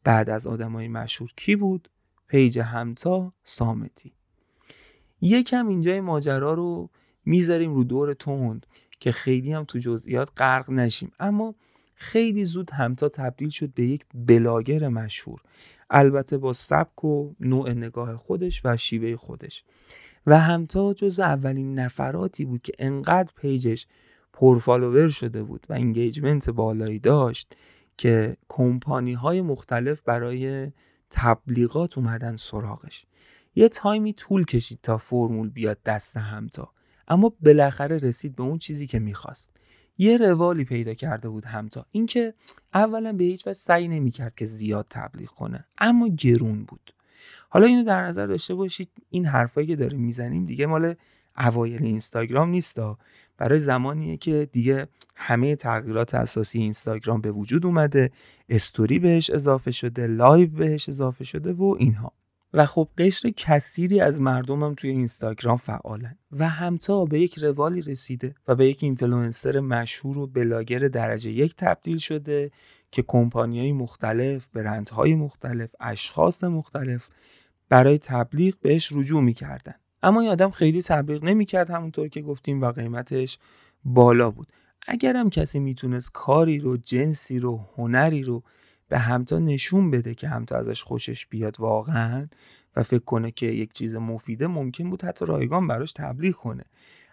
بعد 0.04 0.30
از 0.30 0.48
آدمای 0.48 0.88
مشهور 0.88 1.34
کی 1.38 1.56
بود؟ 1.56 1.90
page 2.28 2.60
همتا 2.60 3.34
سامتی 3.44 4.14
یکم 5.22 5.68
اینجای 5.68 6.02
ماجرا 6.02 6.54
رو 6.54 6.90
می‌ذاریم 7.26 7.74
رو 7.74 7.84
دور 7.84 8.14
تند 8.14 8.66
که 9.00 9.12
خیلی 9.12 9.54
هم 9.54 9.64
تو 9.64 9.80
جزئیات 9.80 10.30
غرق 10.38 10.70
نشیم. 10.70 11.12
اما 11.20 11.56
خیلی 11.96 12.46
زود 12.46 12.72
همتا 12.72 13.10
تبدیل 13.10 13.50
شد 13.50 13.74
به 13.74 13.86
یک 13.86 14.06
بلاگر 14.14 14.88
مشهور. 14.88 15.42
البته 15.90 16.38
با 16.38 16.54
سبک 16.54 17.06
و 17.06 17.34
نوع 17.40 17.72
نگاه 17.72 18.18
خودش 18.18 18.62
و 18.66 18.78
شیوه 18.78 19.16
خودش. 19.16 19.64
و 20.28 20.40
همتا 20.40 20.94
جز 20.94 21.20
اولین 21.20 21.80
نفراتی 21.80 22.46
بود 22.46 22.62
که 22.62 22.74
انقدر 22.80 23.32
page 23.36 23.70
ش 23.70 23.88
پر 24.36 24.51
follower 24.51 25.10
شده 25.10 25.44
بود 25.44 25.66
و 25.70 25.74
engagement 25.74 26.50
بالایی 26.50 27.00
داشت 27.00 27.56
که 27.98 28.38
کمپانی 28.50 29.14
های 29.14 29.42
مختلف 29.42 30.02
برای 30.02 30.72
تبلیغات 31.10 31.98
اومدن 31.98 32.36
سراغش. 32.36 33.06
یه 33.56 33.70
تایمی 33.70 34.14
طول 34.14 34.46
کشید 34.46 34.80
تا 34.84 34.98
فرمول 34.98 35.50
بیاد 35.50 35.84
دست 35.84 36.18
همتا 36.18 36.72
اما 37.08 37.34
بالاخره 37.42 37.98
رسید 37.98 38.36
به 38.36 38.44
اون 38.44 38.58
چیزی 38.58 38.88
که 38.88 39.00
می‌خواست. 39.00 39.52
یه 39.98 40.18
روالی 40.18 40.64
پیدا 40.64 40.94
کرده 40.94 41.30
بود 41.30 41.46
همتا 41.46 41.86
اینکه 41.92 42.34
اولا 42.74 43.14
به 43.14 43.24
هیچ 43.24 43.48
وجه 43.48 43.54
سعی 43.54 43.88
نمی‌کرد 43.88 44.36
که 44.36 44.46
زیاد 44.46 44.86
تبلیغ 44.90 45.30
کنه 45.30 45.66
اما 45.80 46.08
گرون 46.08 46.64
بود. 46.64 46.94
حالا 47.50 47.68
اینو 47.68 47.84
در 47.84 48.08
نظر 48.08 48.28
داشته 48.28 48.56
باشید 48.56 48.90
این 49.10 49.26
حرفایی 49.26 49.68
که 49.68 49.76
داریم 49.76 50.02
می‌زنیم 50.02 50.46
دیگه 50.46 50.66
مال 50.66 50.96
اوایل 51.38 51.84
اینستاگرام 51.84 52.50
نیستا 52.50 52.98
برای 53.38 53.60
زمانیه 53.60 54.18
که 54.18 54.50
دیگه 54.52 54.88
همه 55.16 55.56
تغییرات 55.56 56.16
اساسی 56.16 56.60
اینستاگرام 56.60 57.22
به 57.22 57.32
وجود 57.32 57.66
اومده 57.66 58.12
استوری 58.50 59.00
بهش 59.00 59.30
اضافه 59.30 59.72
شده 59.72 60.08
live 60.08 60.50
بهش 60.50 60.90
اضافه 60.90 61.24
شده 61.24 61.54
و 61.54 61.76
اینها. 61.80 62.12
و 62.54 62.66
خب 62.66 62.90
قشر 62.98 63.30
کثیری 63.38 64.00
از 64.00 64.22
مردمم 64.22 64.74
توی 64.74 64.90
اینستاگرام 64.90 65.58
فعالن. 65.58 66.18
و 66.32 66.50
همتا 66.50 67.06
به 67.06 67.20
یک 67.20 67.38
روالی 67.38 67.82
رسیده 67.82 68.36
و 68.48 68.56
به 68.56 68.68
یک 68.68 68.84
اینفلوئنسر 68.84 69.60
مشهور 69.60 70.18
و 70.18 70.28
بلاگر 70.28 70.80
درجه 70.80 71.32
یک 71.32 71.56
تبدیل 71.56 71.98
شده 71.98 72.52
که 72.92 73.04
کمپانی 73.08 73.72
مختلف، 73.72 74.48
برندهای 74.54 75.16
مختلف، 75.16 75.70
اشخاص 75.80 76.44
مختلف 76.44 77.08
برای 77.70 77.98
تبلیغ 77.98 78.56
بهش 78.62 78.92
رجوع 78.92 79.22
می‌کردن. 79.22 79.76
اما 80.06 80.22
این 80.22 80.30
آدم 80.30 80.50
خیلی 80.50 80.82
تبلیغ 80.82 81.24
نمی‌کرد 81.24 81.70
همونطور 81.70 82.08
که 82.08 82.22
گفتیم 82.22 82.62
و 82.62 82.72
قیمتش 82.72 83.40
بالا 83.86 84.32
بود. 84.32 84.48
اگرم 84.88 85.30
کسی 85.30 85.60
می‌تونست 85.60 86.12
کاری 86.12 86.60
رو 86.60 86.78
جنسی 86.78 87.40
رو 87.40 87.60
هنری 87.78 88.24
رو 88.24 88.44
به 88.88 89.00
همتا 89.00 89.40
نشون 89.40 89.92
بده 89.92 90.16
که 90.16 90.28
همتا 90.28 90.58
ازش 90.58 90.84
خوشش 90.84 91.26
بیاد 91.26 91.60
واقعا 91.60 92.28
و 92.76 92.84
فکر 92.84 93.04
کنه 93.04 93.32
که 93.32 93.46
یک 93.46 93.74
چیز 93.74 93.96
مفیده 93.96 94.48
ممکن 94.48 94.90
بود 94.90 95.04
حتی 95.04 95.26
رایگان 95.26 95.68
براش 95.68 95.94
تبلیغ 95.94 96.36
کنه. 96.36 96.64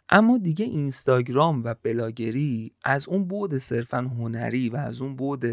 اما 0.09 0.38
دیگه 0.38 0.64
اینستاگرام 0.64 1.64
و 1.64 1.74
بلاگری 1.82 2.72
از 2.84 3.09
اون 3.09 3.24
بود 3.24 3.59
صرفا 3.59 3.99
هنری 3.99 4.68
و 4.68 4.76
از 4.76 5.01
اون 5.01 5.16
بود 5.16 5.45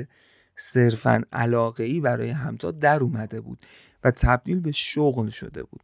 صرفا 0.56 1.24
علاقه 1.32 2.02
برای 2.02 2.30
همتا 2.30 2.72
در 2.72 3.00
اومده 3.00 3.42
بود 3.42 3.66
و 4.04 4.12
تبدیل 4.12 4.60
به 4.60 4.72
شغل 4.72 5.30
شده 5.30 5.64
بود. 5.64 5.84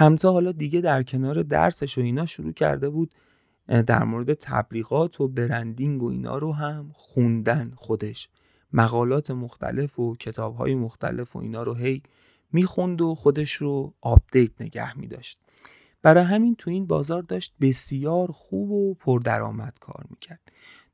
همتا 0.00 0.32
حالا 0.32 0.52
دیگه 0.52 0.80
در 0.80 1.02
کنار 1.02 1.42
درسش 1.42 1.98
و 1.98 2.00
اینا 2.00 2.24
شروع 2.24 2.52
کرده 2.52 2.88
بود 2.90 3.14
در 3.66 4.04
مورد 4.04 4.34
تبلیغات 4.34 5.20
و 5.20 5.28
branding 5.28 6.02
و 6.02 6.06
اینا 6.10 6.38
رو 6.38 6.52
هم 6.52 6.90
خوندن 6.94 7.72
خودش. 7.76 8.28
مقالات 8.72 9.30
مختلف 9.30 9.98
و 9.98 10.16
کتابهای 10.16 10.74
مختلف 10.74 11.36
و 11.36 11.38
اینا 11.38 11.62
رو 11.62 11.74
هی 11.74 12.02
می‌خوند 12.52 13.00
و 13.00 13.14
خودش 13.14 13.52
رو 13.52 13.94
update 14.00 14.60
نگه 14.60 14.98
میداشت. 14.98 15.38
برای 16.02 16.24
همین 16.24 16.54
تو 16.56 16.70
این 16.70 16.86
بازار 16.86 17.22
داشت 17.22 17.54
بسیار 17.60 18.32
خوب 18.32 18.70
و 18.70 18.94
پردرآمد 18.94 19.78
کار 19.80 20.04
می‌کرد. 20.10 20.40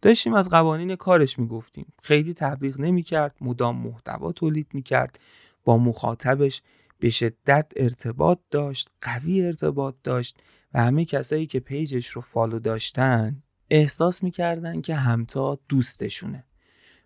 داشتیم 0.02 0.34
از 0.34 0.48
قوانین 0.48 0.96
کارش 0.96 1.38
می‌گفتیم. 1.38 1.92
خیلی 2.02 2.32
تبلیغ 2.32 2.80
نمی‌کرد 2.80 3.36
مدام 3.40 3.76
محتوا 3.76 4.32
تولید 4.32 4.66
می‌کرد 4.72 5.18
با 5.64 5.78
مخاطبش 5.78 6.62
به 7.05 7.11
شدت 7.11 7.72
ارتباط 7.76 8.38
داشت 8.50 8.90
قوی 9.00 9.42
ارتباط 9.42 9.94
داشت 10.02 10.42
و 10.74 10.82
همه 10.82 11.05
کسایی 11.05 11.46
که 11.46 11.61
page 11.61 11.92
ش 11.92 12.09
رو 12.09 12.20
follow 12.20 12.59
داشتن 12.59 13.42
احساس 13.70 14.22
می‌کردن 14.22 14.80
که 14.80 14.94
همتا 14.94 15.59
دوستشونه. 15.68 16.44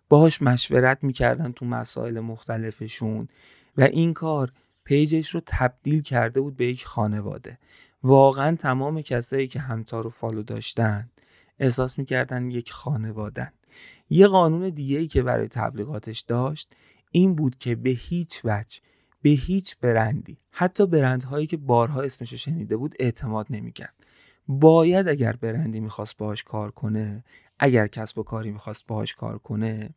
باهاش 0.09 0.41
مشورت 0.41 1.03
می‌کردن 1.03 1.51
تو 1.51 1.65
مسائل 1.65 2.19
مختلفشون 2.19 3.27
و 3.77 3.83
این 3.83 4.13
کار 4.13 4.51
page 4.83 5.14
ش 5.14 5.29
رو 5.29 5.41
تبدیل 5.45 6.01
کرده 6.01 6.41
بود 6.41 6.57
به 6.57 6.65
یک 6.65 6.85
خانواده. 6.85 7.59
واقعا 8.03 8.55
تمام 8.55 9.01
کسایی 9.01 9.47
که 9.47 9.59
همتا 9.59 10.01
رو 10.01 10.09
follow 10.09 10.43
داشتن 10.43 11.09
احساس 11.59 11.99
می‌کردن 11.99 12.51
یک 12.51 12.71
خانوادن. 12.71 13.51
یه 14.09 14.27
قانون 14.27 14.69
دیگه 14.69 15.07
که 15.07 15.23
برای 15.23 15.47
تبلیغاتش 15.47 16.19
داشت 16.19 16.75
این 17.11 17.35
بود 17.35 17.57
که 17.57 17.75
به 17.75 17.89
هیچ 17.89 18.41
وجه 18.43 18.79
به 19.21 19.29
هیچ 19.29 19.77
برندی 19.81 20.37
حتی 20.51 20.85
برندهایی 20.85 21.47
که 21.47 21.57
بارها 21.57 22.01
اسمش 22.01 22.33
شنیده 22.33 22.77
بود 22.77 22.95
اعتماد 22.99 23.47
نمی‌کرد. 23.49 23.93
باید 24.47 25.07
اگر 25.07 25.33
برندی 25.35 25.79
می‌خواست 25.79 26.17
باهاش 26.17 26.43
کار 26.43 26.71
کنه 26.71 27.23
اگر 27.59 27.87
کسب 27.87 28.17
و 28.17 28.23
کاری 28.23 28.51
می‌خواست 28.51 28.87
باهاش 28.87 29.15
کار 29.15 29.37
کنه 29.37 29.89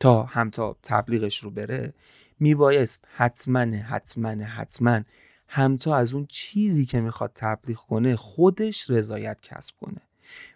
تا 0.00 0.22
همتا 0.22 0.76
تبلیغش 0.82 1.38
رو 1.38 1.50
بره 1.50 1.94
میبایست 2.40 3.08
حتما 3.16 3.60
حتما 3.76 4.28
حتما 4.44 5.00
همتا 5.48 5.96
از 5.96 6.14
اون 6.14 6.26
چیزی 6.26 6.86
که 6.86 7.00
می‌خواد 7.00 7.32
تبلیغ 7.34 7.76
کنه 7.76 8.16
خودش 8.16 8.90
رضایت 8.90 9.38
کسب 9.42 9.74
کنه. 9.80 10.00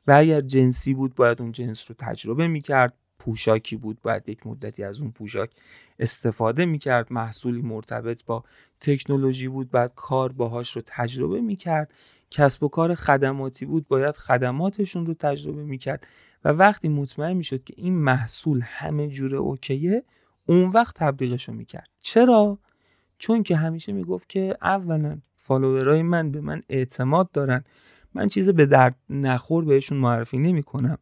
و 0.06 0.12
اگر 0.12 0.40
جنسی 0.40 0.94
بود 0.94 1.14
باید 1.14 1.42
اون 1.42 1.52
جنس 1.52 1.90
رو 1.90 1.96
تجربه 1.98 2.48
می‌کرد. 2.48 2.94
پوشاکی 3.24 3.76
بود 3.76 4.00
باید 4.02 4.28
یک 4.28 4.46
مدتی 4.46 4.84
از 4.84 5.00
اون 5.00 5.10
پوشاک 5.10 5.50
استفاده 5.98 6.64
می‌کرد 6.64 7.12
محصولی 7.12 7.62
مرتبط 7.62 8.24
با 8.24 8.44
تکنولوژی 8.80 9.48
بود 9.48 9.70
بعد 9.70 9.92
کار 9.96 10.32
باهاش 10.32 10.76
رو 10.76 10.82
تجربه 10.86 11.40
می‌کرد. 11.40 11.92
کسب 12.30 12.62
و 12.62 12.68
کار 12.68 12.94
خدماتی 12.94 13.66
بود 13.66 13.88
باید 13.88 14.16
خدماتشون 14.16 15.06
رو 15.06 15.14
تجربه 15.14 15.64
می‌کرد. 15.64 16.06
و 16.44 16.48
وقتی 16.48 16.88
مطمئن 16.88 17.32
می‌شد 17.32 17.64
که 17.64 17.74
این 17.76 17.94
محصول 17.94 18.60
همه 18.64 19.08
جوره 19.08 19.36
اوکیه 19.36 20.04
اون 20.46 20.70
وقت 20.70 20.96
تبلیغش 20.96 21.48
رو 21.48 21.54
می‌کرد. 21.54 21.88
چرا؟ 22.00 22.58
چون 23.18 23.42
که 23.42 23.56
همیشه 23.56 23.92
می‌گفت 23.92 24.28
که 24.28 24.56
اولا 24.62 25.20
فالوورای 25.36 26.02
من 26.02 26.30
به 26.30 26.40
من 26.40 26.60
اعتماد 26.68 27.30
دارن. 27.30 27.64
من 28.14 28.28
چیز 28.28 28.48
به 28.48 28.66
درد 28.66 28.96
نخور 29.10 29.64
بهشون 29.64 29.98
معرفی 29.98 30.38
نمی 30.38 30.62
کنم 30.62 30.98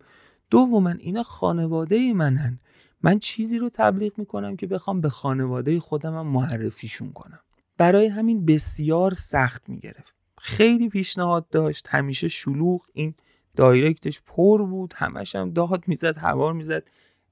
دوما 0.50 0.90
اینا 0.90 1.22
خانواده 1.22 2.12
منن. 2.12 2.60
من 3.02 3.18
چیزی 3.18 3.58
رو 3.58 3.70
تبلیغ 3.72 4.18
می‌کنم 4.18 4.56
که 4.56 4.66
بخوام 4.66 5.00
به 5.00 5.08
خانواده 5.08 5.80
خودم 5.80 6.26
معرفیشون 6.26 7.12
کنم. 7.12 7.40
برای 7.76 8.06
همین 8.06 8.44
بسیار 8.44 9.14
سخت 9.14 9.68
می‌گرفت. 9.68 10.14
خیلی 10.38 10.88
پیشنهاد 10.88 11.48
داشت. 11.48 11.86
همیشه 11.90 12.28
شلوغ. 12.28 12.80
این 12.92 13.14
دایرکتش 13.56 14.20
پر 14.26 14.62
بود. 14.62 14.94
همش 14.96 15.36
هم 15.36 15.50
داد 15.50 15.84
می‌زد 15.86 16.18
هوار 16.18 16.52
می‌زد. 16.52 16.88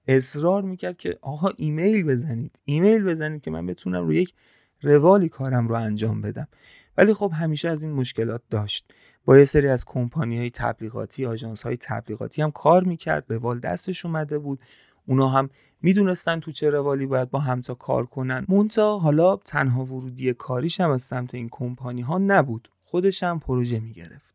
اصرار 0.07 0.63
می‌کرد 0.63 0.97
که 0.97 1.19
آقا 1.21 1.49
ایمیل 1.57 2.03
بزنید. 2.03 2.59
ایمیل 2.65 3.05
بزنید 3.05 3.43
که 3.43 3.51
من 3.51 3.67
بتونم 3.67 4.07
روی 4.07 4.17
یک 4.17 4.35
روالی 4.83 5.29
کارم 5.29 5.69
رو 5.69 5.75
انجام 5.75 6.21
بدم. 6.21 6.49
ولی 6.97 7.15
خب 7.15 7.33
همیشه 7.35 7.69
از 7.69 7.83
این 7.83 7.93
مشکلات 7.93 8.43
داشت. 8.51 8.93
با 9.29 9.39
یه 9.39 9.45
سری 9.45 9.69
از 9.69 9.85
کمپانی 9.85 10.39
های 10.39 10.51
تبلیغاتی 10.51 11.27
آژانس 11.27 11.63
های 11.63 11.77
تبلیغاتی 11.77 12.43
هم 12.43 12.51
کار 12.51 12.85
می‌کرد 12.85 13.33
روال 13.33 13.61
دستش 13.61 14.05
اومده 14.05 14.39
بود. 14.39 14.61
اونا 15.07 15.29
هم 15.29 15.51
می‌دونستن 15.83 16.41
تو 16.41 16.51
چه 16.51 16.71
روالی 16.71 17.07
باید 17.07 17.31
با 17.31 17.39
همتا 17.39 17.75
کار 17.75 18.07
کنن. 18.07 18.45
مونتا 18.49 18.99
حالا 18.99 19.37
تنها 19.37 19.85
ورودی 19.85 20.33
کاریش 20.33 20.81
هم 20.81 20.91
از 20.91 21.03
سمت 21.03 21.35
این 21.35 21.49
کمپانی 21.51 22.01
ها 22.01 22.19
نبود. 22.19 22.71
خودش 22.85 23.23
هم 23.23 23.41
پروژه 23.41 23.81
می‌گرفت. 23.81 24.35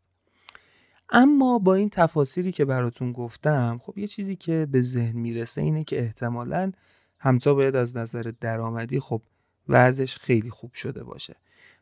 اما 1.10 1.60
با 1.60 1.74
این 1.74 1.89
تفاصیلی 1.89 2.52
که 2.52 2.66
براتون 2.66 3.12
گفتم 3.12 3.80
خب 3.82 3.98
یه 3.98 4.08
چیزی 4.08 4.36
که 4.36 4.68
به 4.72 4.82
ذهن 4.82 5.18
می‌رسه 5.20 5.62
اینه 5.62 5.84
که 5.84 6.00
احتمالا 6.00 6.72
همتا 7.20 7.54
باید 7.54 7.76
از 7.76 7.98
نظر 7.98 8.32
درآمدی 8.41 9.00
خب 9.00 9.22
وضعش 9.68 10.18
خیلی 10.18 10.50
خوب 10.50 10.74
شده 10.74 11.04
باشه. 11.04 11.36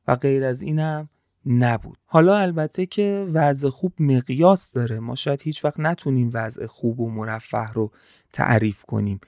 و 0.08 0.16
غیر 0.16 0.44
از 0.46 0.62
اینم 0.62 1.10
نبود. 1.46 1.98
حالا 2.06 2.38
البته 2.38 2.86
که 2.86 3.28
وضع 3.34 3.70
خوب 3.70 3.94
مقیاس 4.00 4.72
داره. 4.72 5.00
ما 5.00 5.16
شاید 5.16 5.42
هیچ 5.42 5.66
وقت 5.66 5.80
نتونیم 5.80 6.30
وضع 6.34 6.66
خوب 6.66 7.00
و 7.00 7.10
مرفه 7.10 7.72
رو 7.72 7.92
تعریف 8.34 8.84
کنیم. 8.86 9.20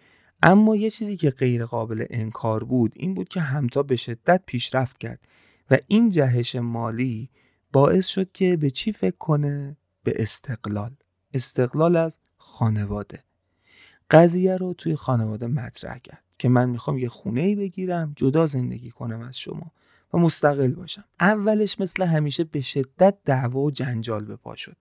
اما 0.44 0.76
یه 0.76 0.90
چیزی 0.90 1.18
که 1.18 1.30
غیر 1.30 1.66
قابل 1.66 2.06
انکار 2.10 2.64
بود 2.64 2.94
این 2.96 3.14
بود 3.14 3.30
که 3.30 3.42
همتا 3.42 3.84
به 3.84 3.96
شدت 3.96 4.44
پیشرفت 4.46 4.98
کرد 4.98 5.20
و 5.72 5.78
این 5.88 6.10
جهش 6.10 6.56
مالی 6.56 7.30
باعث 7.72 8.08
شد 8.08 8.32
که 8.32 8.58
به 8.58 8.70
چی 8.70 8.92
فکر 8.92 9.18
کنه؟ 9.18 9.78
به 10.04 10.14
استقلال. 10.16 10.92
استقلال 11.34 11.96
از 11.96 12.18
خانواده. 12.38 13.24
قضیه 14.12 14.58
رو 14.58 14.74
توی 14.74 14.96
خانواده 14.96 15.48
مطرح 15.48 15.98
کرد 15.98 16.24
که 16.40 16.50
من 16.50 16.70
می‌خوام 16.70 16.98
یه 16.98 17.10
خونه 17.10 17.42
ای 17.42 17.56
بگیرم 17.56 18.14
جدا 18.16 18.48
زندگی 18.48 18.90
کنم 18.90 19.22
از 19.22 19.38
شما. 19.38 19.72
و 20.14 20.18
مستقل 20.18 20.72
باشم. 20.72 21.04
اولش 21.20 21.80
مثل 21.80 22.04
همیشه 22.04 22.44
به 22.44 22.62
شدت 22.62 23.18
دعوا 23.26 23.60
و 23.60 23.72
جنجال 23.72 24.26
به 24.26 24.36
پا 24.36 24.56
شد. 24.56 24.78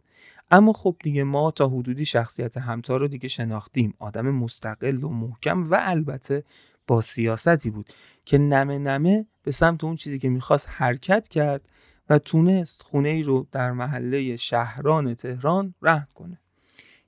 اما 0.50 0.72
خب 0.72 0.96
دیگه 1.02 1.24
ما 1.24 1.50
تا 1.50 1.68
حدودی 1.68 2.04
شخصیت 2.04 2.56
همتا 2.56 2.96
رو 2.96 3.08
دیگه 3.08 3.28
شناختیم. 3.28 3.94
آدم 3.98 4.30
مستقل 4.30 5.04
و 5.04 5.08
محکم 5.08 5.70
و 5.70 5.78
البته 5.80 6.44
با 6.86 7.00
سیاستی 7.00 7.70
بود 7.70 7.92
که 8.24 8.38
نمه 8.38 8.78
نمه 8.78 9.26
به 9.42 9.50
سمت 9.50 9.84
اون 9.84 9.96
چیزی 9.96 10.18
که 10.18 10.28
می‌خواست 10.28 10.68
حرکت 10.70 11.28
کرد 11.28 11.68
و 12.10 12.18
تونست 12.18 12.82
خونه 12.82 13.08
ای 13.08 13.22
رو 13.22 13.46
در 13.52 13.72
محله 13.72 14.36
شهران 14.36 15.14
تهران 15.14 15.74
رهن 15.82 16.06
کنه. 16.14 16.38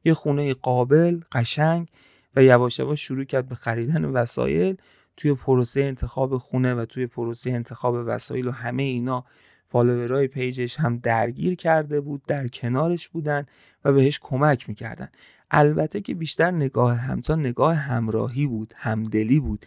یه 0.04 0.14
خونه 0.14 0.54
قابل 0.54 1.20
قشنگ 1.32 1.88
و 2.36 2.42
یواش 2.42 2.78
یواش 2.78 3.00
شروع 3.00 3.24
کرد 3.24 3.48
به 3.48 3.54
خریدن 3.54 4.04
وسایل 4.04 4.76
توی 5.16 5.34
پروسه 5.34 5.80
انتخاب 5.80 6.38
خونه 6.38 6.74
و 6.74 6.84
توی 6.84 7.06
پروسه 7.06 7.50
انتخاب 7.50 7.94
وسایل 8.06 8.48
و 8.48 8.50
همه 8.50 8.82
اینا 8.82 9.24
فالوورای 9.66 10.28
پیجش 10.28 10.80
هم 10.80 10.96
درگیر 10.96 11.54
کرده 11.54 12.00
بود 12.00 12.22
در 12.26 12.48
کنارش 12.48 13.08
بودن 13.08 13.46
و 13.84 13.92
بهش 13.92 14.18
کمک 14.22 14.68
می‌کردن. 14.68 15.08
البته 15.50 16.00
که 16.00 16.14
بیشتر 16.14 16.50
نگاه 16.50 16.96
همتا 16.96 17.34
نگاه 17.34 17.74
همراهی 17.74 18.46
بود 18.46 18.74
همدلی 18.76 19.40
بود. 19.40 19.66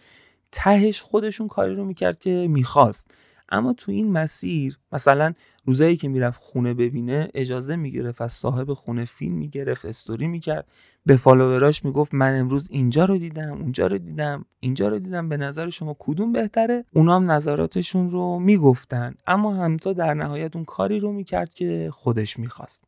تهش 0.52 1.02
خودشون 1.02 1.48
کاری 1.48 1.74
رو 1.74 1.84
می‌کرد 1.84 2.18
که 2.18 2.48
می‌خواست. 2.50 3.10
اما 3.48 3.72
تو 3.72 3.92
این 3.92 4.12
مسیر 4.12 4.78
مثلا 4.92 5.34
روزایی 5.64 5.96
که 5.96 6.08
می‌رفت 6.08 6.40
خونه 6.40 6.74
ببینه 6.74 7.28
اجازه 7.34 7.76
می‌گرفت 7.76 8.20
از 8.20 8.32
صاحب 8.32 8.72
خونه 8.72 9.04
فیلم 9.04 9.34
می‌گرفت 9.34 9.84
استوری 9.84 10.26
می‌کرد. 10.26 10.66
به 11.08 11.16
فالووراش 11.16 11.84
می‌گفت 11.84 12.14
من 12.14 12.40
امروز 12.40 12.68
اینجا 12.70 13.04
رو 13.04 13.18
دیدم 13.18 13.52
اونجا 13.52 13.86
رو 13.86 13.98
دیدم 13.98 14.44
اینجا 14.60 14.88
رو 14.88 14.98
دیدم 14.98 15.28
به 15.28 15.36
نظر 15.36 15.70
شما 15.70 15.96
کدوم 15.98 16.32
بهتره؟ 16.32 16.84
اونا 16.92 17.16
هم 17.16 17.30
نظراتشون 17.30 18.10
رو 18.10 18.38
می‌گفتن 18.38 19.14
اما 19.26 19.54
همتا 19.54 19.92
در 19.92 20.14
نهایت 20.14 20.56
اون 20.56 20.64
کاری 20.64 20.98
رو 20.98 21.12
می‌کرد 21.12 21.54
که 21.54 21.90
خودش 21.92 22.38
می‌خواست. 22.38 22.82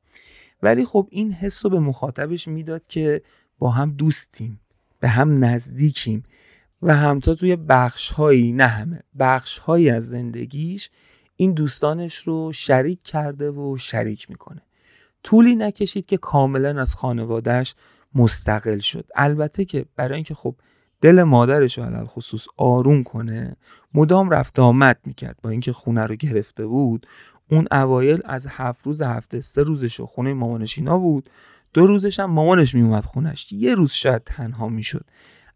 ولی 0.63 0.85
خب 0.85 1.09
این 1.11 1.33
حس 1.33 1.65
رو 1.65 1.71
به 1.71 1.79
مخاطبش 1.79 2.49
می‌داد 2.49 2.87
که 2.87 3.23
با 3.59 3.71
هم 3.71 3.91
دوستیم 3.91 4.61
به 5.01 5.09
هم 5.09 5.45
نزدیکیم 5.45 6.23
و 6.83 6.97
همتا 6.97 7.35
توی 7.35 7.57
بخش 7.57 8.11
هایی 8.11 8.53
نه 8.53 8.67
همه 8.67 9.01
بخش 9.19 9.59
هایی 9.59 9.91
از 9.91 10.09
زندگیش 10.09 10.91
این 11.37 11.53
دوستانش 11.53 12.17
رو 12.17 12.53
شریک 12.53 13.03
کرده 13.03 13.51
و 13.51 13.77
شریک 13.77 14.31
می‌کنه. 14.31 14.63
طولی 15.23 15.57
نکشید 15.57 16.07
که 16.07 16.17
کاملا 16.17 16.81
از 16.81 16.95
خانوادهش 16.95 17.75
مستقل 18.15 18.79
شد. 18.79 19.09
البته 19.15 19.65
که 19.65 19.87
برای 19.97 20.15
اینکه 20.15 20.35
خب 20.35 20.55
دل 21.01 21.23
مادرش 21.23 21.79
رو 21.79 21.85
علال 21.85 22.07
خصوص 22.07 22.47
آروم 22.57 23.03
کنه 23.03 23.57
مدام 23.95 24.31
رفت 24.31 24.59
آمد 24.59 24.99
می‌کرد. 25.05 25.39
با 25.43 25.51
اینکه 25.51 25.73
خونه 25.73 26.07
رو 26.07 26.15
گرفته 26.15 26.67
بود 26.67 27.07
اون 27.51 27.67
اوایل 27.73 28.21
از 28.25 28.47
هفت 28.51 28.87
روز 28.87 29.03
هفته 29.03 29.41
سه 29.41 29.63
روزش 29.63 30.01
و 30.01 30.07
خونه 30.07 30.35
مامانش 30.35 30.79
اینا 30.79 30.99
بود. 30.99 31.31
دو 31.73 31.87
روزش 31.87 32.21
هم 32.21 32.31
مامانش 32.31 32.75
میومد 32.75 33.05
خونش. 33.05 33.53
یه 33.53 33.75
روز 33.75 33.93
شاید 33.93 34.23
تنها 34.25 34.69
می‌شد. 34.69 35.05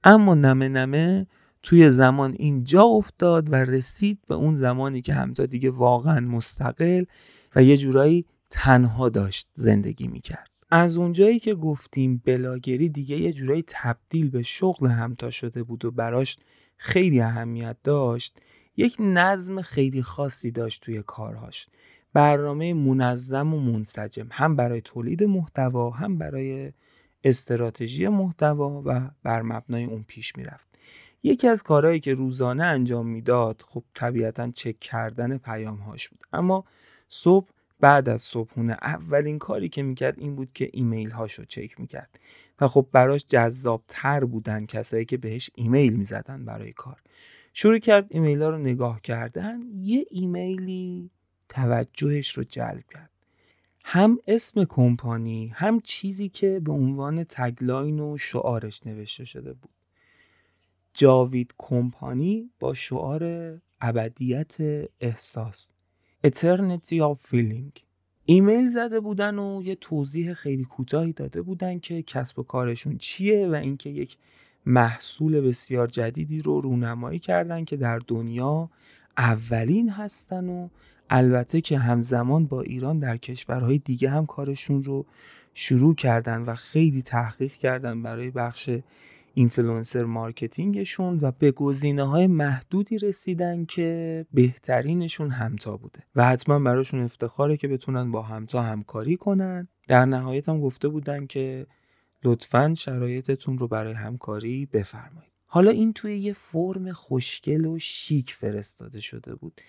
اما 0.05 0.35
نمه 0.35 0.69
نمه 0.69 1.27
توی 1.63 1.91
زمان 1.91 2.35
اینجا 2.39 2.83
افتاد 2.83 3.53
و 3.53 3.57
رسید 3.57 4.19
به 4.29 4.35
اون 4.35 4.59
زمانی 4.59 5.03
که 5.03 5.15
همتا 5.15 5.47
دیگه 5.47 5.71
واقعا 5.71 6.21
مستقل 6.21 7.05
و 7.57 7.63
یه 7.63 7.77
جورایی 7.77 8.27
تنها 8.51 9.09
داشت 9.09 9.49
زندگی 9.55 10.09
می‌کرد. 10.09 10.54
از 10.71 10.97
اونجایی 10.97 11.39
که 11.39 11.55
گفتیم 11.55 12.23
بلاگری 12.25 12.89
دیگه 12.89 13.17
یه 13.17 13.33
جورایی 13.33 13.65
تبدیل 13.67 14.31
به 14.31 14.43
شغل 14.43 14.87
همتا 14.87 15.31
شده 15.31 15.63
بود 15.63 15.85
و 15.85 15.91
براش 15.91 16.37
خیلی 16.77 17.21
اهمیت 17.21 17.77
داشت 17.85 18.39
یک 18.77 18.97
نظم 19.01 19.63
خیلی 19.63 20.03
خاصی 20.03 20.51
داشت 20.51 20.83
توی 20.83 21.03
کارهاش. 21.03 21.67
برنامه 22.13 22.75
منظم 22.75 23.55
و 23.55 23.61
منسجم 23.61 24.29
هم 24.31 24.57
برای 24.57 24.81
تولید 24.81 25.25
محتوا 25.25 25.91
هم 25.91 26.19
برای 26.19 26.73
استراتژی 27.25 28.09
محتوا 28.09 28.83
و 28.85 29.11
بر 29.23 29.43
مبنای 29.43 29.85
اون 29.85 30.05
پیش 30.09 30.37
می‌رفت. 30.37 30.67
یکی 31.23 31.49
از 31.49 31.63
کارهایی 31.63 32.01
که 32.01 32.15
روزانه 32.15 32.65
انجام 32.65 33.07
می‌داد 33.07 33.63
خب 33.67 33.85
طبیعتا 33.95 34.51
چک 34.51 34.81
کردن 34.81 35.39
پیام 35.39 35.77
هاش 35.77 36.09
بود. 36.09 36.21
اما 36.33 36.65
صبح 37.09 37.49
بعد 37.81 38.09
از 38.09 38.23
صبحونه 38.23 38.73
اولین 38.73 39.39
کاری 39.39 39.69
که 39.69 39.83
می‌کرد 39.83 40.19
این 40.19 40.37
بود 40.37 40.53
که 40.55 40.71
ایمیل 40.73 41.11
هاشو 41.11 41.45
چک 41.45 41.81
می‌کرد. 41.81 42.19
و 42.61 42.69
خب 42.69 42.89
براش 42.93 43.25
جذاب 43.29 43.85
تر 43.89 44.25
بودن 44.25 44.67
کسایی 44.67 45.05
که 45.05 45.17
بهش 45.17 45.51
ایمیل 45.55 45.93
می‌زدن 45.93 46.45
برای 46.45 46.73
کار. 46.73 47.03
شروع 47.53 47.79
کرد 47.79 48.07
ایمیل 48.11 48.43
ها 48.43 48.51
رو 48.51 48.59
نگاه 48.59 49.01
کردن 49.01 49.61
یه 49.75 50.07
ایمیلی 50.11 51.11
توجهش 51.49 52.31
رو 52.31 52.45
جلب 52.45 52.85
کرد. 52.95 53.11
هم 53.85 54.19
اسم 54.27 54.65
کمپانی 54.65 55.53
هم 55.55 55.81
چیزی 55.81 56.29
که 56.29 56.61
به 56.61 56.73
عنوان 56.73 57.25
tagline 57.25 58.01
و 58.01 58.19
شعارش 58.19 58.87
نوشته 58.87 59.25
شده 59.25 59.53
بود. 59.53 59.71
جاوید 60.95 61.55
کمپانی 61.59 62.51
با 62.61 62.75
شعار 62.75 63.23
ابدیت 63.81 64.57
احساس. 65.01 65.71
Eternity 66.25 67.01
of 67.01 67.17
Feeling 67.31 67.81
ایمیل 68.25 68.69
زده 68.69 69.01
بودن 69.01 69.39
و 69.39 69.63
یه 69.65 69.75
توضیح 69.75 70.35
خیلی 70.35 70.65
کوتاهی 70.65 71.13
داده 71.13 71.43
بودن 71.43 71.79
که 71.79 72.03
کسب 72.03 72.39
و 72.39 72.43
کارشون 72.43 72.99
چیه 72.99 73.49
و 73.49 73.55
اینکه 73.55 73.91
یک 73.91 74.19
محصول 74.67 75.41
بسیار 75.41 75.87
جدیدی 75.87 76.41
رو 76.41 76.61
رونمایی 76.61 77.19
کردن 77.19 77.65
که 77.65 77.77
در 77.77 77.99
دنیا 77.99 78.71
اولین 79.19 79.91
هستن 79.91 80.49
و 80.49 80.69
البته 81.11 81.61
که 81.61 81.79
همزمان 81.79 82.47
با 82.47 82.63
ایران 82.63 82.99
در 82.99 83.17
کشورهای 83.17 83.79
دیگه 83.79 84.11
هم 84.11 84.27
کارشون 84.27 84.83
رو 84.83 85.07
شروع 85.55 85.95
کردن 85.95 86.43
و 86.43 86.55
خیلی 86.55 87.03
تحقیق 87.03 87.53
کردن 87.53 88.03
برای 88.03 88.31
بخش 88.31 88.71
influencer 89.35 90.05
marketing 90.05 90.83
شون 90.83 91.19
و 91.23 91.33
به 91.39 91.51
گزینه 91.51 92.03
های 92.05 92.27
محدودی 92.27 92.99
رسیدن 92.99 93.65
که 93.65 94.27
بهترینشون 94.33 95.31
همتا 95.31 95.77
بوده 95.77 96.01
و 96.17 96.25
حتما 96.25 96.59
براشون 96.59 97.01
افتخاره 97.01 97.57
که 97.57 97.69
بتونن 97.69 98.11
با 98.11 98.23
همتا 98.23 98.63
همکاری 98.63 99.17
کنن. 99.17 99.69
در 99.89 100.05
نهایت 100.05 100.49
هم 100.49 100.61
گفته 100.61 100.89
بودن 100.89 101.27
که 101.27 101.67
لطفا 102.25 102.75
شرایطتون 102.77 103.59
رو 103.59 103.69
برای 103.69 103.93
همکاری 103.93 104.67
بفرمایید. 104.67 105.33
حالا 105.47 105.71
این 105.71 105.93
توی 105.93 106.19
یه 106.19 106.33
فرم 106.33 106.93
خوشگل 106.93 107.67
و 107.67 107.79
شیک 107.79 108.33
فرستاده 108.33 109.01
شده 109.01 109.35
بود 109.35 109.61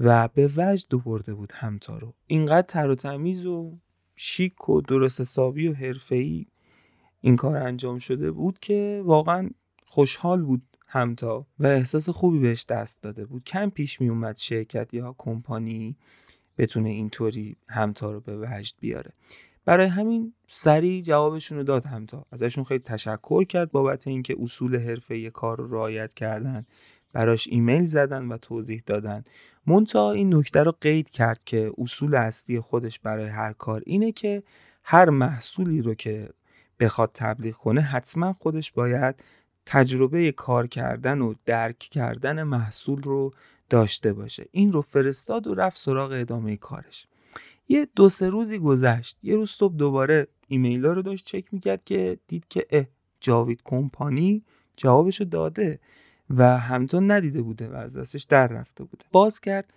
و 0.00 0.28
به 0.28 0.50
وجد 0.56 0.88
برده 1.04 1.34
بود 1.34 1.52
همتا 1.52 1.98
رو. 1.98 2.14
اینقدر 2.26 2.66
تر 2.66 2.90
و 2.90 2.94
تمیز 2.94 3.46
و 3.46 3.78
شیک 4.16 4.68
و 4.68 4.80
درست 4.80 5.20
حسابی 5.20 5.68
و 5.68 5.74
حرفه‌ای 5.74 6.46
این 7.24 7.36
کار 7.36 7.56
انجام 7.56 7.98
شده 7.98 8.30
بود 8.30 8.58
که 8.58 9.02
واقعا 9.04 9.50
خوشحال 9.86 10.42
بود 10.42 10.62
همتا 10.88 11.46
و 11.58 11.66
احساس 11.66 12.08
خوبی 12.08 12.38
بهش 12.38 12.66
دست 12.66 13.02
داده 13.02 13.26
بود. 13.26 13.44
کم 13.44 13.70
پیش 13.70 14.00
می 14.00 14.08
اومد 14.08 14.36
شرکت 14.36 14.94
یا 14.94 15.14
کمپانی 15.18 15.96
بتونه 16.58 16.88
اینطوری 16.88 17.56
همتا 17.68 18.12
رو 18.12 18.20
به 18.20 18.38
وجد 18.38 18.74
بیاره. 18.80 19.12
برای 19.64 19.86
همین 19.86 20.34
سریع 20.46 21.02
جوابشون 21.02 21.58
رو 21.58 21.64
داد 21.64 21.84
همتا. 21.84 22.26
ازشون 22.32 22.64
خیلی 22.64 22.82
تشکر 22.84 23.44
کرد 23.44 23.70
بابت 23.70 24.06
اینکه 24.06 24.36
اصول 24.40 24.76
حرفه 24.76 25.30
کار 25.30 25.58
رو 25.58 25.74
رعایت 25.74 26.14
کردن 26.14 26.66
براش 27.12 27.48
ایمیل 27.50 27.84
زدن 27.84 28.28
و 28.28 28.36
توضیح 28.36 28.82
دادن. 28.86 29.24
مونتا 29.66 30.12
این 30.12 30.34
نکته 30.34 30.62
رو 30.62 30.72
قید 30.80 31.10
کرد 31.10 31.44
که 31.44 31.72
اصول 31.78 32.14
اصلی 32.14 32.60
خودش 32.60 32.98
برای 32.98 33.28
هر 33.28 33.52
کار 33.52 33.82
اینه 33.86 34.12
که 34.12 34.42
هر 34.82 35.10
محصولی 35.10 35.82
رو 35.82 35.94
که 35.94 36.28
بخواد 36.80 37.10
تبلیغ 37.14 37.54
کنه 37.54 37.80
حتما 37.80 38.32
خودش 38.32 38.72
باید 38.72 39.24
تجربه 39.66 40.32
کار 40.32 40.66
کردن 40.66 41.20
و 41.20 41.34
درک 41.46 41.78
کردن 41.78 42.42
محصول 42.42 43.02
رو 43.02 43.34
داشته 43.70 44.12
باشه. 44.12 44.46
این 44.50 44.72
رو 44.72 44.82
فرستاد 44.82 45.46
و 45.46 45.54
رفت 45.54 45.76
سراغ 45.76 46.12
ادامه 46.12 46.56
کارش. 46.56 47.06
یه 47.68 47.88
دو 47.96 48.08
سه 48.08 48.30
روزی 48.30 48.58
گذشت. 48.58 49.18
یه 49.22 49.36
روز 49.36 49.50
صبح 49.50 49.76
دوباره 49.76 50.28
ایمیل 50.48 50.86
ها 50.86 50.92
رو 50.92 51.02
داشت 51.02 51.26
چک 51.26 51.54
می‌کرد 51.54 51.84
که 51.84 52.18
دید 52.28 52.44
که 52.48 52.66
اه 52.70 52.84
جاوید 53.20 53.60
کمپانی 53.64 54.44
جوابشو 54.76 55.24
داده 55.24 55.80
و 56.30 56.58
همتون 56.58 57.10
ندیده 57.10 57.42
بوده 57.42 57.68
و 57.68 57.74
از 57.74 57.96
دستش 57.96 58.22
در 58.22 58.46
رفته 58.46 58.84
بوده. 58.84 59.04
باز 59.12 59.40
کرد 59.40 59.72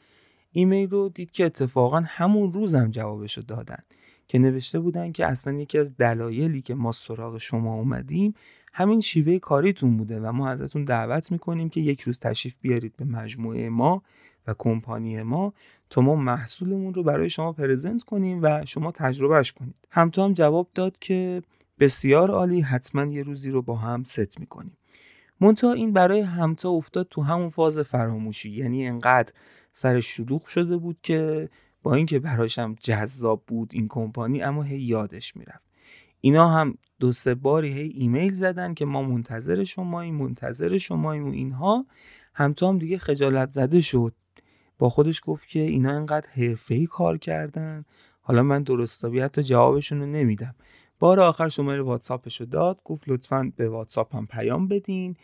ایمیل 0.52 0.90
رو 0.90 1.10
دید 1.10 1.32
که 1.32 1.46
اتفاقا 1.46 2.04
همون 2.06 2.54
روز 2.54 2.76
هم 2.76 2.92
جوابشو 2.92 3.42
دادن. 3.42 3.80
که 4.28 4.40
نوشته 4.40 4.80
بودن 4.80 5.12
که 5.12 5.26
اصلا 5.26 5.54
یکی 5.54 5.78
از 5.78 5.98
دلایلی 5.98 6.62
که 6.62 6.76
ما 6.76 6.92
سراغ 6.92 7.38
شما 7.38 7.74
اومدیم 7.74 8.34
همین 8.74 9.00
شیوه 9.00 9.40
کاریتون 9.40 9.98
بوده 9.98 10.20
و 10.20 10.32
ما 10.32 10.50
ازتون 10.50 10.86
دعوت 10.86 11.32
می‌کنیم 11.32 11.70
که 11.70 11.82
یک 11.82 12.02
روز 12.02 12.20
تشریف 12.20 12.56
بیارید 12.62 12.96
به 12.98 13.06
مجموعه 13.06 13.70
ما 13.70 14.04
و 14.48 14.56
کمپانی 14.58 15.24
ما 15.24 15.54
تا 15.90 16.02
ما 16.02 16.16
محصولمون 16.16 16.94
رو 16.94 17.04
برای 17.04 17.30
شما 17.30 17.54
پرزنت 17.54 18.04
کنیم 18.04 18.40
و 18.44 18.66
شما 18.66 18.92
تجربهش 18.92 19.52
کنید. 19.52 19.76
همتا 19.92 20.26
هم 20.26 20.34
جواب 20.34 20.70
داد 20.76 21.00
که 21.00 21.42
بسیار 21.80 22.32
عالی 22.32 22.62
حتما 22.62 23.06
یه 23.06 23.24
روزی 23.24 23.52
رو 23.52 23.62
با 23.62 23.76
هم 23.76 24.04
ست 24.04 24.40
می‌کنیم. 24.40 24.78
منتها 25.42 25.74
این 25.74 25.94
برای 25.94 26.22
همتا 26.22 26.70
افتاد 26.70 27.08
تو 27.10 27.22
همون 27.22 27.50
فاز 27.50 27.80
فراموشی 27.80 28.50
یعنی 28.50 28.88
انقدر 28.88 29.34
سر 29.72 30.00
شلوغ 30.00 30.46
شده 30.46 30.78
بود 30.78 31.02
که 31.02 31.50
با 31.84 31.94
اینکه 31.94 32.20
براشم 32.20 32.76
جذاب 32.80 33.44
بود 33.48 33.70
این 33.74 33.88
کمپانی 33.88 34.42
اما 34.42 34.64
هی 34.64 34.80
یادش 34.80 35.36
می‌رفت. 35.36 35.68
اینا 36.22 36.50
هم 36.50 36.78
دو 37.00 37.12
سه 37.12 37.36
باری 37.36 37.74
هی 37.74 37.88
ایمیل 37.88 38.34
زدن 38.34 38.74
که 38.74 38.86
ما 38.86 39.02
منتظر 39.02 39.64
شماییم 39.64 40.16
منتظر 40.16 40.78
شماییم 40.78 41.28
و 41.28 41.32
اینها. 41.32 41.86
همتا 42.34 42.70
هم 42.70 42.78
دیگه 42.78 42.98
خجالت 42.98 43.52
زده 43.52 43.82
شد. 43.82 44.14
با 44.80 44.90
خودش 44.90 45.22
گفت 45.26 45.48
که 45.48 45.60
اینا 45.60 45.92
انقدر 45.92 46.28
حرفه‌ای 46.30 46.86
کار 46.86 47.18
کردن. 47.18 47.86
حالا 48.22 48.44
من 48.44 48.64
درستابی 48.64 49.20
حتی 49.20 49.44
جوابشون 49.44 50.00
رو 50.00 50.06
نمیدم. 50.06 50.56
بار 51.00 51.20
آخر 51.20 51.50
شماره 51.50 51.82
واتساپش 51.82 52.42
رو 52.42 52.46
داد. 52.46 52.82
گفت 52.86 53.10
لطفا 53.10 53.52
به 53.56 53.70
واتساپ 53.70 54.16
هم 54.16 54.28
پیام 54.28 54.68
بدین 54.68 55.16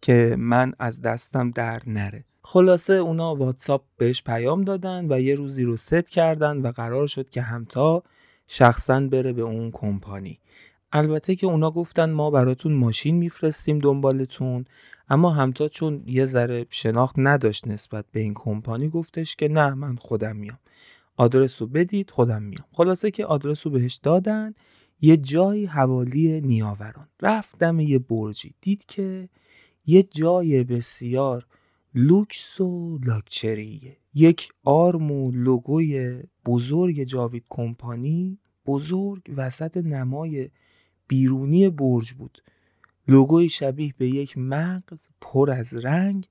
که 0.00 0.36
من 0.38 0.72
از 0.78 1.00
دستم 1.00 1.50
در 1.50 1.82
نره. 1.86 2.24
خلاصه 2.44 2.94
اونا 2.94 3.34
واتساپ 3.34 3.82
بهش 3.96 4.22
پیام 4.22 4.62
دادن 4.62 5.06
و 5.12 5.20
یه 5.20 5.34
روزی 5.34 5.64
رو 5.64 5.76
ست 5.76 6.10
کردن 6.10 6.56
و 6.56 6.72
قرار 6.72 7.06
شد 7.06 7.30
که 7.30 7.42
همتا 7.42 8.02
شخصا 8.46 9.00
بره 9.00 9.32
به 9.32 9.42
اون 9.42 9.70
کمپانی. 9.70 10.38
البته 10.92 11.36
که 11.36 11.46
اونا 11.46 11.70
گفتن 11.70 12.10
ما 12.10 12.30
براتون 12.30 12.72
ماشین 12.72 13.16
میفرستیم 13.16 13.78
دنبالتون 13.78 14.64
اما 15.08 15.30
همتا 15.30 15.68
چون 15.68 16.02
یه 16.06 16.24
ذره 16.24 16.66
شناخت 16.70 17.14
نداشت 17.18 17.68
نسبت 17.68 18.04
به 18.12 18.20
این 18.20 18.34
کمپانی 18.34 18.88
گفتش 18.88 19.36
که 19.36 19.48
نه 19.48 19.74
من 19.74 19.96
خودم 19.96 20.36
میام. 20.36 20.58
آدرس 21.16 21.62
رو 21.62 21.68
بدید 21.68 22.10
خودم 22.10 22.42
میام. 22.42 22.66
خلاصه 22.72 23.10
که 23.10 23.26
آدرس 23.26 23.66
رو 23.66 23.72
بهش 23.72 23.94
دادن 23.94 24.54
یه 25.00 25.16
جایی 25.16 25.66
حوالی 25.66 26.40
نیاوران. 26.40 27.08
رفت 27.22 27.58
دم 27.58 27.80
یه 27.80 27.98
برجی. 27.98 28.54
دید 28.60 28.84
که 28.84 29.28
یه 29.86 30.02
جای 30.02 30.64
بسیار 30.64 31.46
لوکس 31.94 32.60
و 32.60 32.98
لاکچریه. 33.04 33.96
یک 34.14 34.48
آرم 34.64 35.10
و 35.10 35.30
لوگوی 35.30 36.22
بزرگ 36.46 37.04
جاوید 37.04 37.44
کمپانی 37.48 38.38
بزرگ 38.66 39.22
وسط 39.36 39.76
نمای 39.76 40.50
بیرونی 41.08 41.68
برج 41.68 42.12
بود. 42.12 42.42
لوگوی 43.08 43.48
شبیه 43.48 43.94
به 43.98 44.08
یک 44.08 44.38
مغز 44.38 45.08
پر 45.20 45.50
از 45.50 45.74
رنگ 45.74 46.26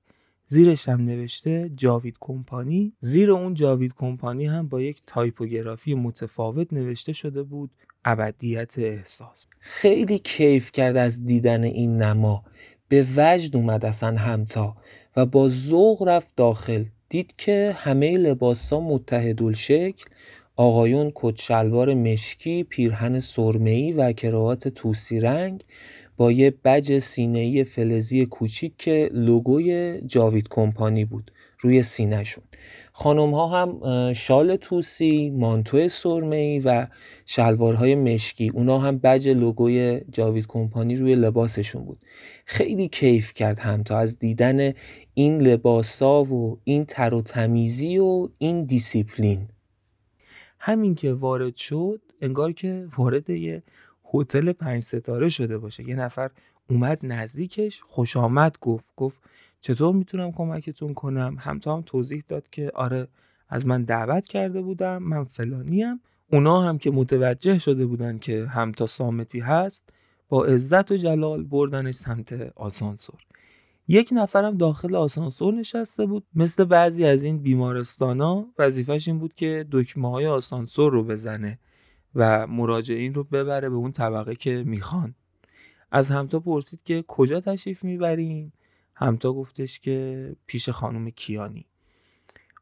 زیرش 0.46 0.88
هم 0.88 1.00
نوشته 1.00 1.70
جاوید 1.76 2.16
کمپانی. 2.20 2.92
زیر 3.00 3.30
اون 3.30 3.54
جاوید 3.54 3.94
کمپانی 3.94 4.46
هم 4.46 4.68
با 4.68 4.80
یک 4.80 5.02
تایپوگرافی 5.06 5.94
متفاوت 5.94 6.72
نوشته 6.72 7.12
شده 7.12 7.42
بود 7.42 7.70
ابدیت 8.04 8.78
احساس. 8.78 9.46
خیلی 9.58 10.18
کیف 10.18 10.72
کرد 10.72 10.96
از 10.96 11.24
دیدن 11.24 11.64
این 11.64 11.96
نما. 12.02 12.44
به 12.88 13.06
وجد 13.16 13.56
اومد 13.56 13.84
اصلا 13.84 14.16
همتا. 14.18 14.76
و 15.16 15.26
با 15.26 15.48
ذوق 15.48 16.02
رفت 16.02 16.32
داخل. 16.36 16.84
دید 17.08 17.34
که 17.38 17.76
همه 17.76 18.18
لباسا 18.18 18.80
متحدل 18.80 19.52
شکل 19.52 20.04
آقایون 20.56 21.12
کت 21.14 21.40
شلوار 21.40 21.94
مشکی 21.94 22.64
پیرهن 22.64 23.20
سرمه‌ای 23.20 23.92
و 23.92 24.12
کراوات 24.12 24.68
توسی 24.68 25.20
رنگ 25.20 25.64
با 26.16 26.32
یه 26.32 26.54
بج 26.64 26.98
سینه‌ای 26.98 27.64
فلزی 27.64 28.26
کوچیک 28.26 28.72
که 28.78 29.10
لوگوی 29.12 30.00
جاوید 30.06 30.48
کمپانی 30.48 31.04
بود. 31.04 31.30
روی 31.62 31.82
سینهشون. 31.82 32.44
خانم 32.92 33.34
ها 33.34 33.46
هم 33.46 34.12
شال 34.12 34.56
توسی 34.56 35.30
مانتو 35.30 35.88
سرمه‌ای 35.88 36.58
و 36.58 36.86
شلوارهای 37.26 37.94
مشکی. 37.94 38.48
اونا 38.54 38.78
هم 38.78 38.98
بج 38.98 39.28
لوگوی 39.28 40.00
جاوید 40.10 40.46
کمپانی 40.46 40.96
روی 40.96 41.14
لباسشون 41.14 41.84
بود. 41.84 41.98
خیلی 42.44 42.88
کیف 42.88 43.32
کرد 43.32 43.58
همتا 43.58 43.98
از 43.98 44.18
دیدن 44.18 44.72
این 45.14 45.40
لباسا 45.40 46.24
و 46.24 46.60
این 46.64 46.84
تر 46.84 47.14
و 47.14 47.22
تمیزی 47.22 47.98
و 47.98 48.28
این 48.38 48.64
دیسیپلین. 48.64 49.48
همین 50.58 50.94
که 50.94 51.12
وارد 51.12 51.56
شد 51.56 52.00
انگار 52.20 52.52
که 52.52 52.86
وارد 52.96 53.30
یه 53.30 53.62
هتل 54.14 54.52
پنج 54.52 54.82
ستاره 54.82 55.28
شده 55.28 55.58
باشه. 55.58 55.88
یه 55.88 55.94
نفر 55.94 56.30
اومد 56.70 56.98
نزدیکش 57.02 57.82
خوش 57.82 58.16
آمد 58.16 58.56
گفت 58.60 58.88
گفت 58.96 59.20
چطور 59.62 59.94
می‌تونم 59.94 60.32
کمکتون 60.32 60.94
کنم؟ 60.94 61.36
همتا 61.38 61.76
هم 61.76 61.82
توضیح 61.86 62.22
داد 62.28 62.50
که 62.50 62.70
آره 62.74 63.08
از 63.48 63.66
من 63.66 63.82
دعوت 63.82 64.26
کرده 64.26 64.62
بودم 64.62 65.02
من 65.02 65.24
فلانیم. 65.24 66.00
اونا 66.32 66.62
هم 66.62 66.78
که 66.78 66.90
متوجه 66.90 67.58
شده 67.58 67.86
بودن 67.86 68.18
که 68.18 68.46
همتا 68.46 68.86
سامتی 68.86 69.40
هست 69.40 69.92
با 70.28 70.44
عزت 70.44 70.90
و 70.92 70.96
جلال 70.96 71.42
بردنش 71.42 71.94
سمت 71.94 72.32
آسانسور. 72.56 73.20
یک 73.88 74.08
نفرم 74.12 74.56
داخل 74.56 74.94
آسانسور 74.94 75.54
نشسته 75.54 76.06
بود. 76.06 76.26
مثل 76.34 76.64
بعضی 76.64 77.04
از 77.04 77.22
این 77.22 77.38
بیمارستان 77.38 78.20
ها 78.20 78.46
وظیفش 78.58 79.08
این 79.08 79.18
بود 79.18 79.34
که 79.34 79.66
دکمه 79.70 80.10
های 80.10 80.26
آسانسور 80.26 80.92
رو 80.92 81.04
بزنه 81.04 81.58
و 82.14 82.46
مراجعین 82.46 83.14
رو 83.14 83.24
ببره 83.24 83.68
به 83.68 83.76
اون 83.76 83.92
طبقه 83.92 84.34
که 84.34 84.64
می‌خوان. 84.66 85.14
از 85.90 86.10
همتا 86.10 86.40
پرسید 86.40 86.82
که 86.82 87.04
کجا 87.08 87.40
تشریف 87.40 87.84
می‌برین؟ 87.84 88.52
همتا 89.02 89.32
گفتش 89.32 89.80
که 89.80 90.36
پیش 90.46 90.68
خانم 90.68 91.10
کیانی. 91.10 91.66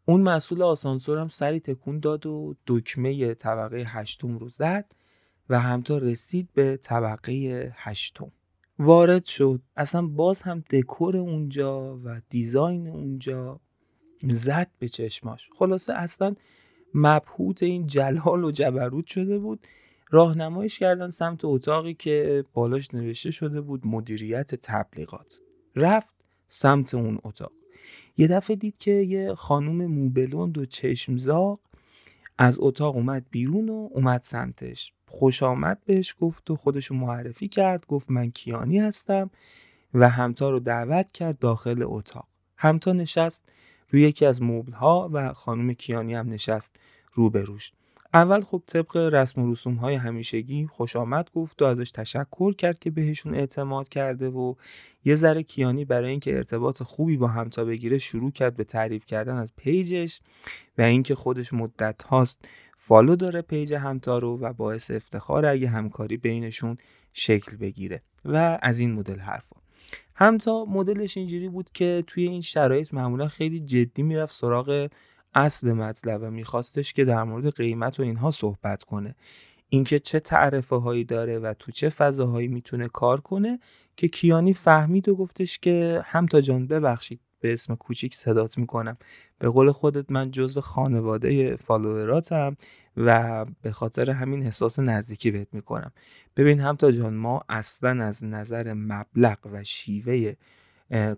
اون 0.05 0.21
مسئول 0.21 0.63
آسانسور 0.63 1.19
هم 1.19 1.29
سری 1.29 1.61
تکون 1.61 2.01
داد 2.01 2.27
و 2.27 2.55
دکمه 2.67 3.35
طبقه 3.35 3.77
هشتم 3.77 4.39
رو 4.39 4.49
زد 4.49 4.93
و 5.51 5.61
همتا 5.61 5.99
رسید 5.99 6.49
به 6.55 6.77
طبقه 6.77 7.33
هشتم. 7.75 8.33
وارد 8.79 9.25
شد. 9.25 9.61
اصلا 9.77 10.07
باز 10.07 10.43
هم 10.43 10.65
دکور 10.71 11.17
اونجا 11.17 11.97
و 12.05 12.21
دیزاین 12.29 12.89
اونجا 12.89 13.61
زد 14.23 14.71
به 14.79 14.89
چشماش. 14.89 15.51
خلاصه 15.59 15.93
اصلا 15.93 16.35
مبهوت 16.95 17.63
این 17.63 17.87
جلال 17.87 18.45
و 18.45 18.51
جبروت 18.51 19.07
شده 19.07 19.39
بود. 19.39 19.67
راهنمایش 20.11 20.79
کردن 20.79 21.11
سمت 21.11 21.45
اتاقی 21.45 21.95
که 21.95 22.45
بالاش 22.53 22.95
نوشته 22.95 23.31
شده 23.31 23.61
بود 23.61 23.87
مدیریت 23.87 24.55
تبلیغات. 24.55 25.39
رفت 25.77 26.20
سمت 26.53 26.95
اون 26.95 27.19
اتاق. 27.25 27.53
یه 28.17 28.27
دفعه 28.27 28.57
دید 28.57 28.79
که 28.79 28.91
یه 28.91 29.35
خانوم 29.35 29.87
موبلوند 29.87 30.59
و 30.59 30.65
چشمزاق 30.65 31.61
از 32.39 32.57
اتاق 32.61 32.97
اومد 32.97 33.27
بیرون 33.31 33.69
و 33.69 33.89
اومد 33.93 34.23
سمتش. 34.23 34.93
خوش 35.07 35.43
آمد 35.43 35.79
بهش 35.85 36.15
گفت 36.21 36.51
و 36.51 36.57
خودشو 36.57 36.95
معرفی 36.95 37.49
کرد 37.49 37.87
گفت 37.87 38.11
من 38.11 38.31
کیانی 38.31 38.79
هستم 38.79 39.31
و 39.95 40.09
همتا 40.09 40.51
رو 40.51 40.61
دعوت 40.61 41.13
کرد 41.13 41.39
داخل 41.39 41.83
اتاق. 41.87 42.27
همتا 42.57 42.93
نشست 42.93 43.43
روی 43.91 44.03
یکی 44.03 44.27
از 44.27 44.43
مبل 44.43 44.73
ها 44.73 45.11
و 45.13 45.33
خانم 45.33 45.73
کیانی 45.73 46.15
هم 46.15 46.29
نشست 46.29 46.77
روبروش. 47.13 47.73
اول 48.15 48.41
خب 48.41 48.63
طبق 48.67 48.97
رسم 48.97 49.43
و 49.43 49.53
رسوم 49.53 49.75
های 49.75 49.95
همیشگی 49.95 50.67
خوش 50.67 50.97
آمد 50.97 51.31
گفت 51.35 51.63
و 51.63 51.65
ازش 51.65 51.91
تشکر 51.91 52.53
کرد 52.53 52.79
که 52.79 52.91
بهشون 52.91 53.35
اعتماد 53.35 53.89
کرده 53.89 54.29
و 54.29 54.55
یه 55.05 55.15
ذره 55.15 55.43
کیانی 55.43 55.85
برای 55.85 56.11
اینکه 56.11 56.37
ارتباط 56.37 56.83
خوبی 56.83 57.17
با 57.17 57.29
همتا 57.29 57.65
بگیره 57.65 57.99
شروع 57.99 58.31
کرد 58.31 58.57
به 58.57 58.65
تعریف 58.65 59.07
کردن 59.07 59.37
از 59.37 59.53
page 59.57 59.99
ش 59.99 60.21
و 60.79 60.83
اینکه 60.83 61.15
خودش 61.15 61.53
مدت 61.53 62.03
هاست 62.03 62.45
follow 62.79 63.17
داره 63.17 63.43
page 63.43 63.75
همتا 63.75 64.19
رو 64.19 64.39
و 64.39 64.53
باعث 64.53 64.91
افتخار 64.91 65.47
اگه 65.47 65.69
همکاری 65.69 66.17
بینشون 66.17 66.77
شکل 67.13 67.57
بگیره 67.57 68.03
و 68.25 68.59
از 68.63 68.79
این 68.79 68.93
مدل 68.93 69.19
حرفا. 69.19 69.57
همتا 70.15 70.65
مدلش 70.65 71.17
اینجوری 71.17 71.49
بود 71.49 71.71
که 71.75 72.05
توی 72.07 72.29
این 72.29 72.41
شرایط 72.41 72.95
معمولا 72.95 73.29
خیلی 73.29 73.61
جدی 73.61 74.03
می‌رفت 74.03 74.35
سراغ 74.35 74.89
اصل 75.35 75.73
مطلب 75.73 76.25
میخواستش 76.25 76.93
که 76.93 77.05
در 77.05 77.25
مورد 77.25 77.55
قیمت 77.55 78.01
و 78.01 78.03
اینها 78.03 78.31
صحبت 78.31 78.85
کنه. 78.85 79.15
اینکه 79.69 79.99
چه 79.99 80.21
تعرفه 80.21 80.77
هایی 80.77 81.05
داره 81.05 81.39
و 81.39 81.55
تو 81.59 81.73
چه 81.73 81.89
فضاهایی 81.89 82.49
می‌تونه 82.49 82.89
کار 82.89 83.21
کنه 83.21 83.59
که 83.97 84.09
کیانی 84.09 84.55
فهمید 84.55 85.09
و 85.09 85.15
گفتش 85.15 85.59
که 85.59 86.03
همتا 86.05 86.41
جان 86.41 86.67
ببخشید 86.67 87.21
به 87.41 87.53
اسم 87.53 87.75
کوچیک 87.75 88.15
صدات 88.15 88.59
می‌کنم. 88.59 88.97
به 89.39 89.49
قول 89.49 89.73
خودت 89.73 90.11
من 90.11 90.31
جزو 90.31 90.61
خانواده 90.61 91.57
فالووراتم 91.57 92.57
و 92.97 93.47
به 93.63 93.73
خاطر 93.73 94.11
همین 94.11 94.43
حساس 94.43 94.79
نزدیکی 94.79 95.31
بهت 95.31 95.49
می‌کنم. 95.53 95.93
ببین 96.37 96.61
همتا 96.61 96.93
جان 96.93 97.15
ما 97.15 97.43
اصلا 97.49 98.05
از 98.05 98.25
نظر 98.25 98.73
مبلغ 98.73 99.39
و 99.53 99.65
شیوه 99.65 100.35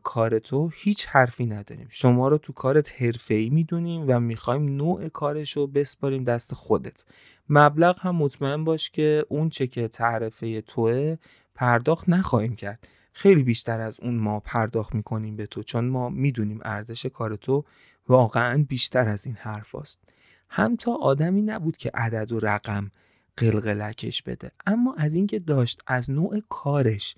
کار 0.02 0.38
تو 0.38 0.70
هیچ 0.74 1.06
حرفی 1.06 1.46
نداریم. 1.46 1.86
شما 1.90 2.28
رو 2.28 2.38
تو 2.38 2.52
کارت 2.52 2.92
ای 3.28 3.50
می‌دونیم 3.50 4.04
و 4.08 4.20
می‌خوایم 4.20 4.76
نوع 4.76 5.08
کارش 5.08 5.56
رو 5.56 5.66
بسپاریم 5.66 6.24
دست 6.24 6.54
خودت. 6.54 7.04
مبلغ 7.48 8.00
هم 8.00 8.16
مطمئن 8.16 8.64
باش 8.64 8.90
که 8.90 9.24
اون 9.28 9.48
چه 9.48 9.66
که 9.66 9.88
تعرفه 9.88 10.60
توه 10.60 11.16
پرداخت 11.54 12.08
نخواهیم 12.08 12.56
کرد. 12.56 12.88
خیلی 13.12 13.42
بیشتر 13.42 13.80
از 13.80 14.00
اون 14.00 14.16
ما 14.16 14.40
پرداخت 14.40 14.94
می‌کنیم 14.94 15.36
به 15.36 15.46
تو 15.46 15.62
چون 15.62 15.88
ما 15.88 16.08
می‌دونیم 16.08 16.60
ارزش 16.64 17.06
کار 17.06 17.36
تو 17.36 17.64
واقعا 18.08 18.64
بیشتر 18.68 19.08
از 19.08 19.26
این 19.26 19.34
حرف 19.34 19.74
است. 19.74 20.00
هم 20.48 20.76
تا 20.76 20.94
آدمی 20.94 21.42
نبود 21.42 21.76
که 21.76 21.90
عدد 21.94 22.32
و 22.32 22.40
رقم 22.40 22.90
قلقلکش 23.36 24.22
بده 24.22 24.50
اما 24.66 24.94
از 24.94 25.14
اینکه 25.14 25.38
داشت 25.38 25.82
از 25.86 26.10
نوع 26.10 26.40
کارش 26.48 27.14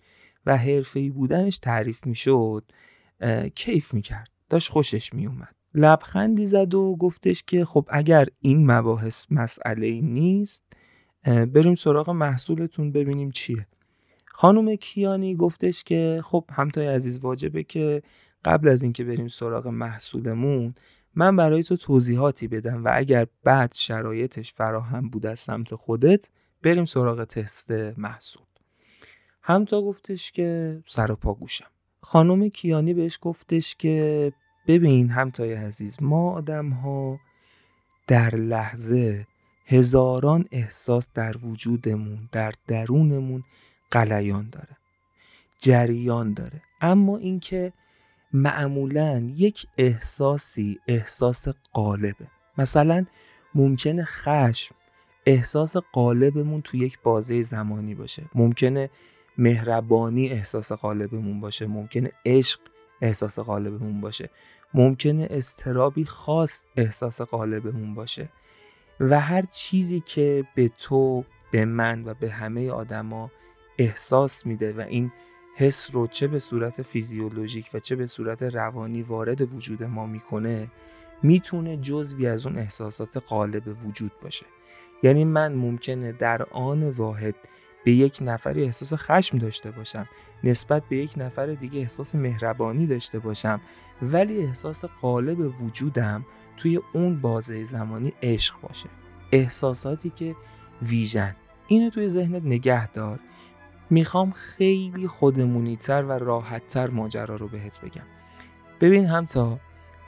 و 0.47 0.57
حرفه‌ای 0.57 1.11
بودنش 1.11 1.59
تعریف 1.59 2.07
می‌شد 2.07 2.65
کیف 3.55 3.95
می‌کرد. 3.95 4.29
داشت 4.51 4.71
خوشش 4.71 5.15
میومد 5.15 5.55
لبخندی 5.75 6.47
زد 6.47 6.75
و 6.75 6.97
گفتش 6.97 7.43
که 7.43 7.65
خب 7.65 7.89
اگر 7.89 8.29
این 8.41 8.71
مباحث 8.71 9.27
مسئله 9.31 10.01
نیست 10.01 10.65
بریم 11.25 11.75
سراغ 11.75 12.11
محصولتون 12.11 12.93
ببینیم 12.93 13.31
چیه. 13.31 13.67
خانم 14.27 14.77
کیانی 14.77 15.35
گفتش 15.37 15.85
که 15.85 16.21
خب 16.25 16.45
همتای 16.53 16.87
عزیز 16.87 17.19
واجبه 17.19 17.63
که 17.63 18.03
قبل 18.45 18.69
از 18.69 18.83
اینکه 18.83 19.05
بریم 19.05 19.29
سراغ 19.29 19.67
محصولمون 19.67 20.75
من 21.15 21.37
برای 21.37 21.63
تو 21.63 21.77
توضیحاتی 21.77 22.49
بدم 22.49 22.85
و 22.85 22.91
اگر 22.95 23.27
بعد 23.45 23.75
شرایطش 23.75 24.53
فراهم 24.53 25.09
بود 25.09 25.27
از 25.27 25.39
سمت 25.39 25.75
خودت 25.75 26.29
بریم 26.63 26.85
سراغ 26.85 27.25
تست 27.25 27.71
محصول. 27.99 28.47
همتا 29.47 29.83
گفتش 29.83 30.33
که 30.33 30.83
سر 30.87 31.13
و 31.13 31.17
پا 31.17 31.35
گوشم. 31.35 31.67
خانم 32.01 32.49
کیانی 32.49 32.95
بهش 32.95 33.19
گفتش 33.23 33.77
که 33.77 34.33
ببین 34.67 35.11
همتای 35.11 35.55
عزیز 35.55 35.97
ما 36.01 36.33
آدم 36.33 36.71
ها 36.71 37.21
در 38.07 38.35
لحظه 38.35 39.27
هزاران 39.67 40.45
احساس 40.51 41.09
در 41.15 41.37
وجودمون 41.37 42.29
در 42.33 42.53
درونمون 42.67 43.45
قلیان 43.91 44.51
داره 44.51 44.77
جریان 45.59 46.35
داره. 46.35 46.63
اما 46.81 47.17
اینکه 47.17 47.73
معمولا 48.33 49.31
یک 49.35 49.67
احساسی 49.79 50.79
احساس 50.89 51.49
قالبه 51.73 52.27
مثلا 52.59 53.07
ممکنه 53.55 54.05
خشم 54.05 54.75
احساس 55.27 55.77
قالبمون 55.77 56.63
تو 56.63 56.77
یک 56.77 56.99
بازه 57.03 57.43
زمانی 57.43 57.95
باشه. 57.95 58.23
ممکنه 58.35 58.91
مهربانی 59.39 60.29
احساس 60.29 60.73
قالبمون 60.73 61.41
باشه 61.41 61.67
ممکنه 61.67 62.13
عشق 62.27 62.61
احساس 63.01 63.39
قالبمون 63.39 64.01
باشه 64.01 64.31
ممکنه 64.75 65.29
استرابی 65.31 66.05
خاص 66.05 66.65
احساس 66.77 67.21
قالبمون 67.21 67.95
باشه. 67.95 68.29
و 69.01 69.21
هر 69.21 69.43
چیزی 69.43 70.01
که 70.07 70.45
به 70.55 70.69
تو 70.69 71.25
به 71.51 71.65
من 71.65 72.05
و 72.05 72.15
به 72.15 72.31
همه 72.31 72.71
آدما 72.71 73.31
احساس 73.79 74.47
میده 74.47 74.73
و 74.73 74.81
این 74.81 75.13
حس 75.57 75.91
رو 75.93 76.07
چه 76.07 76.27
به 76.27 76.39
صورت 76.39 76.83
فیزیولوژیک 76.83 77.71
و 77.75 77.79
چه 77.79 77.97
به 77.97 78.07
صورت 78.07 78.43
روانی 78.43 79.03
وارد 79.03 79.55
وجود 79.55 79.83
ما 79.83 80.07
می‌کنه 80.07 80.71
می‌تونه 81.23 81.77
جزوی 81.77 82.27
از 82.27 82.47
اون 82.47 82.59
احساسات 82.59 83.17
قالب 83.17 83.87
وجود 83.87 84.13
باشه. 84.23 84.47
یعنی 85.03 85.25
من 85.25 85.55
ممکنه 85.55 86.13
در 86.13 86.43
آن 86.43 86.91
واحد 86.91 87.35
به 87.85 87.93
یک 87.93 88.19
نفری 88.23 88.65
احساس 88.65 88.93
خشم 88.95 89.39
داشته 89.39 89.71
باشم. 89.71 90.09
نسبت 90.45 90.83
به 90.89 90.97
یک 90.97 91.15
نفر 91.17 91.47
دیگه 91.47 91.81
احساس 91.81 92.15
مهربانی 92.15 92.87
داشته 92.87 93.19
باشم. 93.19 93.61
ولی 94.03 94.39
احساس 94.39 94.85
قالب 94.85 95.63
وجودم 95.63 96.27
توی 96.57 96.81
اون 96.93 97.21
بازه 97.21 97.65
زمانی 97.65 98.13
عشق 98.23 98.61
باشه. 98.61 98.89
احساساتی 99.33 100.11
که 100.11 100.37
ویژن. 100.83 101.37
اینو 101.69 101.91
توی 101.91 102.09
ذهنت 102.09 102.43
نگه 102.45 102.93
دار. 102.93 103.21
می‌خوام 103.91 104.31
خیلی 104.31 105.07
خودمونیتر 105.07 106.03
و 106.03 106.13
راحتتر 106.13 106.91
ماجرا 106.91 107.37
رو 107.37 107.49
بهت 107.49 107.81
بگم. 107.81 108.05
ببین 108.81 109.07
همتا 109.07 109.59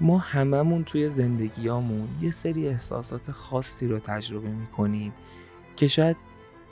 ما 0.01 0.19
هممون 0.19 0.85
توی 0.85 1.09
زندگیامون 1.09 2.09
یه 2.21 2.31
سری 2.31 2.69
احساسات 2.69 3.31
خاصی 3.31 3.87
رو 3.87 3.99
تجربه 3.99 4.49
می‌کنیم 4.49 5.13
که 5.77 5.87
شاید 5.87 6.17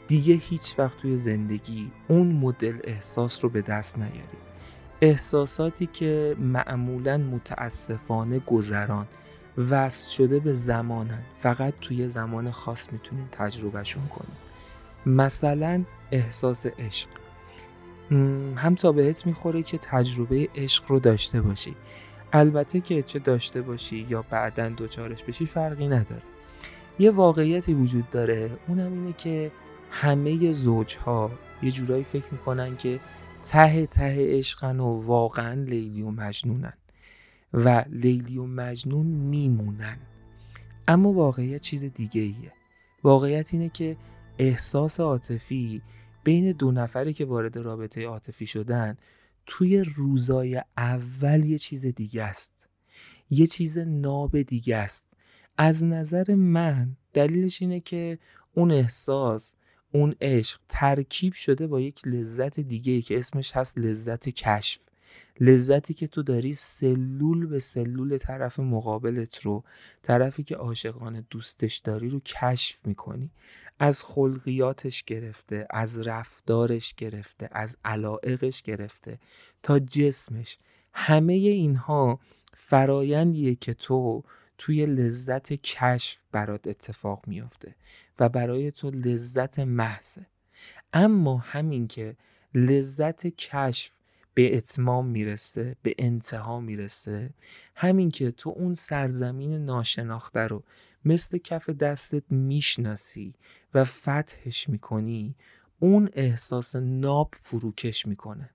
دیگه 0.08 0.34
هیچ 0.34 0.74
وقت 0.78 0.98
توی 0.98 1.16
زندگی 1.16 1.90
اون 2.08 2.32
مدل 2.32 2.78
احساس 2.84 3.44
رو 3.44 3.50
به 3.50 3.62
دست 3.62 3.98
نیاریم 3.98 4.24
احساساتی 5.00 5.86
که 5.86 6.36
معمولا 6.38 7.18
متاسفانه 7.18 8.38
گذران 8.38 9.06
وصل 9.70 10.10
شده 10.10 10.38
به 10.38 10.52
زمانن. 10.52 11.22
فقط 11.38 11.74
توی 11.80 12.08
زمان 12.08 12.50
خاص 12.50 12.92
می‌تونیم 12.92 13.28
تجربهشون 13.32 14.06
کنیم 14.06 14.36
مثلا 15.16 15.84
احساس 16.12 16.66
عشق. 16.66 17.08
هم 18.56 18.74
تا 18.74 18.92
بهت 18.92 19.26
می‌خوره 19.26 19.62
که 19.62 19.78
تجربه 19.78 20.48
عشق 20.54 20.84
رو 20.88 21.00
داشته 21.00 21.40
باشی. 21.40 21.74
البته 22.32 22.80
که 22.80 23.02
چه 23.02 23.18
داشته 23.18 23.62
باشی 23.62 24.06
یا 24.08 24.24
بعدا 24.30 24.68
دوچارش 24.68 25.24
بشی 25.24 25.46
فرقی 25.46 25.88
نداره. 25.88 26.22
یه 26.98 27.10
واقعیتی 27.10 27.74
وجود 27.74 28.10
داره 28.10 28.50
اونم 28.68 28.92
اینه 28.92 29.12
که 29.12 29.50
همه 29.96 30.52
زوجها 30.52 31.30
یه 31.62 31.70
جورایی 31.70 32.04
فکر 32.04 32.24
می‌کنن 32.32 32.76
که 32.76 33.00
ته 33.42 33.86
ته 33.86 34.38
عشقن 34.38 34.80
و 34.80 34.86
واقعا 34.86 35.62
لیلی 35.62 36.02
و 36.02 36.10
مجنونن 36.10 36.72
و 37.52 37.84
لیلی 37.88 38.38
و 38.38 38.46
مجنون 38.46 39.06
میمونن. 39.06 39.98
اما 40.88 41.12
واقعیت 41.12 41.60
چیز 41.60 41.84
دیگه 41.84 42.20
ایه 42.20 42.52
واقعیت 43.04 43.54
اینه 43.54 43.68
که 43.68 43.96
احساس 44.38 45.00
عاطفی 45.00 45.82
بین 46.24 46.52
دو 46.52 46.72
نفری 46.72 47.12
که 47.12 47.24
وارد 47.24 47.56
رابطه 47.56 48.06
عاطفی 48.06 48.46
شدن 48.46 48.96
توی 49.46 49.78
روزای 49.78 50.62
اول 50.76 51.44
یه 51.44 51.58
چیز 51.58 51.86
دیگه 51.86 52.22
است. 52.22 52.52
یه 53.30 53.46
چیز 53.46 53.78
ناب 53.78 54.42
دیگه 54.42 54.76
است. 54.76 55.08
از 55.58 55.84
نظر 55.84 56.34
من 56.34 56.96
دلیلش 57.12 57.62
اینه 57.62 57.80
که 57.80 58.18
اون 58.54 58.70
احساس 58.70 59.54
اون 59.94 60.14
عشق 60.20 60.60
ترکیب 60.68 61.32
شده 61.32 61.66
با 61.66 61.80
یک 61.80 62.06
لذت 62.06 62.60
دیگه 62.60 62.92
ای 62.92 63.02
که 63.02 63.18
اسمش 63.18 63.56
هست 63.56 63.78
لذت 63.78 64.28
کشف. 64.28 64.80
لذتی 65.40 65.94
که 65.94 66.06
تو 66.06 66.22
داری 66.22 66.52
سلول 66.52 67.46
به 67.46 67.58
سلول 67.58 68.18
طرف 68.18 68.60
مقابلت 68.60 69.38
رو 69.38 69.64
طرفی 70.02 70.42
که 70.42 70.56
عاشقانه 70.56 71.24
دوستش 71.30 71.76
داری 71.76 72.08
رو 72.08 72.20
کشف 72.20 72.86
می‌کنی. 72.86 73.30
از 73.78 74.02
خلقیاتش 74.02 75.02
گرفته 75.02 75.66
از 75.70 76.06
رفتارش 76.06 76.94
گرفته 76.94 77.48
از 77.52 77.78
علائقش 77.84 78.62
گرفته 78.62 79.18
تا 79.62 79.78
جسمش. 79.78 80.58
همه 80.94 81.32
اینها 81.32 82.20
فرایندیه 82.56 83.54
که 83.54 83.74
تو 83.74 84.22
توی 84.58 84.86
لذت 84.86 85.52
کشف 85.52 86.22
برات 86.32 86.68
اتفاق 86.68 87.24
میافته 87.26 87.74
و 88.18 88.28
برای 88.28 88.70
تو 88.70 88.90
لذت 88.90 89.58
محضه. 89.58 90.26
اما 90.92 91.38
همین 91.38 91.88
که 91.88 92.16
لذت 92.54 93.26
کشف 93.26 93.92
به 94.34 94.56
اتمام 94.56 95.06
می‌رسه 95.06 95.76
به 95.82 95.94
انتها 95.98 96.60
می‌رسه 96.60 97.30
همین 97.76 98.10
که 98.10 98.30
تو 98.30 98.50
اون 98.50 98.74
سرزمین 98.74 99.64
ناشناخته 99.64 100.40
رو 100.40 100.64
مثل 101.04 101.38
کف 101.38 101.70
دستت 101.70 102.22
می‌شناسی 102.30 103.34
و 103.74 103.84
فتحش 103.84 104.68
می‌کنی 104.68 105.34
اون 105.78 106.08
احساس 106.12 106.76
ناب 106.76 107.34
فروکش 107.40 108.06
می‌کنه. 108.06 108.50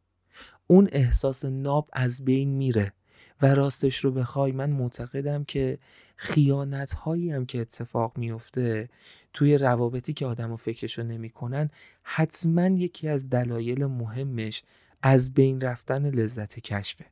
اون 0.67 0.87
احساس 0.91 1.45
ناب 1.45 1.89
از 1.93 2.25
بین 2.25 2.49
میره. 2.49 2.93
و 3.41 3.45
راستش 3.45 3.97
رو 3.97 4.11
بخوای 4.11 4.51
من 4.51 4.69
معتقدم 4.69 5.43
که 5.43 5.79
خیانت 6.15 6.93
هایی 6.93 7.31
هم 7.31 7.45
که 7.45 7.61
اتفاق 7.61 8.17
میفته 8.17 8.89
توی 9.33 9.57
روابطی 9.57 10.13
که 10.13 10.25
آدم 10.25 10.51
و 10.51 10.55
فکرشو 10.55 11.03
نمی‌کنن 11.03 11.69
حتما 12.03 12.67
یکی 12.67 13.07
از 13.07 13.29
دلایل 13.29 13.85
مهمش 13.85 14.63
از 15.01 15.33
بین 15.33 15.61
رفتن 15.61 16.09
لذت 16.09 16.59
کشفه. 16.59 17.05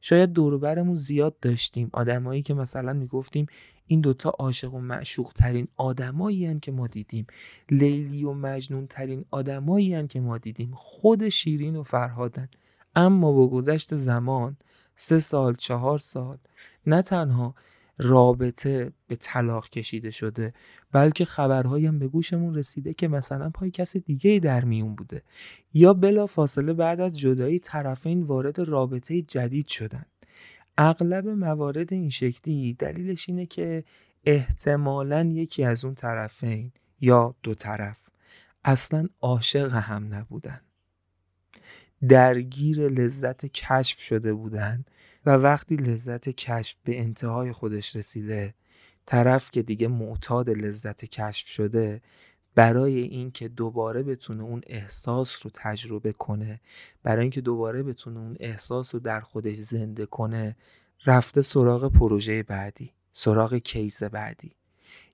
شاید 0.00 0.32
دوروبرمون 0.32 0.94
زیاد 0.94 1.40
داشتیم. 1.40 1.90
آدمایی 1.92 2.42
که 2.42 2.54
مثلا 2.54 2.92
می‌گفتیم 2.92 3.46
این 3.86 4.00
دوتا 4.00 4.30
عاشق 4.30 4.74
و 4.74 4.80
معشوق 4.80 5.32
ترین 5.32 5.68
آدمایی 5.76 6.58
که 6.60 6.72
ما 6.72 6.86
دیدیم. 6.86 7.26
لیلی 7.70 8.24
و 8.24 8.32
مجنون 8.32 8.86
ترین 8.86 9.24
آدمایی 9.30 10.06
که 10.06 10.20
ما 10.20 10.38
دیدیم. 10.38 10.72
خود 10.74 11.28
شیرین 11.28 11.76
و 11.76 11.82
فرهادن. 11.82 12.48
اما 12.96 13.32
با 13.32 13.48
گذشت 13.48 13.94
زمان 13.94 14.56
سه 15.00 15.20
سال 15.20 15.54
چهار 15.54 15.98
سال. 15.98 16.38
نه 16.86 17.02
تنها 17.02 17.54
رابطه 17.98 18.92
به 19.06 19.16
طلاق 19.16 19.68
کشیده 19.68 20.10
شده 20.10 20.54
بلکه 20.92 21.24
خبرهایی 21.24 21.86
هم 21.86 21.98
به 21.98 22.08
گوشمون 22.08 22.54
رسیده 22.54 22.94
که 22.94 23.08
مثلا 23.08 23.50
پای 23.50 23.70
کس 23.70 23.96
دیگه 23.96 24.38
در 24.38 24.64
میون 24.64 24.94
بوده. 24.94 25.22
یا 25.74 25.94
بلا 25.94 26.26
فاصله 26.26 26.72
بعد 26.72 27.00
از 27.00 27.18
جدایی 27.18 27.58
طرفین 27.58 28.22
وارد 28.22 28.58
رابطه 28.58 29.22
جدید 29.22 29.66
شدن. 29.66 30.06
اغلب 30.78 31.28
موارد 31.28 31.92
این 31.92 32.10
شکلی 32.10 32.74
دلیلش 32.74 33.28
اینه 33.28 33.46
که 33.46 33.84
احتمالا 34.24 35.30
یکی 35.32 35.64
از 35.64 35.84
اون 35.84 35.94
طرفین 35.94 36.72
یا 37.00 37.34
دو 37.42 37.54
طرف 37.54 37.96
اصلا 38.64 39.08
عاشق 39.20 39.74
هم 39.74 40.14
نبودن. 40.14 40.60
درگیر 42.08 42.88
لذت 42.88 43.46
کشف 43.46 44.00
شده 44.00 44.34
بودن 44.34 44.84
و 45.26 45.30
وقتی 45.30 45.76
لذت 45.76 46.28
کشف 46.28 46.76
به 46.84 47.00
انتهای 47.00 47.52
خودش 47.52 47.96
رسیده 47.96 48.54
طرف 49.06 49.50
که 49.50 49.62
دیگه 49.62 49.88
معتاد 49.88 50.50
لذت 50.50 51.04
کشف 51.04 51.48
شده 51.48 52.02
برای 52.54 52.98
اینکه 52.98 53.48
دوباره 53.48 54.02
بتونه 54.02 54.42
اون 54.42 54.60
احساس 54.66 55.46
رو 55.46 55.50
تجربه 55.54 56.12
کنه 56.12 56.60
برای 57.02 57.22
اینکه 57.22 57.40
دوباره 57.40 57.82
بتونه 57.82 58.20
اون 58.20 58.36
احساس 58.40 58.94
رو 58.94 59.00
در 59.00 59.20
خودش 59.20 59.56
زنده 59.56 60.06
کنه 60.06 60.56
رفته 61.06 61.42
سراغ 61.42 61.92
پروژه 61.92 62.42
بعدی 62.42 62.92
سراغ 63.12 63.54
کیس 63.54 64.02
بعدی. 64.02 64.56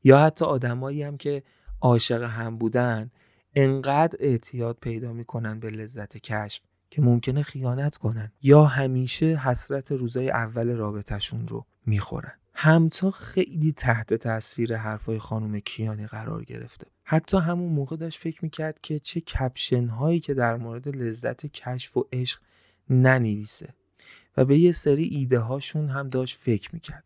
یا 0.05 0.19
حتی 0.19 0.45
آدمایی 0.45 1.03
هم 1.03 1.17
که 1.17 1.43
عاشق 1.81 2.23
هم 2.23 2.59
بودن 2.59 3.11
انقدر 3.55 4.17
اعتیاد 4.21 4.79
پیدا 4.81 5.13
می‌کنن 5.13 5.61
به 5.61 5.71
لذت 5.71 6.17
کشف 6.17 6.63
که 6.97 7.03
ممکنه 7.03 7.43
خیانت 7.43 7.97
کنن 7.97 8.33
یا 8.43 8.65
همیشه 8.65 9.27
حسرت 9.27 9.93
روزای 9.93 10.31
اول 10.31 10.77
رابطهشون 10.77 11.49
رو 11.49 11.67
می‌خورن. 11.87 12.33
همتا 12.55 13.11
خیلی 13.11 13.73
تحت 13.73 14.15
تاثیر 14.15 14.77
حرفای 14.77 15.19
خانم 15.19 15.61
کیانی 15.61 16.07
قرار 16.07 16.45
گرفته. 16.45 16.87
حتی 17.05 17.39
همون 17.39 17.73
موقع 17.73 17.97
داشت 17.97 18.21
فکر 18.21 18.39
می‌کرد 18.43 18.81
که 18.81 18.99
چه 18.99 19.21
کپشن 19.21 19.87
هایی 19.87 20.21
که 20.21 20.35
در 20.35 20.57
مورد 20.57 20.89
لذت 20.89 21.47
کشف 21.47 21.97
و 21.97 22.05
عشق 22.13 22.41
ننویسه. 22.91 23.75
و 24.37 24.45
به 24.45 24.59
یه 24.59 24.73
سری 24.73 25.05
ایده 25.05 25.39
هاشون 25.39 25.89
هم 25.89 26.09
داشت 26.09 26.39
فکر 26.41 26.71
می‌کرد 26.73 27.05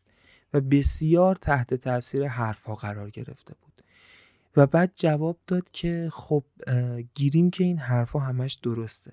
و 0.55 0.61
بسیار 0.61 1.37
تحت 1.37 1.75
تاثیر 1.75 2.29
حرفها 2.29 2.75
قرار 2.75 3.11
گرفته 3.11 3.55
بود. 3.63 3.83
و 4.57 4.67
بعد 4.67 4.93
جواب 4.95 5.39
داد 5.47 5.71
که 5.71 6.09
خب 6.13 6.45
گیریم 7.15 7.51
که 7.51 7.65
این 7.65 7.79
حرفها 7.79 8.21
همش 8.21 8.55
درسته. 8.55 9.13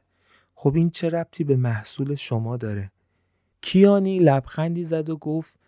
خب 0.60 0.76
این 0.76 0.90
چه 0.90 1.10
ربطی 1.10 1.44
به 1.44 1.56
محصول 1.56 2.16
شما 2.16 2.58
داره؟ 2.58 2.92
کیانی 3.62 4.20
لبخندی 4.20 4.84
زد 4.84 5.10
و 5.10 5.18
گفت 5.18 5.60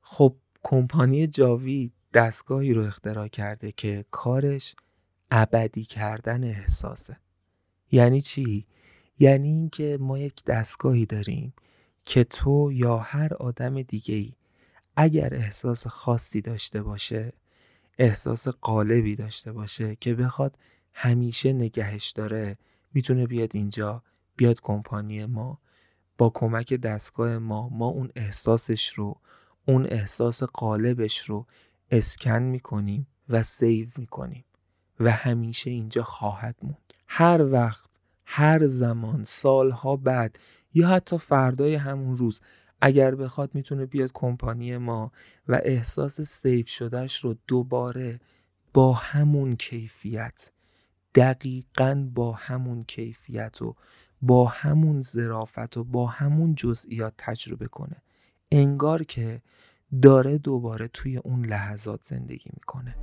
خب 0.00 0.36
کمپانی 0.62 1.26
جاوی 1.26 1.90
دستگاهی 2.14 2.74
رو 2.74 2.82
اختراع 2.82 3.28
کرده 3.28 3.72
که 3.72 4.04
کارش 4.10 4.76
ابدی 5.30 5.84
کردن 5.84 6.44
احساسه. 6.44 7.16
یعنی 7.92 8.20
چی؟ 8.20 8.66
یعنی 9.18 9.48
اینکه 9.48 9.98
ما 10.00 10.18
یک 10.18 10.44
دستگاهی 10.44 11.06
داریم 11.06 11.54
که 12.02 12.24
تو 12.24 12.72
یا 12.72 12.98
هر 12.98 13.34
آدم 13.34 13.82
دیگه 13.82 14.14
ای 14.14 14.32
اگر 14.96 15.34
احساس 15.34 15.86
خاصی 15.86 16.40
داشته 16.40 16.82
باشه 16.82 17.32
احساس 17.98 18.48
قالبی 18.48 19.16
داشته 19.16 19.52
باشه 19.52 19.96
که 19.96 20.14
بخواد 20.14 20.58
همیشه 20.92 21.52
نگهش 21.52 22.10
داره 22.10 22.58
می‌تونه 22.94 23.26
بیاد 23.26 23.50
اینجا 23.56 24.02
بیاد 24.36 24.60
کمپانی 24.60 25.26
ما 25.26 25.58
با 26.18 26.30
کمک 26.34 26.74
دستگاه 26.74 27.38
ما 27.38 27.68
ما 27.68 27.86
اون 27.86 28.10
احساسش 28.16 28.88
رو 28.88 29.20
اون 29.66 29.86
احساس 29.86 30.42
قالبش 30.42 31.18
رو 31.18 31.46
اسکن 31.90 32.42
می‌کنیم 32.42 33.06
و 33.28 33.42
سیو 33.42 33.88
می‌کنیم 33.96 34.44
و 35.00 35.10
همیشه 35.10 35.70
اینجا 35.70 36.02
خواهد 36.02 36.56
موند. 36.62 36.94
هر 37.08 37.52
وقت 37.52 37.90
هر 38.24 38.66
زمان 38.66 39.24
سالها 39.24 39.96
بعد 39.96 40.38
یا 40.74 40.88
حتی 40.88 41.18
فردای 41.18 41.74
همون 41.74 42.16
روز 42.16 42.40
اگر 42.80 43.14
بخواد 43.14 43.54
می‌تونه 43.54 43.86
بیاد 43.86 44.10
کمپانی 44.14 44.76
ما 44.76 45.12
و 45.48 45.60
احساس 45.62 46.20
سیو 46.20 46.66
شدهش 46.66 47.24
رو 47.24 47.36
دوباره 47.46 48.20
با 48.74 48.92
همون 48.92 49.56
کیفیت 49.56 50.50
دقیقا 51.14 52.08
با 52.14 52.32
همون 52.32 52.84
کیفیت 52.84 53.62
و 53.62 53.76
با 54.26 54.44
همون 54.44 55.00
ظرافت 55.00 55.76
و 55.76 55.84
با 55.84 56.06
همون 56.06 56.54
جزئیات 56.54 57.14
تجربه 57.18 57.66
کنه. 57.68 57.96
انگار 58.52 59.04
که 59.04 59.42
داره 60.02 60.38
دوباره 60.38 60.88
توی 60.88 61.16
اون 61.16 61.46
لحظات 61.46 62.04
زندگی 62.04 62.50
می‌کنه. 62.54 62.96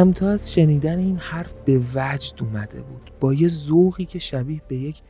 همتا 0.00 0.30
از 0.30 0.52
شنیدن 0.52 0.98
این 0.98 1.16
حرف 1.16 1.54
به 1.54 1.80
وجد 1.94 2.42
اومده 2.42 2.82
بود. 2.82 3.10
با 3.20 3.34
یه 3.34 3.48
ذوقی 3.48 4.04
که 4.04 4.18
شبیه 4.18 4.62
به 4.68 4.76
یک 4.76 5.02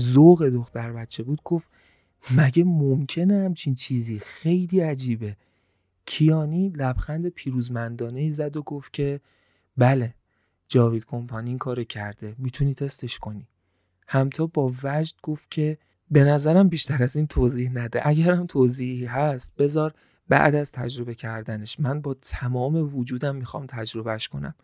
ذوق 0.00 0.48
دختر 0.48 0.92
بچه 0.92 1.22
بود 1.22 1.40
گفت 1.44 1.68
مگه 2.36 2.64
ممکنه 2.64 3.44
همچین 3.44 3.74
چیزی؟ 3.74 4.18
خیلی 4.18 4.80
عجیبه. 4.80 5.36
کیانی 6.06 6.68
لبخند 6.68 7.28
پیروزمندانه 7.28 8.20
ای 8.20 8.30
زد 8.30 8.56
و 8.56 8.62
گفت 8.62 8.92
که 8.92 9.20
بله 9.76 10.14
جاوید 10.68 11.04
کمپانی 11.04 11.48
این 11.48 11.58
کار 11.58 11.84
کرده 11.84 12.34
می‌تونی 12.38 12.74
تستش 12.74 13.18
کنی. 13.18 13.48
همتا 14.08 14.46
با 14.46 14.72
وجد 14.82 15.14
گفت 15.22 15.50
که 15.50 15.78
به 16.10 16.24
نظرم 16.24 16.68
بیشتر 16.68 17.02
از 17.02 17.16
این 17.16 17.26
توضیح 17.26 17.70
نده. 17.74 18.08
اگرم 18.08 18.46
توضیحی 18.46 19.04
هست 19.04 19.54
بذار 19.58 19.94
بعد 20.28 20.54
از 20.54 20.72
تجربه 20.72 21.14
کردنش 21.14 21.80
من 21.80 22.00
با 22.00 22.14
تمام 22.14 22.96
وجودم 22.96 23.36
می‌خوام 23.36 23.66
تجربهش 23.66 24.28
کنم. 24.28 24.54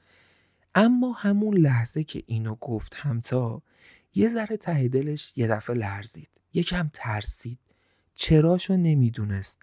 اما 0.75 1.13
همون 1.13 1.57
لحظه 1.57 2.05
که 2.05 2.23
اینو 2.27 2.55
گفت 2.55 2.95
همتا 2.95 3.63
یه 4.15 4.29
ذره 4.29 4.57
ته 4.57 4.89
دلش 4.89 5.33
یه 5.37 5.47
دفعه 5.47 5.77
لرزید. 5.77 6.29
یکم 6.55 6.91
ترسید. 6.93 7.59
چراشو 8.15 8.77
نمی‌دونست. 8.77 9.63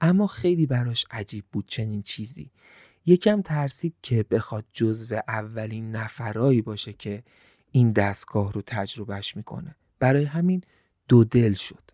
اما 0.00 0.26
خیلی 0.26 0.66
براش 0.66 1.06
عجیب 1.10 1.44
بود 1.52 1.66
چنین 1.66 2.02
چیزی. 2.02 2.50
یکم 3.06 3.42
ترسید 3.42 3.94
که 4.02 4.22
بخواد 4.22 4.64
جزو 4.72 5.20
اولین 5.28 5.90
نفرایی 5.90 6.62
باشه 6.62 6.92
که 6.92 7.22
این 7.72 7.92
دستگاه 7.92 8.52
رو 8.52 8.62
تجربهش 8.66 9.36
می‌کنه. 9.36 9.76
برای 9.98 10.24
همین 10.24 10.62
دو 11.08 11.24
دل 11.24 11.52
شد. 11.52 11.90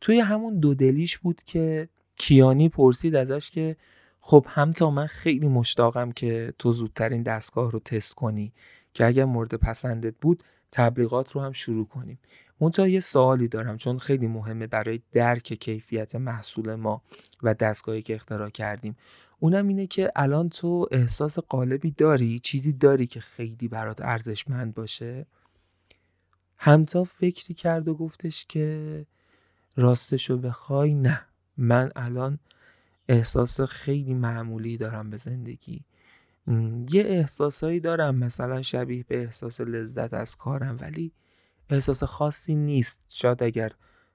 توی 0.00 0.20
همون 0.20 0.60
دو 0.60 0.74
دلیش 0.74 1.18
بود 1.18 1.42
که 1.42 1.88
کیانی 2.16 2.68
پرسید 2.68 3.16
ازش 3.16 3.50
که 3.50 3.76
خب 4.20 4.46
هم 4.48 4.72
تا 4.72 4.90
من 4.90 5.06
خیلی 5.06 5.48
مشتاقم 5.48 6.12
که 6.12 6.54
تو 6.58 6.72
زودتر 6.72 7.08
این 7.08 7.22
دستگاه 7.22 7.70
رو 7.70 7.78
تست 7.78 8.14
کنی 8.14 8.52
که 8.94 9.06
اگر 9.06 9.24
مورد 9.24 9.54
پسندت 9.54 10.14
بود 10.20 10.42
تبلیغات 10.72 11.32
رو 11.32 11.40
هم 11.40 11.52
شروع 11.52 11.86
کنیم. 11.86 12.18
منتها 12.60 12.88
یه 12.88 13.00
سوالی 13.00 13.48
دارم 13.48 13.76
چون 13.76 13.98
خیلی 13.98 14.26
مهمه 14.26 14.66
برای 14.66 15.00
درک 15.12 15.54
کیفیت 15.54 16.14
محصول 16.14 16.74
ما 16.74 17.02
و 17.42 17.54
دستگاهی 17.54 18.02
که 18.02 18.14
اختراع 18.14 18.50
کردیم. 18.50 18.96
اونم 19.38 19.68
اینه 19.68 19.86
که 19.86 20.12
الان 20.16 20.48
تو 20.48 20.88
احساس 20.90 21.38
قالبی 21.38 21.90
داری؟ 21.90 22.38
چیزی 22.38 22.72
داری 22.72 23.06
که 23.06 23.20
خیلی 23.20 23.68
برات 23.68 24.00
ارزشمند 24.02 24.74
باشه؟ 24.74 25.26
همتا 26.56 27.04
فکری 27.04 27.54
کرد 27.54 27.88
و 27.88 27.94
گفتش 27.94 28.46
که 28.48 29.06
راستشو 29.76 30.38
بخوای 30.38 30.94
نه. 30.94 31.20
من 31.56 31.90
الان 31.96 32.38
احساس 33.08 33.60
خیلی 33.60 34.14
معمولی 34.14 34.76
دارم 34.76 35.10
به 35.10 35.16
زندگی. 35.16 35.84
یه 36.90 37.02
احساسایی 37.06 37.80
دارم 37.80 38.14
مثلا 38.14 38.62
شبیه 38.62 39.04
به 39.04 39.22
احساس 39.22 39.60
لذت 39.60 40.14
از 40.14 40.36
کارم 40.36 40.78
ولی 40.80 41.12
احساس 41.70 42.04
خاصی 42.04 42.54
نیست. 42.54 43.00
شاید 43.08 43.42
اگر 43.42 43.72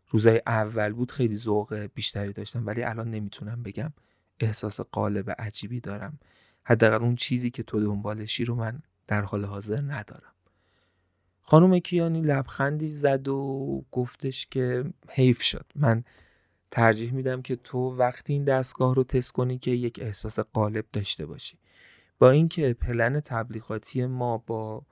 روزای 0.08 0.42
اول 0.48 0.94
بود 0.94 1.12
خیلی 1.12 1.38
ذوق 1.38 1.74
بیشتری 1.74 2.34
داشتم 2.34 2.68
ولی 2.68 2.84
الان 2.84 3.12
نمی‌تونم 3.12 3.64
بگم 3.64 3.94
احساس 4.40 4.82
قالب 4.82 5.36
عجیبی 5.40 5.80
دارم. 5.80 6.20
حداقل 6.64 7.04
اون 7.04 7.16
چیزی 7.16 7.50
که 7.50 7.64
تو 7.64 7.80
دنبالشی 7.80 8.46
رو 8.46 8.56
من 8.56 8.82
در 9.08 9.22
حال 9.22 9.46
حاضر 9.46 9.82
ندارم. 9.82 10.34
خانم 11.42 11.80
کیانی 11.80 12.22
لبخندی 12.22 12.90
زد 12.90 13.28
و 13.28 13.86
گفتش 13.92 14.48
که 14.48 14.94
حیف 15.10 15.42
شد. 15.42 15.66
من 15.76 16.04
ترجیح 16.72 17.14
میدم 17.14 17.42
که 17.42 17.56
تو 17.56 17.96
وقتی 17.96 18.34
این 18.34 18.44
دستگاه 18.44 18.96
رو 18.96 19.04
تست 19.04 19.32
کنی 19.32 19.58
که 19.58 19.72
یک 19.72 20.00
احساس 20.02 20.40
قالب 20.40 20.86
داشته 20.94 21.26
باشی. 21.26 21.58
با 22.20 22.30
اینکه 22.30 22.74
پلن 22.74 23.20
تبلیغاتی 23.20 24.06
ما 24.06 24.38
با 24.38 24.86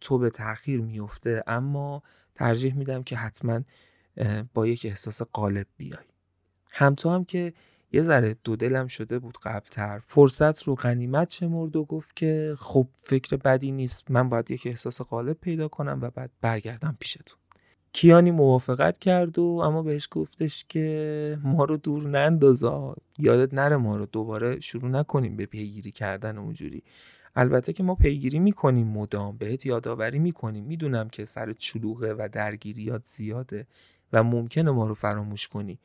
تو 0.00 0.18
به 0.18 0.30
تاخیر 0.30 0.80
میفته 0.80 1.44
اما 1.46 2.02
ترجیح 2.34 2.74
میدم 2.74 3.02
که 3.02 3.16
حتما 3.16 3.60
با 4.54 4.66
یک 4.66 4.86
احساس 4.86 5.22
قالب 5.22 5.66
بیای. 5.76 6.04
همتو 6.72 7.10
هم 7.10 7.24
که 7.24 7.52
یه 7.92 8.02
ذره 8.02 8.36
دو 8.44 8.56
دلم 8.56 8.86
شده 8.86 9.18
بود 9.18 9.38
قبلتر 9.42 9.98
فرصت 9.98 10.62
رو 10.62 10.74
غنیمت 10.74 11.32
شمرد 11.32 11.76
و 11.76 11.84
گفت 11.84 12.16
که 12.16 12.54
خب 12.58 12.88
فکر 13.02 13.36
بدی 13.36 13.72
نیست 13.72 14.10
من 14.10 14.28
باید 14.28 14.50
یک 14.50 14.66
احساس 14.66 15.00
قالب 15.02 15.36
پیدا 15.40 15.68
کنم 15.68 15.98
و 16.02 16.10
بعد 16.10 16.30
برگردم 16.40 16.96
پیشتون 17.00 17.38
کیانی 17.92 18.30
موافقت 18.30 18.98
کرد 18.98 19.38
و 19.38 19.42
اما 19.42 19.82
بهش 19.82 20.08
گفتش 20.10 20.64
که 20.68 21.38
ما 21.42 21.64
رو 21.64 21.76
دور 21.76 22.08
نندازا. 22.08 22.96
یادت 23.18 23.54
نره 23.54 23.76
ما 23.76 23.96
رو 23.96 24.06
دوباره 24.06 24.60
شروع 24.60 24.90
نکنیم 24.90 25.36
به 25.36 25.46
پیگیری 25.46 25.90
کردن 25.90 26.38
اونجوری. 26.38 26.82
البته 27.36 27.72
که 27.72 27.82
ما 27.82 27.94
پیگیری 27.94 28.38
می‌کنیم 28.38 28.86
مدام 28.86 29.36
بهت 29.36 29.66
یادآوری 29.66 30.18
می‌کنیم. 30.18 30.64
می‌دونم 30.64 31.08
که 31.08 31.24
سر 31.24 31.52
چلوغه 31.52 32.14
و 32.14 32.28
درگیریات 32.32 33.04
زیاده 33.04 33.66
و 34.12 34.22
ممکنه 34.22 34.70
ما 34.70 34.86
رو 34.86 34.94
فراموش 34.94 35.48
کنی 35.48 35.78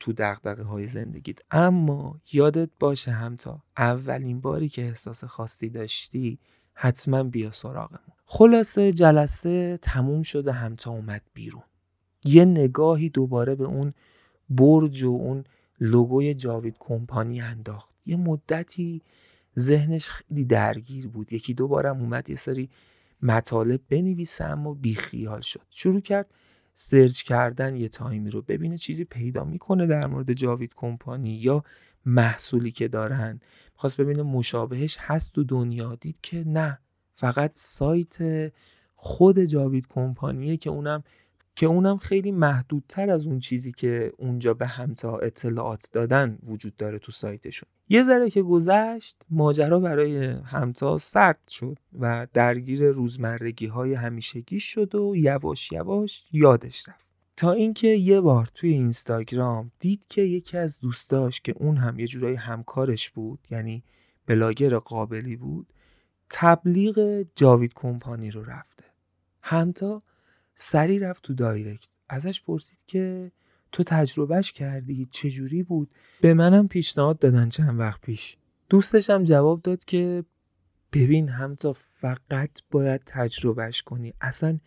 تو 0.00 0.12
دقدقه 0.12 0.62
های 0.62 0.86
زندگیت. 0.86 1.38
اما 1.50 2.20
یادت 2.32 2.70
باشه 2.80 3.10
همتا 3.10 3.62
اولین 3.76 4.40
باری 4.40 4.68
که 4.68 4.82
احساس 4.82 5.24
خاصی 5.24 5.68
داشتی 5.68 6.38
حتما 6.74 7.22
بیا 7.22 7.50
سراغمون. 7.50 8.15
خلاصه 8.28 8.92
جلسه 8.92 9.78
تموم 9.82 10.22
شده 10.22 10.52
همتا 10.52 10.90
اومد 10.90 11.22
بیرون. 11.34 11.62
یه 12.24 12.44
نگاهی 12.44 13.08
دوباره 13.08 13.54
به 13.54 13.64
اون 13.64 13.92
برج 14.50 15.02
و 15.02 15.08
اون 15.08 15.44
لوگوی 15.80 16.34
جاوید 16.34 16.76
کمپانی 16.78 17.40
انداخت. 17.40 17.88
یه 18.06 18.16
مدتی 18.16 19.02
ذهنش 19.58 20.10
خیلی 20.10 20.44
درگیر 20.44 21.08
بود. 21.08 21.32
یکی 21.32 21.54
دو 21.54 21.68
بارم 21.68 22.00
اومد 22.00 22.30
یه 22.30 22.36
سری 22.36 22.70
مطالب 23.22 23.80
بنویسه 23.88 24.44
اما 24.44 24.74
بیخیال 24.74 25.40
شد. 25.40 25.62
شروع 25.70 26.00
کرد 26.00 26.26
سرچ 26.74 27.22
کردن 27.22 27.76
یه 27.76 27.88
تایمی 27.88 28.30
رو 28.30 28.42
ببینه 28.42 28.78
چیزی 28.78 29.04
پیدا 29.04 29.44
می‌کنه 29.44 29.86
در 29.86 30.06
مورد 30.06 30.32
جاوید 30.32 30.72
کمپانی 30.76 31.30
یا 31.30 31.64
محصولی 32.06 32.70
که 32.70 32.88
دارن. 32.88 33.40
می‌خواست 33.74 34.00
ببینه 34.00 34.22
مشابهش 34.22 34.96
هست 35.00 35.32
تو 35.32 35.44
دنیا. 35.44 35.94
دید 35.94 36.16
که 36.22 36.44
نه. 36.46 36.78
فقط 37.16 37.50
سایت 37.54 38.52
خود 38.94 39.40
جاوید 39.40 39.86
کمپانیه 39.88 40.56
که 40.56 40.70
اونم 40.70 41.04
که 41.54 41.66
اونم 41.66 41.96
خیلی 41.96 42.32
محدودتر 42.32 43.10
از 43.10 43.26
اون 43.26 43.38
چیزی 43.38 43.72
که 43.72 44.12
اونجا 44.18 44.54
به 44.54 44.66
همتا 44.66 45.18
اطلاعات 45.18 45.88
دادن 45.92 46.38
وجود 46.46 46.76
داره 46.76 46.98
تو 46.98 47.12
سایتشون. 47.12 47.68
یه 47.88 48.02
ذره 48.02 48.30
که 48.30 48.42
گذشت 48.42 49.16
ماجرا 49.30 49.80
برای 49.80 50.26
همتا 50.26 50.98
سرد 50.98 51.48
شد 51.48 51.78
و 52.00 52.26
درگیر 52.32 52.90
روزمرگی 52.90 53.66
های 53.66 53.94
همیشگی 53.94 54.60
شد 54.60 54.94
و 54.94 55.16
یواش 55.16 55.72
یواش 55.72 56.24
یادش 56.32 56.88
رفت. 56.88 57.06
تا 57.36 57.52
اینکه 57.52 57.88
یه 57.88 58.20
بار 58.20 58.48
توی 58.54 58.72
اینستاگرام 58.72 59.70
دید 59.80 60.06
که 60.08 60.22
یکی 60.22 60.58
از 60.58 60.80
دوستاش 60.80 61.40
که 61.40 61.54
اون 61.56 61.76
هم 61.76 61.98
یه 61.98 62.06
جورایی 62.06 62.36
همکارش 62.36 63.10
بود 63.10 63.38
یعنی 63.50 63.82
بلاگر 64.26 64.78
قابلی 64.78 65.36
بود 65.36 65.66
تبلیغ 66.30 67.26
جاوید 67.36 67.72
کمپانی 67.74 68.30
رو 68.30 68.44
رفته. 68.44 68.84
همتا 69.42 70.02
سری 70.54 70.98
رفت 70.98 71.22
تو 71.22 71.34
دایرکت. 71.34 71.88
ازش 72.08 72.42
پرسید 72.42 72.78
که 72.86 73.32
تو 73.72 73.82
تجربهش 73.82 74.52
کردی؟ 74.52 75.08
چجوری 75.10 75.62
بود؟ 75.62 75.90
به 76.20 76.34
منم 76.34 76.68
پیشنهاد 76.68 77.18
دادن 77.18 77.48
چند 77.48 77.80
وقت 77.80 78.00
پیش. 78.00 78.36
دوستشم 78.68 79.24
جواب 79.24 79.62
داد 79.62 79.84
که 79.84 80.24
ببین 80.92 81.28
همتا 81.28 81.72
فقط 81.72 82.50
باید 82.70 83.02
تجربهش 83.06 83.82
کنی. 83.82 84.14
اصلا 84.20 84.58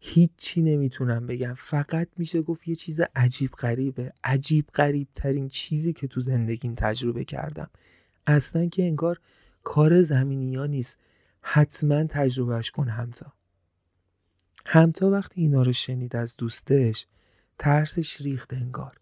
هیچی 0.00 0.62
نمی‌تونم 0.62 1.26
بگم. 1.26 1.54
فقط 1.54 2.08
میشه 2.16 2.42
گفت 2.42 2.68
یه 2.68 2.74
چیز 2.74 3.00
عجیب 3.16 3.50
غریبه. 3.50 4.12
عجیب 4.24 4.66
غریب 4.74 5.08
ترین 5.14 5.48
چیزی 5.48 5.92
که 5.92 6.06
تو 6.06 6.20
زندگیم 6.20 6.74
تجربه 6.74 7.24
کردم. 7.24 7.70
اصلا 8.26 8.66
که 8.66 8.82
انگار 8.82 9.20
کار 9.62 10.02
زمینی 10.02 10.56
ها 10.56 10.66
نیست. 10.66 10.98
حتما 11.42 12.04
تجربهش 12.04 12.70
کن 12.70 12.88
همتا 12.88 13.32
همتا 14.66 15.10
وقتی 15.10 15.40
اینا 15.40 15.62
رو 15.62 15.72
شنید 15.72 16.16
از 16.16 16.36
دوستش 16.36 17.06
ترسش 17.58 18.20
ریخت 18.20 18.54
انگار 18.54 18.96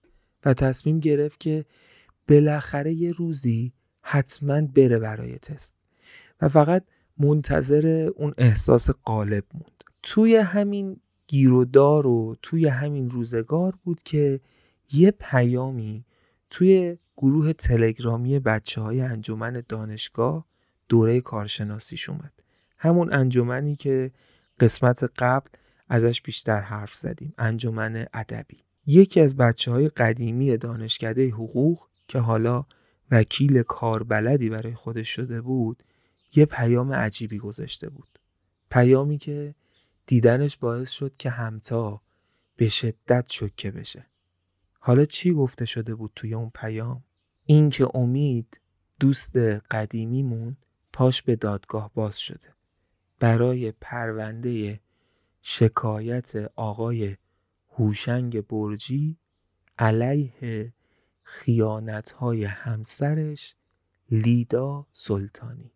و 0.44 0.54
تصمیم 0.54 1.00
گرفت 1.00 1.40
که 1.40 1.64
بالاخره 2.28 2.92
یه 2.92 3.12
روزی 3.12 3.72
حتما 4.02 4.60
بره 4.60 4.98
برای 4.98 5.38
تست 5.38 5.76
و 6.40 6.48
فقط 6.48 6.84
منتظر 7.18 8.10
اون 8.16 8.34
احساس 8.38 8.90
قالب 8.90 9.44
موند. 9.54 9.84
توی 10.02 10.36
همین 10.36 11.00
گیرودار 11.26 12.06
و 12.06 12.36
توی 12.42 12.66
همین 12.66 13.10
روزگار 13.10 13.78
بود 13.84 14.02
که 14.02 14.40
یه 14.92 15.10
پیامی 15.10 16.04
توی 16.50 16.98
گروه 17.16 17.52
تلگرامی 17.52 18.38
بچه 18.38 18.80
های 18.80 19.00
انجمن 19.00 19.62
دانشگاه 19.68 20.46
دوره 20.90 21.20
کارشناسیش 21.20 22.08
اومد. 22.08 22.32
همون 22.78 23.12
انجمنی 23.12 23.76
که 23.76 24.10
قسمت 24.60 25.10
قبل 25.18 25.50
ازش 25.88 26.22
بیشتر 26.22 26.60
حرف 26.60 26.94
زدیم 26.94 27.34
انجمن 27.38 28.06
ادبی. 28.14 28.58
یکی 28.86 29.20
از 29.20 29.36
بچه 29.36 29.70
های 29.70 29.88
قدیمی 29.88 30.56
دانشکده 30.56 31.28
حقوق 31.28 31.86
که 32.08 32.18
حالا 32.18 32.64
وکیل 33.10 33.62
کاربلدی 33.62 34.48
برای 34.48 34.74
خودش 34.74 35.08
شده 35.08 35.40
بود 35.40 35.82
یه 36.34 36.46
پیام 36.46 36.92
عجیبی 36.92 37.38
گذاشته 37.38 37.88
بود. 37.88 38.18
پیامی 38.70 39.18
که 39.18 39.54
دیدنش 40.06 40.56
باعث 40.56 40.90
شد 40.90 41.16
که 41.18 41.30
همتا 41.30 42.00
به 42.56 42.68
شدت 42.68 43.26
شکه 43.28 43.70
بشه. 43.70 44.06
حالا 44.80 45.04
چی 45.04 45.32
گفته 45.32 45.64
شده 45.64 45.94
بود 45.94 46.12
توی 46.16 46.34
اون 46.34 46.50
پیام؟ 46.54 47.04
این 47.46 47.70
که 47.70 47.96
امید 47.96 48.60
دوست 49.00 49.36
قدیمیمون 49.70 50.56
پاش 50.92 51.22
به 51.22 51.36
دادگاه 51.36 51.90
باز 51.94 52.18
شده. 52.18 52.54
برای 53.18 53.72
پرونده 53.80 54.80
شکایت 55.42 56.52
آقای 56.56 57.16
هوشنگ 57.78 58.46
برجی 58.46 59.16
علیه 59.78 60.72
خیانتهای 61.22 62.44
همسرش 62.44 63.54
لیدا 64.10 64.86
سلطانی. 64.92 65.72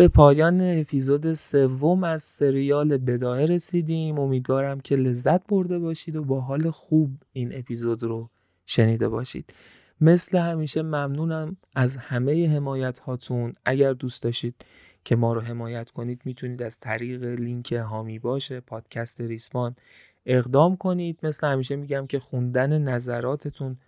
به 0.00 0.08
پایان 0.08 0.60
اپیزود 0.62 1.32
سوم 1.32 2.04
از 2.04 2.22
سریال 2.22 2.96
بدایه 2.96 3.46
رسیدیم. 3.46 4.18
امیدوارم 4.18 4.80
که 4.80 4.96
لذت 4.96 5.46
برده 5.46 5.78
باشید 5.78 6.16
و 6.16 6.24
با 6.24 6.40
حال 6.40 6.70
خوب 6.70 7.10
این 7.32 7.50
اپیزود 7.58 8.02
رو 8.02 8.30
شنیده 8.66 9.08
باشید. 9.08 9.54
مثل 10.00 10.38
همیشه 10.38 10.82
ممنونم 10.82 11.56
از 11.76 11.96
همه 11.96 12.48
حمایت 12.48 12.98
هاتون 12.98 13.54
اگر 13.64 13.92
دوست 13.92 14.22
داشتید 14.22 14.54
که 15.04 15.16
ما 15.16 15.32
رو 15.32 15.40
حمایت 15.40 15.90
کنید 15.90 16.22
می‌تونید 16.24 16.62
از 16.62 16.78
طریق 16.78 17.24
لینک 17.24 17.72
هامی 17.72 18.18
باشه 18.18 18.60
پادکست 18.60 19.20
ریسمان 19.20 19.76
اقدام 20.26 20.76
کنید. 20.76 21.18
مثل 21.22 21.46
همیشه 21.46 21.76
میگم 21.76 22.06
که 22.06 22.18
خوندن 22.18 22.82
نظراتتون 22.82 23.78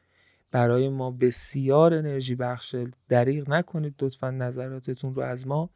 برای 0.52 0.88
ما 0.88 1.10
بسیار 1.10 1.94
انرژی 1.94 2.34
بخشه. 2.34 2.90
دریغ 3.08 3.50
نکنید 3.50 3.94
لطفا 4.02 4.30
نظراتتون 4.30 5.14
رو 5.14 5.22
از 5.22 5.46
ما. 5.46 5.70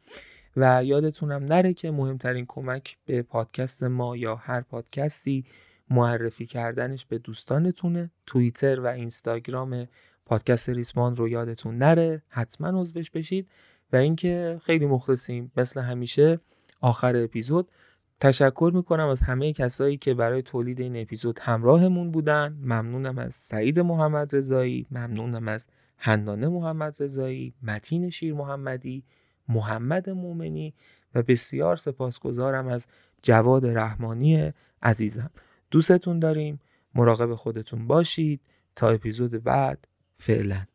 و 0.57 0.83
یادتونم 0.83 1.45
نره 1.45 1.73
که 1.73 1.91
مهمترین 1.91 2.45
کمک 2.47 2.97
به 3.05 3.21
پادکست 3.21 3.83
ما 3.83 4.17
یا 4.17 4.35
هر 4.35 4.61
پادکستی 4.61 5.45
معرفی 5.89 6.45
کردنش 6.45 7.05
به 7.05 7.17
دوستانتونه. 7.17 8.11
توییتر 8.25 8.79
و 8.79 8.87
اینستاگرام 8.87 9.87
پادکست 10.25 10.69
ریسمان 10.69 11.15
رو 11.15 11.29
یادتون 11.29 11.77
نره. 11.77 12.23
حتما 12.29 12.81
عضوش 12.81 13.11
بشید. 13.11 13.47
و 13.93 13.95
اینکه 13.95 14.59
خیلی 14.63 14.85
مخلصیم. 14.85 15.51
مثل 15.57 15.81
همیشه 15.81 16.39
آخر 16.81 17.15
اپیزود 17.15 17.71
تشکر 18.19 18.71
می‌کنم 18.75 19.07
از 19.07 19.21
همه 19.21 19.53
کسایی 19.53 19.97
که 19.97 20.13
برای 20.13 20.41
تولید 20.41 20.81
این 20.81 21.01
اپیزود 21.01 21.39
همراهمون 21.39 22.11
بودن. 22.11 22.57
ممنونم 22.61 23.17
از 23.17 23.35
سعید 23.35 23.79
محمد 23.79 24.35
رضایی 24.35 24.87
ممنونم 24.91 25.47
از 25.47 25.67
هندانه 25.97 26.47
محمد 26.47 27.03
رضایی 27.03 27.53
متین 27.63 28.09
شیر 28.09 28.33
محمدی 28.33 29.03
محمد 29.49 30.09
مومنی 30.09 30.73
و 31.15 31.23
بسیار 31.23 31.75
سپاسگزارم 31.75 32.67
از 32.67 32.87
جواد 33.21 33.65
رحمانی 33.65 34.53
عزیزم. 34.81 35.29
دوستتون 35.71 36.19
داریم. 36.19 36.59
مراقب 36.95 37.35
خودتون 37.35 37.87
باشید. 37.87 38.41
تا 38.75 38.89
اپیزود 38.89 39.43
بعد 39.43 39.87
فعلا. 40.17 40.65